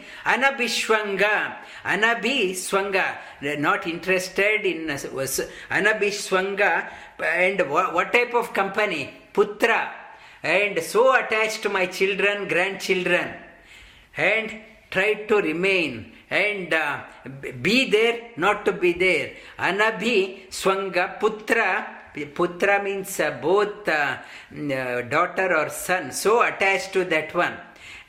anabhishwanga 1.83 3.05
anabhishwanga 3.41 3.57
not 3.59 3.87
interested 3.87 4.65
in 4.65 4.89
uh, 4.89 4.99
was 5.13 5.41
anabhishwanga 5.69 6.89
and 7.21 7.69
what, 7.69 7.93
what 7.93 8.11
type 8.11 8.33
of 8.33 8.53
company? 8.53 9.13
Putra. 9.33 9.89
And 10.43 10.81
so 10.83 11.15
attached 11.15 11.61
to 11.63 11.69
my 11.69 11.85
children 11.85 12.47
grandchildren. 12.47 13.33
And 14.17 14.51
try 14.89 15.13
to 15.13 15.35
remain. 15.37 16.13
And 16.29 16.73
uh, 16.73 17.01
be 17.61 17.89
there 17.89 18.31
not 18.37 18.65
to 18.65 18.71
be 18.71 18.93
there. 18.93 19.33
Anabhi 19.59 20.49
swanga 20.49 21.19
putra. 21.19 21.85
Putra 22.13 22.83
means 22.83 23.19
uh, 23.19 23.31
both 23.41 23.87
uh, 23.87 24.17
uh, 24.53 25.01
daughter 25.03 25.55
or 25.55 25.69
son. 25.69 26.11
So 26.11 26.41
attached 26.41 26.93
to 26.93 27.05
that 27.05 27.33
one 27.33 27.57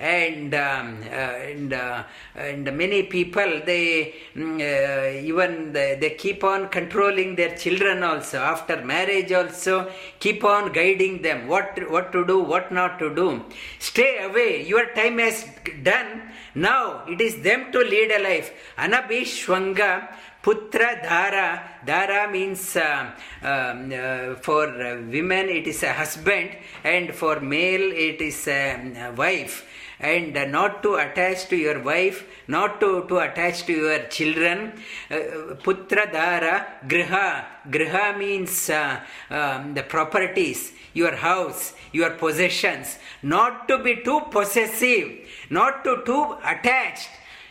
and 0.02 0.52
um, 0.52 1.00
uh, 1.04 1.50
and 1.50 1.72
uh, 1.72 2.02
and 2.34 2.64
many 2.76 3.04
people 3.04 3.50
they 3.64 4.14
mm, 4.34 4.58
uh, 4.60 5.26
even 5.30 5.72
they, 5.72 5.96
they 6.00 6.10
keep 6.10 6.42
on 6.42 6.68
controlling 6.68 7.36
their 7.36 7.56
children 7.56 8.02
also. 8.02 8.38
After 8.38 8.84
marriage 8.84 9.30
also 9.32 9.92
keep 10.18 10.42
on 10.42 10.72
guiding 10.72 11.22
them. 11.22 11.46
What 11.46 11.78
what 11.88 12.10
to 12.12 12.26
do 12.26 12.40
what 12.40 12.72
not 12.72 12.98
to 12.98 13.14
do. 13.14 13.44
Stay 13.78 14.24
away. 14.24 14.66
Your 14.66 14.86
time 14.92 15.18
has 15.18 15.46
done. 15.84 16.22
Now 16.56 17.04
it 17.06 17.20
is 17.20 17.40
them 17.42 17.70
to 17.70 17.78
lead 17.78 18.10
a 18.10 18.22
life. 18.22 18.52
Anabhishwanga 18.76 20.08
putra 20.42 21.00
dhara. 21.04 21.62
Dhara 21.86 22.30
means 22.30 22.76
uh, 22.76 23.12
um, 23.42 23.92
uh, 23.92 24.34
for 24.40 24.66
women 24.66 25.48
it 25.48 25.68
is 25.68 25.84
a 25.84 25.92
husband 25.92 26.50
and 26.82 27.14
for 27.14 27.38
male 27.38 27.92
it 27.92 28.20
is 28.20 28.48
a, 28.48 29.08
a 29.08 29.12
wife 29.12 29.68
and 30.02 30.36
uh, 30.36 30.44
not 30.44 30.82
to 30.82 30.96
attach 30.96 31.48
to 31.48 31.56
your 31.56 31.80
wife 31.80 32.26
not 32.48 32.80
to, 32.80 33.06
to 33.08 33.18
attach 33.18 33.64
to 33.66 33.72
your 33.72 34.00
children. 34.16 34.72
Uh, 35.10 35.14
putra 35.64 36.10
dhara 36.12 36.66
griha. 36.86 37.44
Griha 37.70 38.18
means 38.18 38.68
uh, 38.68 39.00
um, 39.30 39.74
the 39.74 39.82
properties 39.82 40.72
your 40.92 41.16
house 41.16 41.72
your 41.92 42.10
possessions. 42.10 42.98
Not 43.22 43.68
to 43.68 43.78
be 43.78 43.96
too 44.02 44.20
possessive 44.30 45.22
not 45.50 45.84
to 45.84 46.02
too 46.04 46.36
attached. 46.44 47.08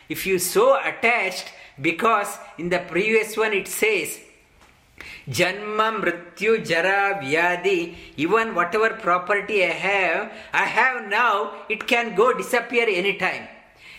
If 0.08 0.26
you 0.26 0.38
so 0.38 0.78
attached 0.78 1.52
because 1.80 2.36
in 2.58 2.68
the 2.68 2.80
previous 2.80 3.36
one 3.36 3.52
it 3.52 3.68
says 3.68 4.20
Janma, 5.28 6.00
Mrityu, 6.00 6.66
Jara, 6.66 7.20
Vyadi, 7.22 7.94
even 8.16 8.54
whatever 8.54 8.90
property 8.90 9.64
I 9.64 9.68
have, 9.68 10.32
I 10.52 10.64
have 10.64 11.08
now, 11.08 11.54
it 11.68 11.86
can 11.86 12.14
go 12.14 12.32
disappear 12.32 12.86
anytime. 12.88 13.46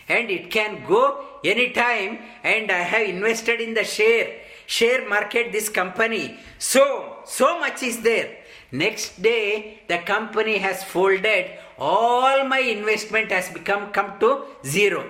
And 0.09 0.29
it 0.29 0.51
can 0.51 0.85
go 0.85 1.25
anytime, 1.43 2.19
and 2.43 2.69
I 2.71 2.79
have 2.79 3.07
invested 3.07 3.61
in 3.61 3.73
the 3.73 3.83
share. 3.83 4.41
share 4.65 5.07
market, 5.07 5.51
this 5.51 5.69
company. 5.69 6.37
So, 6.57 7.17
so 7.25 7.59
much 7.59 7.83
is 7.83 8.01
there. 8.01 8.37
Next 8.71 9.21
day, 9.21 9.81
the 9.87 9.99
company 9.99 10.57
has 10.57 10.83
folded. 10.83 11.51
All 11.77 12.45
my 12.45 12.59
investment 12.59 13.31
has 13.31 13.49
become 13.49 13.91
come 13.91 14.19
to 14.19 14.45
zero. 14.65 15.09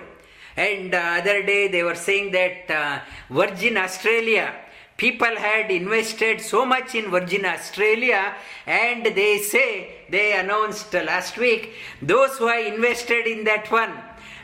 And 0.56 0.94
uh, 0.94 1.18
other 1.18 1.42
day 1.42 1.68
they 1.68 1.82
were 1.82 1.94
saying 1.94 2.32
that 2.32 2.70
uh, 2.70 3.00
Virgin 3.30 3.76
Australia, 3.76 4.54
people 4.96 5.36
had 5.36 5.70
invested 5.70 6.40
so 6.40 6.64
much 6.64 6.94
in 6.94 7.10
Virgin 7.10 7.44
Australia, 7.44 8.34
and 8.66 9.04
they 9.04 9.38
say 9.38 9.90
they 10.08 10.38
announced 10.38 10.92
last 10.94 11.36
week 11.36 11.72
those 12.00 12.38
who 12.38 12.46
are 12.46 12.60
invested 12.60 13.26
in 13.26 13.44
that 13.44 13.70
one. 13.70 13.92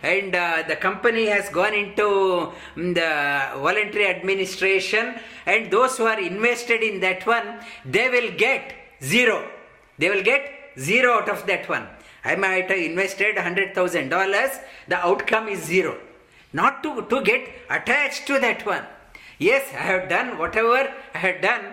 And 0.02 0.34
uh, 0.34 0.64
the 0.66 0.76
company 0.76 1.26
has 1.26 1.50
gone 1.50 1.74
into 1.74 2.52
mm, 2.74 2.94
the 2.94 3.60
voluntary 3.60 4.06
administration 4.06 5.14
and 5.44 5.70
those 5.70 5.98
who 5.98 6.04
are 6.04 6.18
invested 6.18 6.82
in 6.82 7.00
that 7.00 7.26
one 7.26 7.60
they 7.84 8.08
will 8.08 8.32
get 8.32 8.72
zero. 9.02 9.46
They 9.98 10.08
will 10.08 10.22
get 10.22 10.42
zero 10.78 11.18
out 11.18 11.28
of 11.28 11.46
that 11.46 11.68
one. 11.68 11.86
I 12.24 12.34
might 12.36 12.70
have 12.70 12.78
invested 12.78 13.36
$100000 13.36 14.60
the 14.88 14.96
outcome 14.96 15.48
is 15.48 15.62
zero. 15.62 15.98
Not 16.54 16.82
to, 16.82 17.02
to 17.02 17.22
get 17.22 17.46
attached 17.68 18.26
to 18.28 18.38
that 18.38 18.64
one 18.64 18.86
yes 19.48 19.64
i 19.82 19.84
have 19.92 20.04
done 20.14 20.30
whatever 20.42 20.80
i 21.16 21.18
have 21.26 21.40
done 21.48 21.64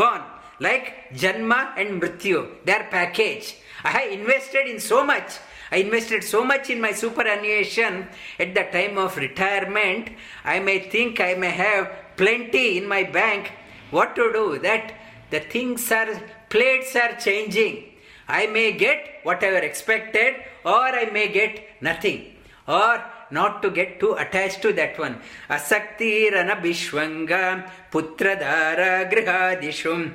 gone 0.00 0.24
like 0.66 0.86
janma 1.22 1.60
and 1.80 2.00
mrityu 2.00 2.40
their 2.68 2.84
package 2.96 3.46
i 3.88 3.92
have 3.96 4.10
invested 4.20 4.66
in 4.72 4.80
so 4.92 5.00
much 5.12 5.32
I 5.72 5.76
invested 5.76 6.24
so 6.24 6.42
much 6.44 6.68
in 6.68 6.80
my 6.80 6.90
superannuation 6.90 8.08
at 8.40 8.54
the 8.54 8.64
time 8.76 8.98
of 8.98 9.16
retirement. 9.16 10.08
I 10.44 10.58
may 10.58 10.80
think 10.80 11.20
I 11.20 11.34
may 11.34 11.50
have 11.50 11.92
plenty 12.16 12.76
in 12.76 12.88
my 12.88 13.04
bank. 13.04 13.52
What 13.92 14.16
to 14.16 14.32
do? 14.32 14.58
That 14.58 14.92
the 15.30 15.40
things 15.40 15.90
are, 15.92 16.20
plates 16.48 16.96
are 16.96 17.14
changing. 17.14 17.84
I 18.26 18.46
may 18.46 18.72
get 18.72 19.20
whatever 19.22 19.58
expected, 19.58 20.34
or 20.64 20.88
I 21.02 21.08
may 21.12 21.28
get 21.28 21.60
nothing, 21.80 22.36
or 22.66 23.02
not 23.30 23.62
to 23.62 23.70
get 23.70 24.00
too 24.00 24.14
attached 24.14 24.62
to 24.62 24.72
that 24.74 24.98
one. 24.98 25.20
Asaktirana 25.48 26.60
Bishwanga 26.62 27.70
Putradara 27.90 29.10
Grihadishum. 29.10 30.12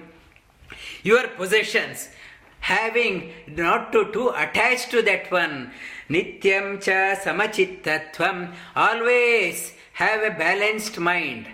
Your 1.03 1.27
possessions 1.29 2.09
having 2.59 3.31
not 3.47 3.91
to 3.91 4.11
too 4.11 4.29
attached 4.29 4.89
to 4.91 5.01
that 5.03 5.31
one. 5.31 5.71
Nityam 6.09 6.81
cha 6.81 7.15
samachittatvam. 7.23 8.53
Always 8.75 9.73
have 9.93 10.23
a 10.23 10.35
balanced 10.37 10.99
mind. 10.99 11.47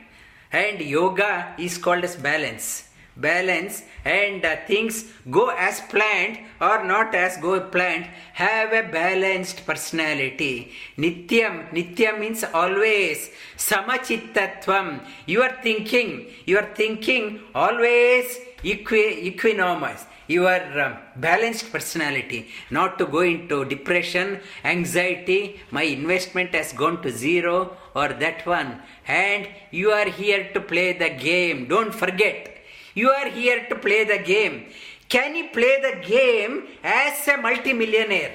And 0.52 0.82
yoga 0.82 1.56
is 1.58 1.78
called 1.78 2.04
as 2.04 2.16
balance. 2.16 2.91
Balance 3.18 3.84
and 4.06 4.44
uh, 4.46 4.56
things 4.68 5.06
go 5.30 5.50
as 5.50 5.82
planned 5.82 6.40
or 6.60 6.84
not 6.84 7.14
as 7.14 7.38
go 7.38 7.60
planned. 7.60 8.06
Have 8.34 8.74
a 8.74 8.90
balanced 8.90 9.66
personality. 9.66 10.72
Nityam. 10.98 11.72
Nityam 11.72 12.20
means 12.20 12.44
always. 12.54 13.32
Samachittatvam. 13.58 15.06
You 15.26 15.42
are 15.44 15.58
thinking. 15.62 16.28
You 16.46 16.60
are 16.60 16.74
thinking 16.74 17.42
always 17.54 18.38
equi- 18.64 19.32
equanimous 19.32 20.06
your 20.28 20.82
um, 20.82 20.98
balanced 21.18 21.72
personality, 21.72 22.48
not 22.70 22.98
to 22.98 23.06
go 23.06 23.20
into 23.20 23.66
depression, 23.66 24.40
anxiety, 24.64 25.60
my 25.72 25.84
investment 25.84 26.56
has 26.56 26.72
gone 26.74 27.02
to 27.02 27.12
zero, 27.12 27.76
or 27.94 28.08
that 28.10 28.46
one. 28.46 28.82
And 29.08 29.48
you 29.72 29.92
are 29.92 30.08
here 30.08 30.50
to 30.54 30.62
play 30.62 30.94
the 30.94 31.10
game. 31.10 31.68
Don't 31.68 31.94
forget, 31.94 32.51
you 32.94 33.10
are 33.10 33.30
here 33.30 33.66
to 33.70 33.76
play 33.76 34.04
the 34.04 34.20
game. 34.20 34.66
Can 35.10 35.36
you 35.36 35.50
play 35.50 35.82
the 35.82 36.08
game 36.08 36.68
as 36.84 37.28
a 37.28 37.38
multimillionaire? 37.38 38.34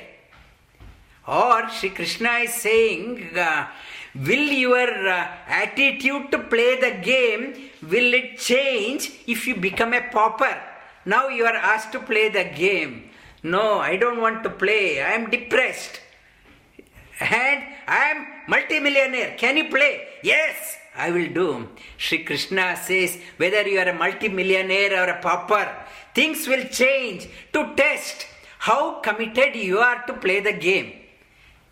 Or 1.27 1.69
Sri 1.71 1.91
Krishna 1.91 2.33
is 2.47 2.55
saying, 2.55 3.37
uh, 3.37 3.67
will 4.15 4.49
your 4.65 5.09
uh, 5.09 5.29
attitude 5.49 6.31
to 6.31 6.39
play 6.39 6.79
the 6.81 7.03
game, 7.03 7.71
will 7.83 8.15
it 8.15 8.39
change 8.39 9.11
if 9.27 9.47
you 9.47 9.57
become 9.57 9.93
a 9.93 10.03
pauper? 10.13 10.57
Now 11.05 11.29
you 11.29 11.45
are 11.45 11.57
asked 11.57 11.93
to 11.93 12.01
play 12.01 12.29
the 12.29 12.45
game. 12.45 13.11
No, 13.43 13.79
I 13.79 13.97
don't 13.97 14.21
want 14.21 14.43
to 14.45 14.51
play. 14.51 15.03
I 15.03 15.13
am 15.13 15.31
depressed. 15.31 16.01
And 17.21 17.65
I 17.87 18.05
am 18.13 18.27
multimillionaire. 18.49 19.37
Can 19.37 19.57
you 19.57 19.69
play? 19.69 20.03
Yes, 20.23 20.77
I 20.97 21.11
will 21.11 21.29
do. 21.33 21.69
Sri 21.97 22.25
Krishna 22.25 22.77
says 22.77 23.19
whether 23.37 23.67
you 23.67 23.79
are 23.79 23.89
a 23.89 23.95
multimillionaire 23.95 24.93
or 25.03 25.11
a 25.11 25.21
pauper, 25.21 25.75
things 26.15 26.47
will 26.47 26.65
change 26.65 27.29
to 27.53 27.75
test 27.77 28.27
how 28.59 29.01
committed 29.01 29.57
you 29.57 29.79
are 29.79 30.03
to 30.07 30.15
play 30.15 30.41
the 30.41 30.53
game. 30.53 30.93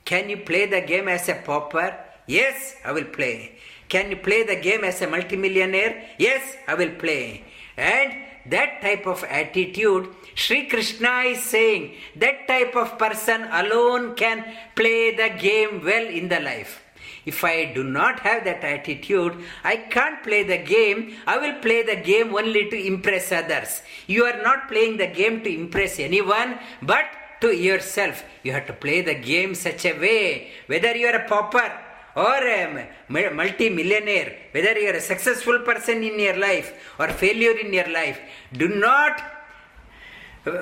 Can 0.04 0.28
you 0.28 0.38
play 0.38 0.66
the 0.66 0.80
game 0.80 1.08
as 1.08 1.28
a 1.28 1.34
pauper? 1.34 1.96
Yes, 2.26 2.76
I 2.84 2.92
will 2.92 3.04
play. 3.04 3.58
Can 3.88 4.10
you 4.10 4.16
play 4.16 4.42
the 4.44 4.56
game 4.56 4.84
as 4.84 5.00
a 5.02 5.06
multimillionaire? 5.06 6.10
Yes, 6.18 6.56
I 6.66 6.74
will 6.74 6.92
play. 6.92 7.44
And 7.76 8.14
that 8.46 8.80
type 8.82 9.06
of 9.06 9.24
attitude, 9.24 10.08
Sri 10.34 10.66
Krishna 10.66 11.20
is 11.20 11.42
saying 11.42 11.94
that 12.16 12.46
type 12.46 12.76
of 12.76 12.98
person 12.98 13.44
alone 13.44 14.14
can 14.14 14.44
play 14.74 15.14
the 15.14 15.30
game 15.38 15.84
well 15.84 16.06
in 16.06 16.28
the 16.28 16.40
life. 16.40 16.82
If 17.26 17.42
I 17.42 17.72
do 17.72 17.82
not 17.82 18.20
have 18.20 18.44
that 18.44 18.62
attitude, 18.62 19.42
I 19.62 19.76
can't 19.76 20.22
play 20.22 20.42
the 20.42 20.58
game. 20.58 21.14
I 21.26 21.38
will 21.38 21.60
play 21.60 21.82
the 21.82 21.96
game 21.96 22.34
only 22.34 22.68
to 22.68 22.86
impress 22.86 23.32
others. 23.32 23.80
You 24.06 24.24
are 24.24 24.42
not 24.42 24.68
playing 24.68 24.98
the 24.98 25.06
game 25.06 25.42
to 25.42 25.54
impress 25.54 25.98
anyone, 25.98 26.58
but 26.82 27.06
to 27.40 27.52
yourself. 27.56 28.24
You 28.42 28.52
have 28.52 28.66
to 28.66 28.72
play 28.74 29.00
the 29.00 29.14
game 29.14 29.54
such 29.54 29.86
a 29.86 29.98
way, 29.98 30.50
whether 30.66 30.94
you 30.94 31.06
are 31.06 31.16
a 31.16 31.28
pauper 31.28 31.72
or 32.16 32.46
a 32.46 32.88
multi-millionaire, 33.08 34.36
whether 34.52 34.78
you 34.78 34.88
are 34.90 34.96
a 34.96 35.00
successful 35.00 35.58
person 35.60 36.02
in 36.02 36.18
your 36.18 36.36
life 36.36 36.72
or 36.98 37.08
failure 37.08 37.56
in 37.58 37.72
your 37.72 37.88
life, 37.90 38.20
do 38.52 38.68
not 38.68 39.20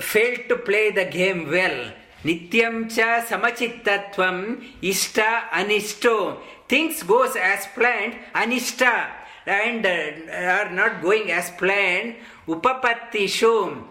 fail 0.00 0.36
to 0.48 0.56
play 0.56 0.90
the 0.90 1.04
game 1.04 1.50
well. 1.50 1.92
Nityam 2.24 2.88
cha 2.94 3.24
samachittatvam 3.26 4.80
ishta 4.80 5.48
anishto. 5.50 6.38
Things 6.68 7.02
goes 7.02 7.36
as 7.36 7.66
planned, 7.74 8.14
anishta 8.34 9.10
and 9.46 9.84
uh, 9.84 10.32
are 10.32 10.70
not 10.70 11.02
going 11.02 11.30
as 11.30 11.50
planned. 11.50 12.16
Upapattishu. 12.46 13.82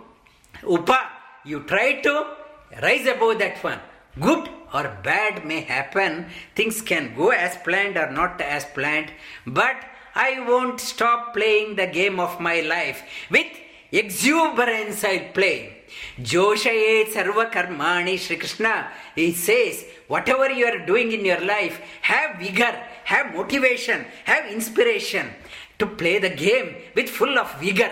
Upa, 0.64 1.09
you 1.45 1.62
try 1.62 2.01
to 2.01 2.26
rise 2.82 3.05
above 3.07 3.39
that 3.39 3.64
one. 3.64 3.80
Good 4.20 4.49
or 4.74 4.97
bad 5.03 5.45
may 5.45 5.62
happen. 5.62 6.28
Things 6.55 6.82
can 6.82 7.16
go 7.16 7.30
as 7.30 7.55
planned 7.57 7.97
or 7.97 8.12
not 8.12 8.41
as 8.41 8.66
planned. 8.66 9.12
But 9.47 9.78
I 10.16 10.41
won't 10.47 10.80
stop 10.80 11.34
playing 11.34 11.76
the 11.76 11.88
game 11.88 12.20
of 12.20 12.39
my 12.39 12.62
life. 12.62 13.03
With 13.30 13.47
exuberance 13.91 15.03
I'll 15.03 15.32
play. 15.34 15.84
Joshaye 16.20 17.12
Sarva 17.12 17.51
Karmani 17.51 18.18
Sri 18.20 18.36
Krishna. 18.38 18.89
He 19.16 19.34
says, 19.34 19.86
whatever 20.07 20.49
you 20.51 20.66
are 20.66 20.86
doing 20.86 21.12
in 21.12 21.26
your 21.26 21.41
life, 21.41 21.80
have 22.01 22.39
vigor, 22.39 22.78
have 23.05 23.34
motivation, 23.34 24.05
have 24.26 24.51
inspiration 24.51 25.30
to 25.80 25.88
play 25.88 26.20
the 26.20 26.30
game 26.30 26.76
with 26.95 27.09
full 27.09 27.38
of 27.38 27.59
vigor. 27.59 27.91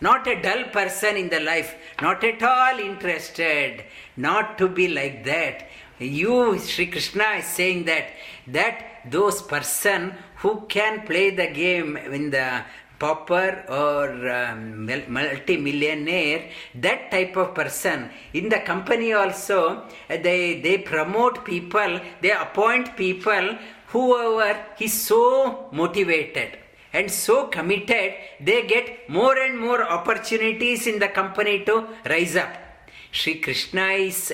Not 0.00 0.28
a 0.28 0.40
dull 0.40 0.64
person 0.64 1.16
in 1.16 1.28
the 1.28 1.40
life, 1.40 1.74
not 2.00 2.22
at 2.22 2.40
all 2.42 2.78
interested, 2.78 3.84
not 4.18 4.58
to 4.58 4.68
be 4.68 4.88
like 4.88 5.24
that. 5.24 5.68
You, 5.98 6.58
Sri 6.58 6.86
Krishna 6.86 7.24
is 7.38 7.46
saying 7.46 7.84
that 7.84 8.10
that 8.48 8.84
those 9.10 9.42
person 9.42 10.14
who 10.36 10.66
can 10.68 11.06
play 11.06 11.30
the 11.30 11.48
game 11.48 11.96
in 11.96 12.30
the 12.30 12.62
pauper 12.98 13.64
or 13.68 14.28
um, 14.28 14.86
multi-millionaire 15.08 16.50
that 16.74 17.10
type 17.10 17.36
of 17.36 17.54
person 17.54 18.10
in 18.32 18.48
the 18.48 18.58
company 18.58 19.12
also 19.12 19.84
they 20.08 20.60
they 20.60 20.78
promote 20.78 21.44
people 21.44 22.00
they 22.22 22.32
appoint 22.32 22.96
people 22.96 23.56
whoever 23.92 24.58
is 24.80 24.92
so 24.92 25.68
motivated 25.70 26.58
and 26.92 27.08
so 27.10 27.46
committed 27.46 28.14
they 28.40 28.66
get 28.66 29.08
more 29.08 29.38
and 29.38 29.58
more 29.58 29.82
opportunities 29.82 30.88
in 30.88 30.98
the 30.98 31.08
company 31.08 31.64
to 31.64 31.86
rise 32.06 32.34
up 32.34 32.67
Sri 33.10 33.40
Krishna 33.40 33.88
is 33.92 34.32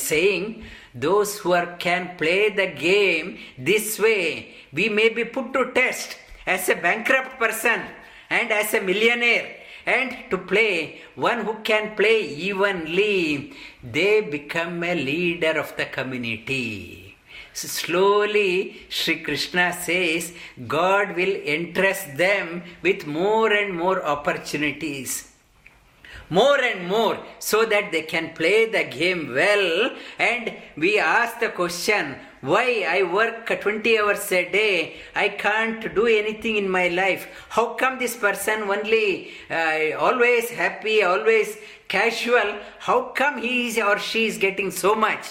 saying 0.00 0.64
those 0.94 1.38
who 1.38 1.52
are, 1.52 1.76
can 1.76 2.16
play 2.16 2.50
the 2.50 2.66
game 2.66 3.38
this 3.56 3.98
way, 3.98 4.54
we 4.72 4.88
may 4.88 5.08
be 5.08 5.24
put 5.24 5.52
to 5.52 5.72
test 5.72 6.18
as 6.46 6.68
a 6.68 6.74
bankrupt 6.74 7.38
person 7.38 7.82
and 8.28 8.50
as 8.50 8.74
a 8.74 8.80
millionaire. 8.80 9.56
And 9.86 10.16
to 10.30 10.38
play, 10.38 11.00
one 11.16 11.44
who 11.44 11.54
can 11.62 11.96
play 11.96 12.20
evenly, 12.20 13.52
they 13.82 14.20
become 14.20 14.82
a 14.84 14.94
leader 14.94 15.58
of 15.58 15.76
the 15.76 15.86
community. 15.86 17.16
slowly 17.52 18.86
Sri 18.88 19.20
Krishna 19.20 19.72
says 19.72 20.32
God 20.66 21.16
will 21.16 21.34
entrust 21.56 22.16
them 22.16 22.62
with 22.80 23.06
more 23.06 23.52
and 23.52 23.76
more 23.76 24.02
opportunities 24.04 25.31
more 26.38 26.60
and 26.62 26.88
more 26.88 27.16
so 27.38 27.64
that 27.66 27.92
they 27.92 28.02
can 28.02 28.32
play 28.34 28.58
the 28.76 28.84
game 28.84 29.34
well. 29.34 29.90
And 30.18 30.52
we 30.76 30.98
ask 30.98 31.38
the 31.40 31.50
question 31.50 32.16
why 32.40 32.84
i 32.88 33.02
work 33.04 33.46
20 33.60 33.98
hours 33.98 34.32
a 34.32 34.50
day? 34.50 34.96
I 35.14 35.28
can't 35.28 35.94
do 35.94 36.06
anything 36.06 36.56
in 36.56 36.68
my 36.68 36.88
life. 36.88 37.28
How 37.50 37.74
come 37.74 37.98
this 37.98 38.16
person 38.16 38.62
only 38.62 39.30
uh, 39.50 39.96
always 40.06 40.50
happy 40.50 41.02
always 41.04 41.56
casual? 41.86 42.58
How 42.80 42.98
come 43.20 43.38
he 43.40 43.68
is 43.68 43.78
or 43.78 43.98
she 43.98 44.26
is 44.26 44.38
getting 44.38 44.72
so 44.72 44.94
much? 44.96 45.26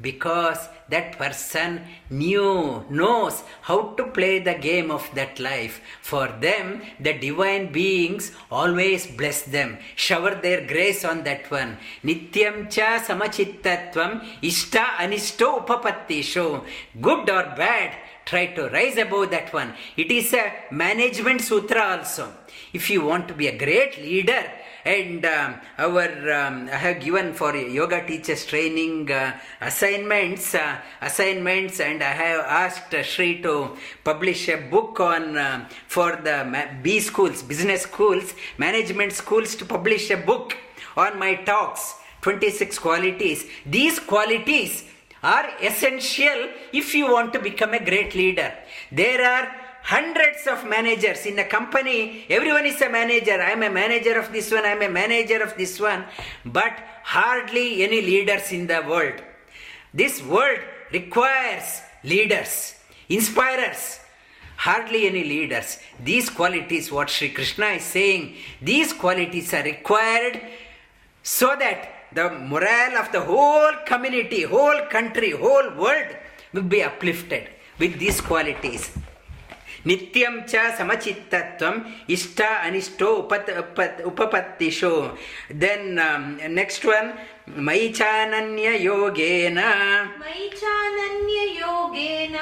Because 0.00 0.68
that 0.92 1.18
person 1.18 1.80
knew, 2.10 2.84
knows 2.88 3.42
how 3.62 3.78
to 3.96 4.04
play 4.16 4.38
the 4.38 4.54
game 4.54 4.90
of 4.90 5.08
that 5.14 5.40
life. 5.40 5.80
For 6.02 6.28
them, 6.46 6.82
the 7.00 7.14
divine 7.14 7.72
beings 7.72 8.30
always 8.50 9.06
bless 9.06 9.42
them, 9.42 9.78
shower 9.96 10.34
their 10.36 10.66
grace 10.66 11.04
on 11.04 11.24
that 11.24 11.50
one. 11.50 11.78
Nityam 12.04 12.70
cha 12.70 12.88
samachittatvam 13.06 14.40
ishta 14.42 14.84
anishto 15.04 15.48
upapattisho. 15.66 16.64
Good 17.00 17.28
or 17.30 17.44
bad, 17.62 17.96
try 18.24 18.46
to 18.56 18.68
rise 18.68 18.98
above 18.98 19.30
that 19.30 19.52
one. 19.52 19.74
It 19.96 20.10
is 20.10 20.32
a 20.34 20.52
management 20.70 21.40
sutra 21.40 21.98
also. 21.98 22.32
If 22.72 22.90
you 22.90 23.04
want 23.04 23.28
to 23.28 23.34
be 23.34 23.48
a 23.48 23.58
great 23.58 23.98
leader, 23.98 24.44
and 24.84 25.24
um, 25.24 25.54
our 25.78 26.32
um, 26.32 26.68
i 26.72 26.76
have 26.76 27.00
given 27.00 27.32
for 27.32 27.54
yoga 27.56 28.04
teachers 28.06 28.44
training 28.46 29.10
uh, 29.10 29.32
assignments 29.60 30.54
uh, 30.54 30.76
assignments 31.00 31.80
and 31.80 32.02
i 32.02 32.12
have 32.24 32.40
asked 32.40 32.94
Shri 33.04 33.40
to 33.42 33.76
publish 34.02 34.48
a 34.48 34.56
book 34.56 35.00
on 35.00 35.36
uh, 35.36 35.68
for 35.86 36.16
the 36.16 36.68
b 36.82 37.00
schools 37.00 37.42
business 37.42 37.82
schools 37.82 38.34
management 38.58 39.12
schools 39.12 39.54
to 39.56 39.64
publish 39.64 40.10
a 40.10 40.16
book 40.16 40.56
on 40.96 41.18
my 41.18 41.34
talks. 41.34 41.94
26 42.20 42.78
qualities. 42.78 43.46
These 43.66 43.98
qualities 43.98 44.84
are 45.22 45.50
essential 45.60 46.50
if 46.72 46.94
you 46.94 47.10
want 47.10 47.32
to 47.32 47.40
become 47.40 47.74
a 47.74 47.84
great 47.84 48.14
leader. 48.14 48.52
There 48.90 49.24
are 49.24 49.52
hundreds 49.82 50.46
of 50.46 50.64
managers 50.66 51.26
in 51.26 51.38
a 51.38 51.44
company. 51.44 52.26
Everyone 52.28 52.66
is 52.66 52.80
a 52.80 52.88
manager. 52.88 53.40
I 53.40 53.50
am 53.50 53.62
a 53.62 53.70
manager 53.70 54.18
of 54.18 54.32
this 54.32 54.50
one. 54.50 54.64
I 54.64 54.70
am 54.70 54.82
a 54.82 54.88
manager 54.88 55.42
of 55.42 55.56
this 55.56 55.80
one. 55.80 56.04
But 56.44 56.72
hardly 57.04 57.82
any 57.82 58.00
leaders 58.00 58.52
in 58.52 58.66
the 58.66 58.82
world. 58.88 59.20
This 59.92 60.22
world 60.22 60.60
requires 60.92 61.82
leaders 62.04 62.76
inspirers. 63.08 64.00
Hardly 64.56 65.06
any 65.06 65.24
leaders. 65.24 65.78
These 66.02 66.30
qualities 66.30 66.90
what 66.92 67.10
sri 67.10 67.30
krishna 67.30 67.66
is 67.78 67.84
saying. 67.84 68.36
These 68.60 68.92
qualities 68.92 69.52
are 69.54 69.64
required 69.64 70.40
so 71.22 71.56
that 71.58 71.88
the 72.12 72.30
morale 72.30 72.96
of 72.96 73.10
the 73.10 73.20
whole 73.20 73.72
community 73.86 74.42
whole 74.42 74.80
country 74.90 75.30
whole 75.30 75.70
world 75.74 76.10
will 76.52 76.68
be 76.74 76.82
uplifted 76.82 77.48
with 77.78 77.98
these 77.98 78.20
qualities 78.20 78.90
ನಿತ್ಯಂ 79.86 80.34
ಚ 80.46 80.62
ಸಮಚಿತ್ತತ್ವಂ 80.78 81.76
ಇಷ್ಟ 82.08 82.40
ಅನಿಷ್ಟೋ 82.66 83.08
ಉಪತ್ 83.22 83.50
ಉಪತ್ 83.62 84.00
ಉಪಪತ್ತಿಷು 84.10 84.92
then 85.62 85.86
next 86.54 86.86
one 86.92 87.08
मयि 87.67 87.87
चानन्ययोगेन 87.97 89.59
मयि 90.21 90.47
चानन्ययोगेन 90.61 92.35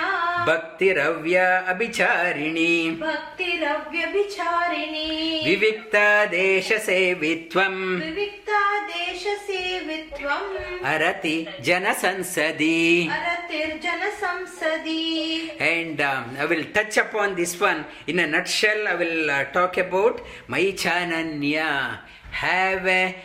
भक्तिरव्य 0.48 1.38
अभिचारिणी 1.74 2.72
भक्तिरव्यभिचारिणी 3.02 5.10
विविक्तादेशसेवित्वम् 5.46 7.80
विविक्ता 8.02 8.62
देशसेवित्वम् 8.90 10.50
अरति 10.94 11.36
जनसंसदि 11.68 12.80
अरतिर्जनसंसदि 13.18 15.04
And 15.60 16.02
um, 16.02 16.36
I 16.38 16.46
will 16.46 16.64
touch 16.74 16.98
upon 16.98 17.36
this 17.36 17.60
one 17.60 17.86
in 18.08 18.20
a 18.20 18.28
nutshell. 18.28 18.88
I 18.88 18.96
will 18.96 19.32
uh, 19.32 19.46
talk 19.46 19.78
about 19.78 20.22
Mai 20.48 20.74
Chananya. 20.74 22.00
Have 22.32 22.86
a 22.86 23.16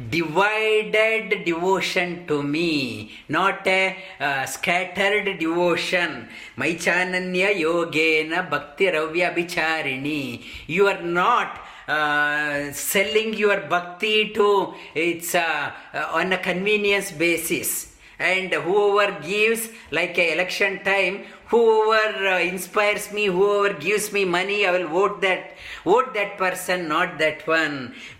undivided 0.00 1.44
devotion 1.44 2.26
to 2.26 2.42
me, 2.42 3.12
not 3.28 3.66
a 3.66 3.96
uh, 4.18 4.46
scattered 4.46 5.38
devotion. 5.38 6.28
Mai 6.56 6.74
Chananya 6.74 7.54
Yogena 7.54 8.48
Bhakti 8.48 8.86
Ravya 8.86 9.34
Bicharini. 9.34 10.42
You 10.66 10.88
are 10.88 11.02
not 11.02 11.60
uh, 11.88 12.72
selling 12.72 13.34
your 13.34 13.60
bhakti 13.68 14.32
to 14.32 14.74
it's 14.94 15.34
uh, 15.34 15.72
uh, 15.92 16.06
on 16.12 16.32
a 16.32 16.38
convenience 16.38 17.10
basis 17.10 17.96
and 18.20 18.52
whoever 18.52 19.18
gives 19.20 19.70
like 19.90 20.16
a 20.18 20.32
election 20.32 20.84
time 20.84 21.24
whoever 21.50 22.28
uh, 22.34 22.38
inspires 22.52 23.06
me 23.12 23.24
whoever 23.26 23.72
gives 23.86 24.06
me 24.16 24.24
money 24.36 24.58
i 24.66 24.70
will 24.76 24.88
vote 24.98 25.16
that 25.26 25.42
vote 25.84 26.12
that 26.18 26.32
person 26.42 26.88
not 26.94 27.18
that 27.22 27.40
one 27.46 27.76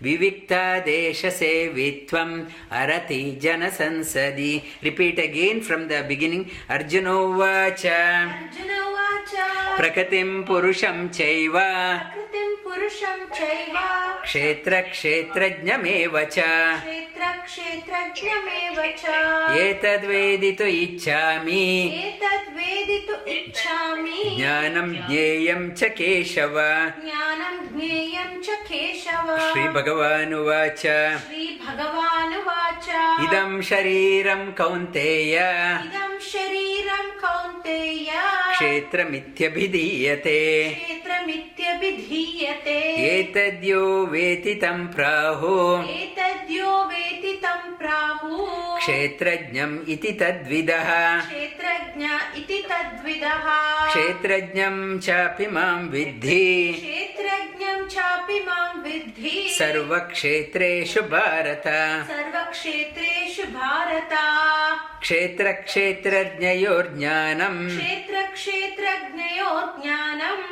vivikta 0.07 0.63
desha 0.89 1.31
sevitvam 1.41 2.31
arati 2.81 3.21
jana 3.45 3.71
sansadi 3.79 4.53
repeat 4.87 5.19
again 5.29 5.59
from 5.69 5.83
the 5.93 6.01
beginning 6.13 6.45
arjuna 6.77 7.17
vacha 7.41 7.99
Arjuna 8.31 8.71
उवाच 8.87 9.31
प्रकृतिं 9.79 10.29
पुरुषं 10.47 10.97
चैव 11.17 11.55
प्रकृतिं 11.57 12.49
पुरुषं 12.63 13.19
चैव 13.37 13.75
क्षेत्रक्षेत्रज्ञमेव 14.23 16.15
च 16.35 16.37
क्षेत्रक्षेत्रज्ञमेव 17.45 18.77
च 19.01 19.05
एतद्वेदितु 19.65 20.67
इच्छामि 20.83 21.63
एतद्वेदितु 22.05 23.15
इच्छामि। 23.27 24.35
ज्ञानं 24.37 24.93
ज्ञेयं 24.93 25.71
च 25.71 25.83
केशव। 25.83 26.53
ज्ञानं 27.03 27.79
ज्ञेयं 27.79 28.41
च 28.41 28.49
केशव। 28.49 29.53
श्रीभगवानुवाच। 29.53 30.79
श्रीभगवानुवाच। 30.79 32.87
इदं 33.23 33.61
शरीरं 33.61 34.51
कौन्तेय। 34.51 35.39
इदं 35.85 36.19
शरीरं 36.19 36.97
कौन्तेय। 36.97 38.11
क्षेत्रमित्यभिधीयते 38.51 40.69
क्षेत्रमित्यभिधीयते 41.61 43.17
एतद्यो 43.17 44.05
वेति 44.05 44.53
तं 44.53 44.87
प्राहु। 44.87 45.83
एतद्यो 45.83 46.83
वेति 46.83 47.41
तं 47.45 47.77
प्राहुः। 47.77 48.77
क्षेत्रज्ञम् 48.77 49.79
इति 49.89 50.11
तद्विदः। 50.11 51.21
क्षेत्रज्ञ 51.21 52.07
इति 52.37 52.67
तद्विदः। 52.71 53.87
क्षेत्रज्ञं 53.87 54.99
चापि 54.99 55.47
मां 55.47 55.89
विद्धि। 55.89 56.73
क्षेत्रज्ञं 56.77 57.87
चापि 57.87 58.33
मां 58.33 58.83
विद्धि। 58.83 59.55
सर्वक्षेत्रेषु 59.59 61.01
भारत। 61.01 62.07
सर्वक्षेत्रेषु 62.07 63.43
भारत। 63.43 64.09
क्षेत्रक्षेत्रज्ञयोर्ज्ञानम्। 65.01 67.67
क्षेत्रक्षेत्रज्ञयो 67.67 69.83
ज्ञानम् 69.83 70.51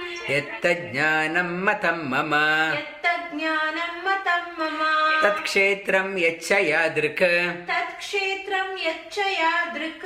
यत्तज्ज्ञानं 1.00 1.64
मतं 1.64 2.10
मम। 2.10 2.34
यत्तज्ज्ञानं 2.78 4.04
मतं 4.06 4.42
मम। 4.60 4.80
तत्क्षेत्रं 5.24 6.18
यच्च 6.18 6.52
यादृक्। 6.52 7.24
तत्क्षेत्रं 7.70 8.78
यच्च 8.78 9.18
यादृक्। 9.18 10.06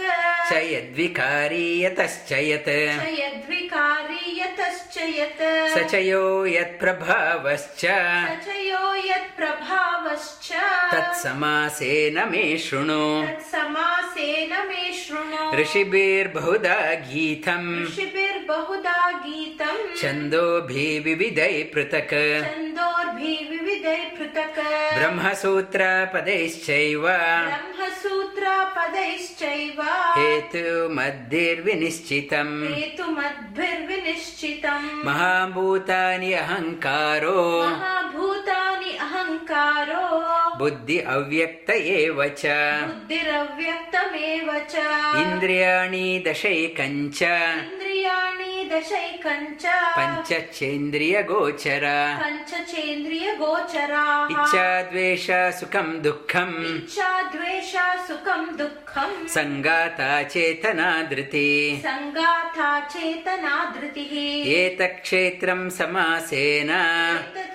च 0.49 0.53
यद्विकारी 0.53 1.83
यतश्च 1.83 2.31
यत् 2.31 2.65
च 2.65 3.19
यद्विकारी 3.19 4.41
यतश्च 4.41 4.97
यत् 4.97 5.69
स 5.69 5.91
च 5.91 5.95
यो 5.95 6.45
यत्प्रभावश्च। 6.45 7.85
स 7.85 8.47
च 8.47 8.55
यो 8.55 8.95
यत्प्रभावश्च। 8.95 10.53
तत्समासेन 10.93 12.29
मे 12.29 12.57
शृणु। 12.57 13.25
तत्समासेन 13.27 14.67
मे 14.67 14.93
शृणु। 14.93 15.61
ऋषिभिर्बहुधा 15.61 16.93
गीतम्। 16.93 17.83
ऋषिभिर्बहुधा 17.83 19.11
गीतम् 19.11 19.95
छन्दोभिविविधैः 20.83 21.57
पृथक्। 21.73 22.13
छन्दोर्भिविविधै 22.43 23.95
पृथक्। 23.95 24.59
ब्रह्मसूत्रपदैश्चैव। 24.99 27.01
ब्रह्मसूत्रपदैश्चैव। 27.01 29.81
हेतुमद्भिर्विनिश्चितम्। 30.21 32.73
हेतुमद्भिर्विनिश्चितम्। 32.73 35.05
महाभूतानि 35.05 36.33
अहङ्कारो। 36.33 37.67
महाभूतानि 37.67 38.97
अहङ्कारो। 38.97 40.57
बुद्धि 40.57 40.99
अव्यक्त 40.99 41.69
एव 41.69 42.27
च। 42.27 42.41
बुद्धिरव्यक्तमेव 42.83 44.59
च। 44.59 44.75
इन्द्रियाणि 45.17 46.23
दशैकञ्च 46.27 47.23
इन्द्रियाणि 47.23 48.69
दशैकञ्च 48.73 49.65
पञ्चचेन्द्रियगोचर 50.73 51.85
पञ्चचेन्द्रियगोचराः। 52.21 54.31
इच्छा 54.33 54.81
द्वेष 54.81 55.27
सुखं 55.59 56.01
दुःखम्। 56.01 56.75
इच्छा 56.75 57.11
द्वेष 57.31 57.75
सुखं 58.07 58.57
दुःखम्। 58.57 59.27
सङ्गाता 59.27 60.23
चेतना 60.23 61.03
धृति 61.03 61.81
सङ्गाथा 61.85 62.79
चेतना 62.87 63.73
धृतिः 63.75 64.13
एतत्क्षेत्रं 64.53 65.69
समासेन 65.69 66.71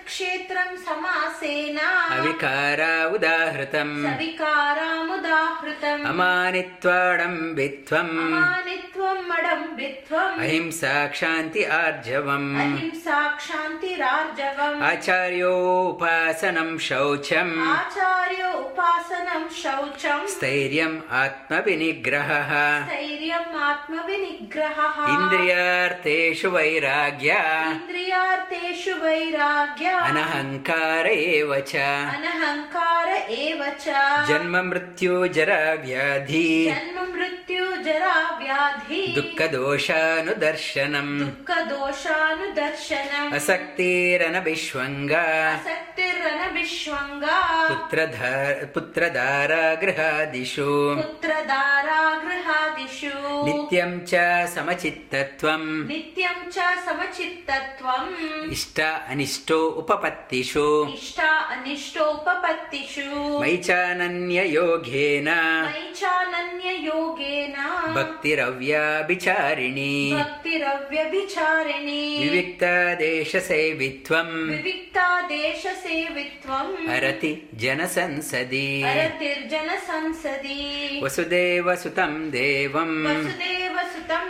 क्षेत्रं 0.08 0.76
समासेन। 0.76 1.78
अविकारा 2.18 3.14
उदाहृतम् 3.14 4.04
सविकारामुदाहृतम्। 4.04 6.04
अमानित्वाडम्बित्वम्। 6.04 8.08
अमानित्वम् 8.08 9.30
मडम्बित्वम् 9.30 10.40
अहिंसा 10.40 11.06
क्षान्ति 11.06 11.64
आर्जवम् 11.64 12.56
अहिंसा 12.56 13.36
क्षान्तिरार्जवम् 13.36 14.82
आचार्योपासनं 14.82 16.78
शौचम् 16.78 17.68
आचार्यो 17.68 18.58
उपासनं 18.58 19.48
शौचम् 19.62 20.26
स्थैर्यम् 20.26 21.00
आत्मविनिग्रहः। 21.10 22.84
स्थैर्यम् 22.84 23.62
आत्मविनिग्रहः। 23.70 25.14
इन्द्रियार्थेषु 25.14 26.50
वैराग्य। 26.50 27.30
इन्द्रियार्थेषु 27.72 29.04
वैराग्य 29.04 29.97
अनहङ्कार 29.98 31.06
एव 31.06 31.60
च। 31.60 31.76
अनहङ्कार 31.76 33.08
एव 33.08 33.72
च। 33.80 33.84
जन्म 34.28 34.68
मृत्यु 34.68 35.28
जरा 35.28 35.56
व्याधि। 35.56 36.66
जन्म 36.66 37.12
मृत्यु 37.12 37.76
जरा 37.76 38.38
व्याधि। 38.38 39.14
दुःखदोषानुदर्शनम्। 39.14 41.18
दुःखदोषानुदर्शनम्। 41.18 43.32
असक्तिरनभिष्वङ्ग 43.32 45.12
असक्तिरनविश्वङ्गा 45.12 47.68
पुत्रधार 47.68 48.70
पुत्रदारागृहादिषु 48.74 50.96
पुत्रदारागृहादिषु 50.96 53.46
नित्यं 53.46 54.00
च 54.00 54.10
समचित्तत्वम्। 54.54 55.88
नित्यं 55.88 56.50
च 56.50 56.78
समचित्तत्वम्। 56.78 58.52
इष्ट 58.52 58.80
अनिष्टो 58.80 59.70
उपपत्तिषु। 59.88 60.68
इष्टा 60.92 61.28
अनिष्टोपपत्तिषु 61.52 63.04
वैचानन्ययोगेन 63.40 65.28
वैचानन्ययोगेन 65.28 65.28
भक्तिरव्याभिचारिणी 65.28 65.34
भक्तिरव्यभिचारिणी। 65.48 65.92
चानन्य 65.98 66.72
योगेन 66.86 67.56
भक्ति 67.94 68.28
रव्याभिचारिणि 68.28 69.92
भक्तिरव्यभिचारिणि। 70.14 72.02
विविक्ता 72.22 72.72
देश 72.94 73.36
सेवित्वम् 73.36 74.50
विविक्ता 74.50 75.06
देश 75.28 75.66
सेवित्वम् 75.66 76.88
अरति 76.88 77.48
जन 77.54 77.86
संसदि 77.86 78.82
रतिर्जन 78.86 79.68
संसदि 79.88 81.00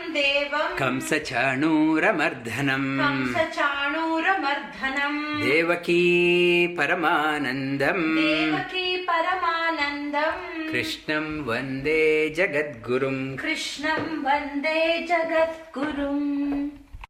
देवम्। 0.09 0.77
कंसचाणूरमर्धनम् 0.79 2.87
कंसचाणूरमर्धनम् 3.01 5.19
देवकी 5.49 6.69
परमानन्दम्। 6.69 8.17
देवकी 8.17 8.97
परमानन्दम्। 8.97 10.73
कृष्णं 10.73 11.45
वन्दे 11.45 12.31
जगद्गुरुम्। 12.31 13.39
कृष्णं 13.39 14.23
वन्दे 14.23 15.07
जगद्गुरुम् 15.07 16.78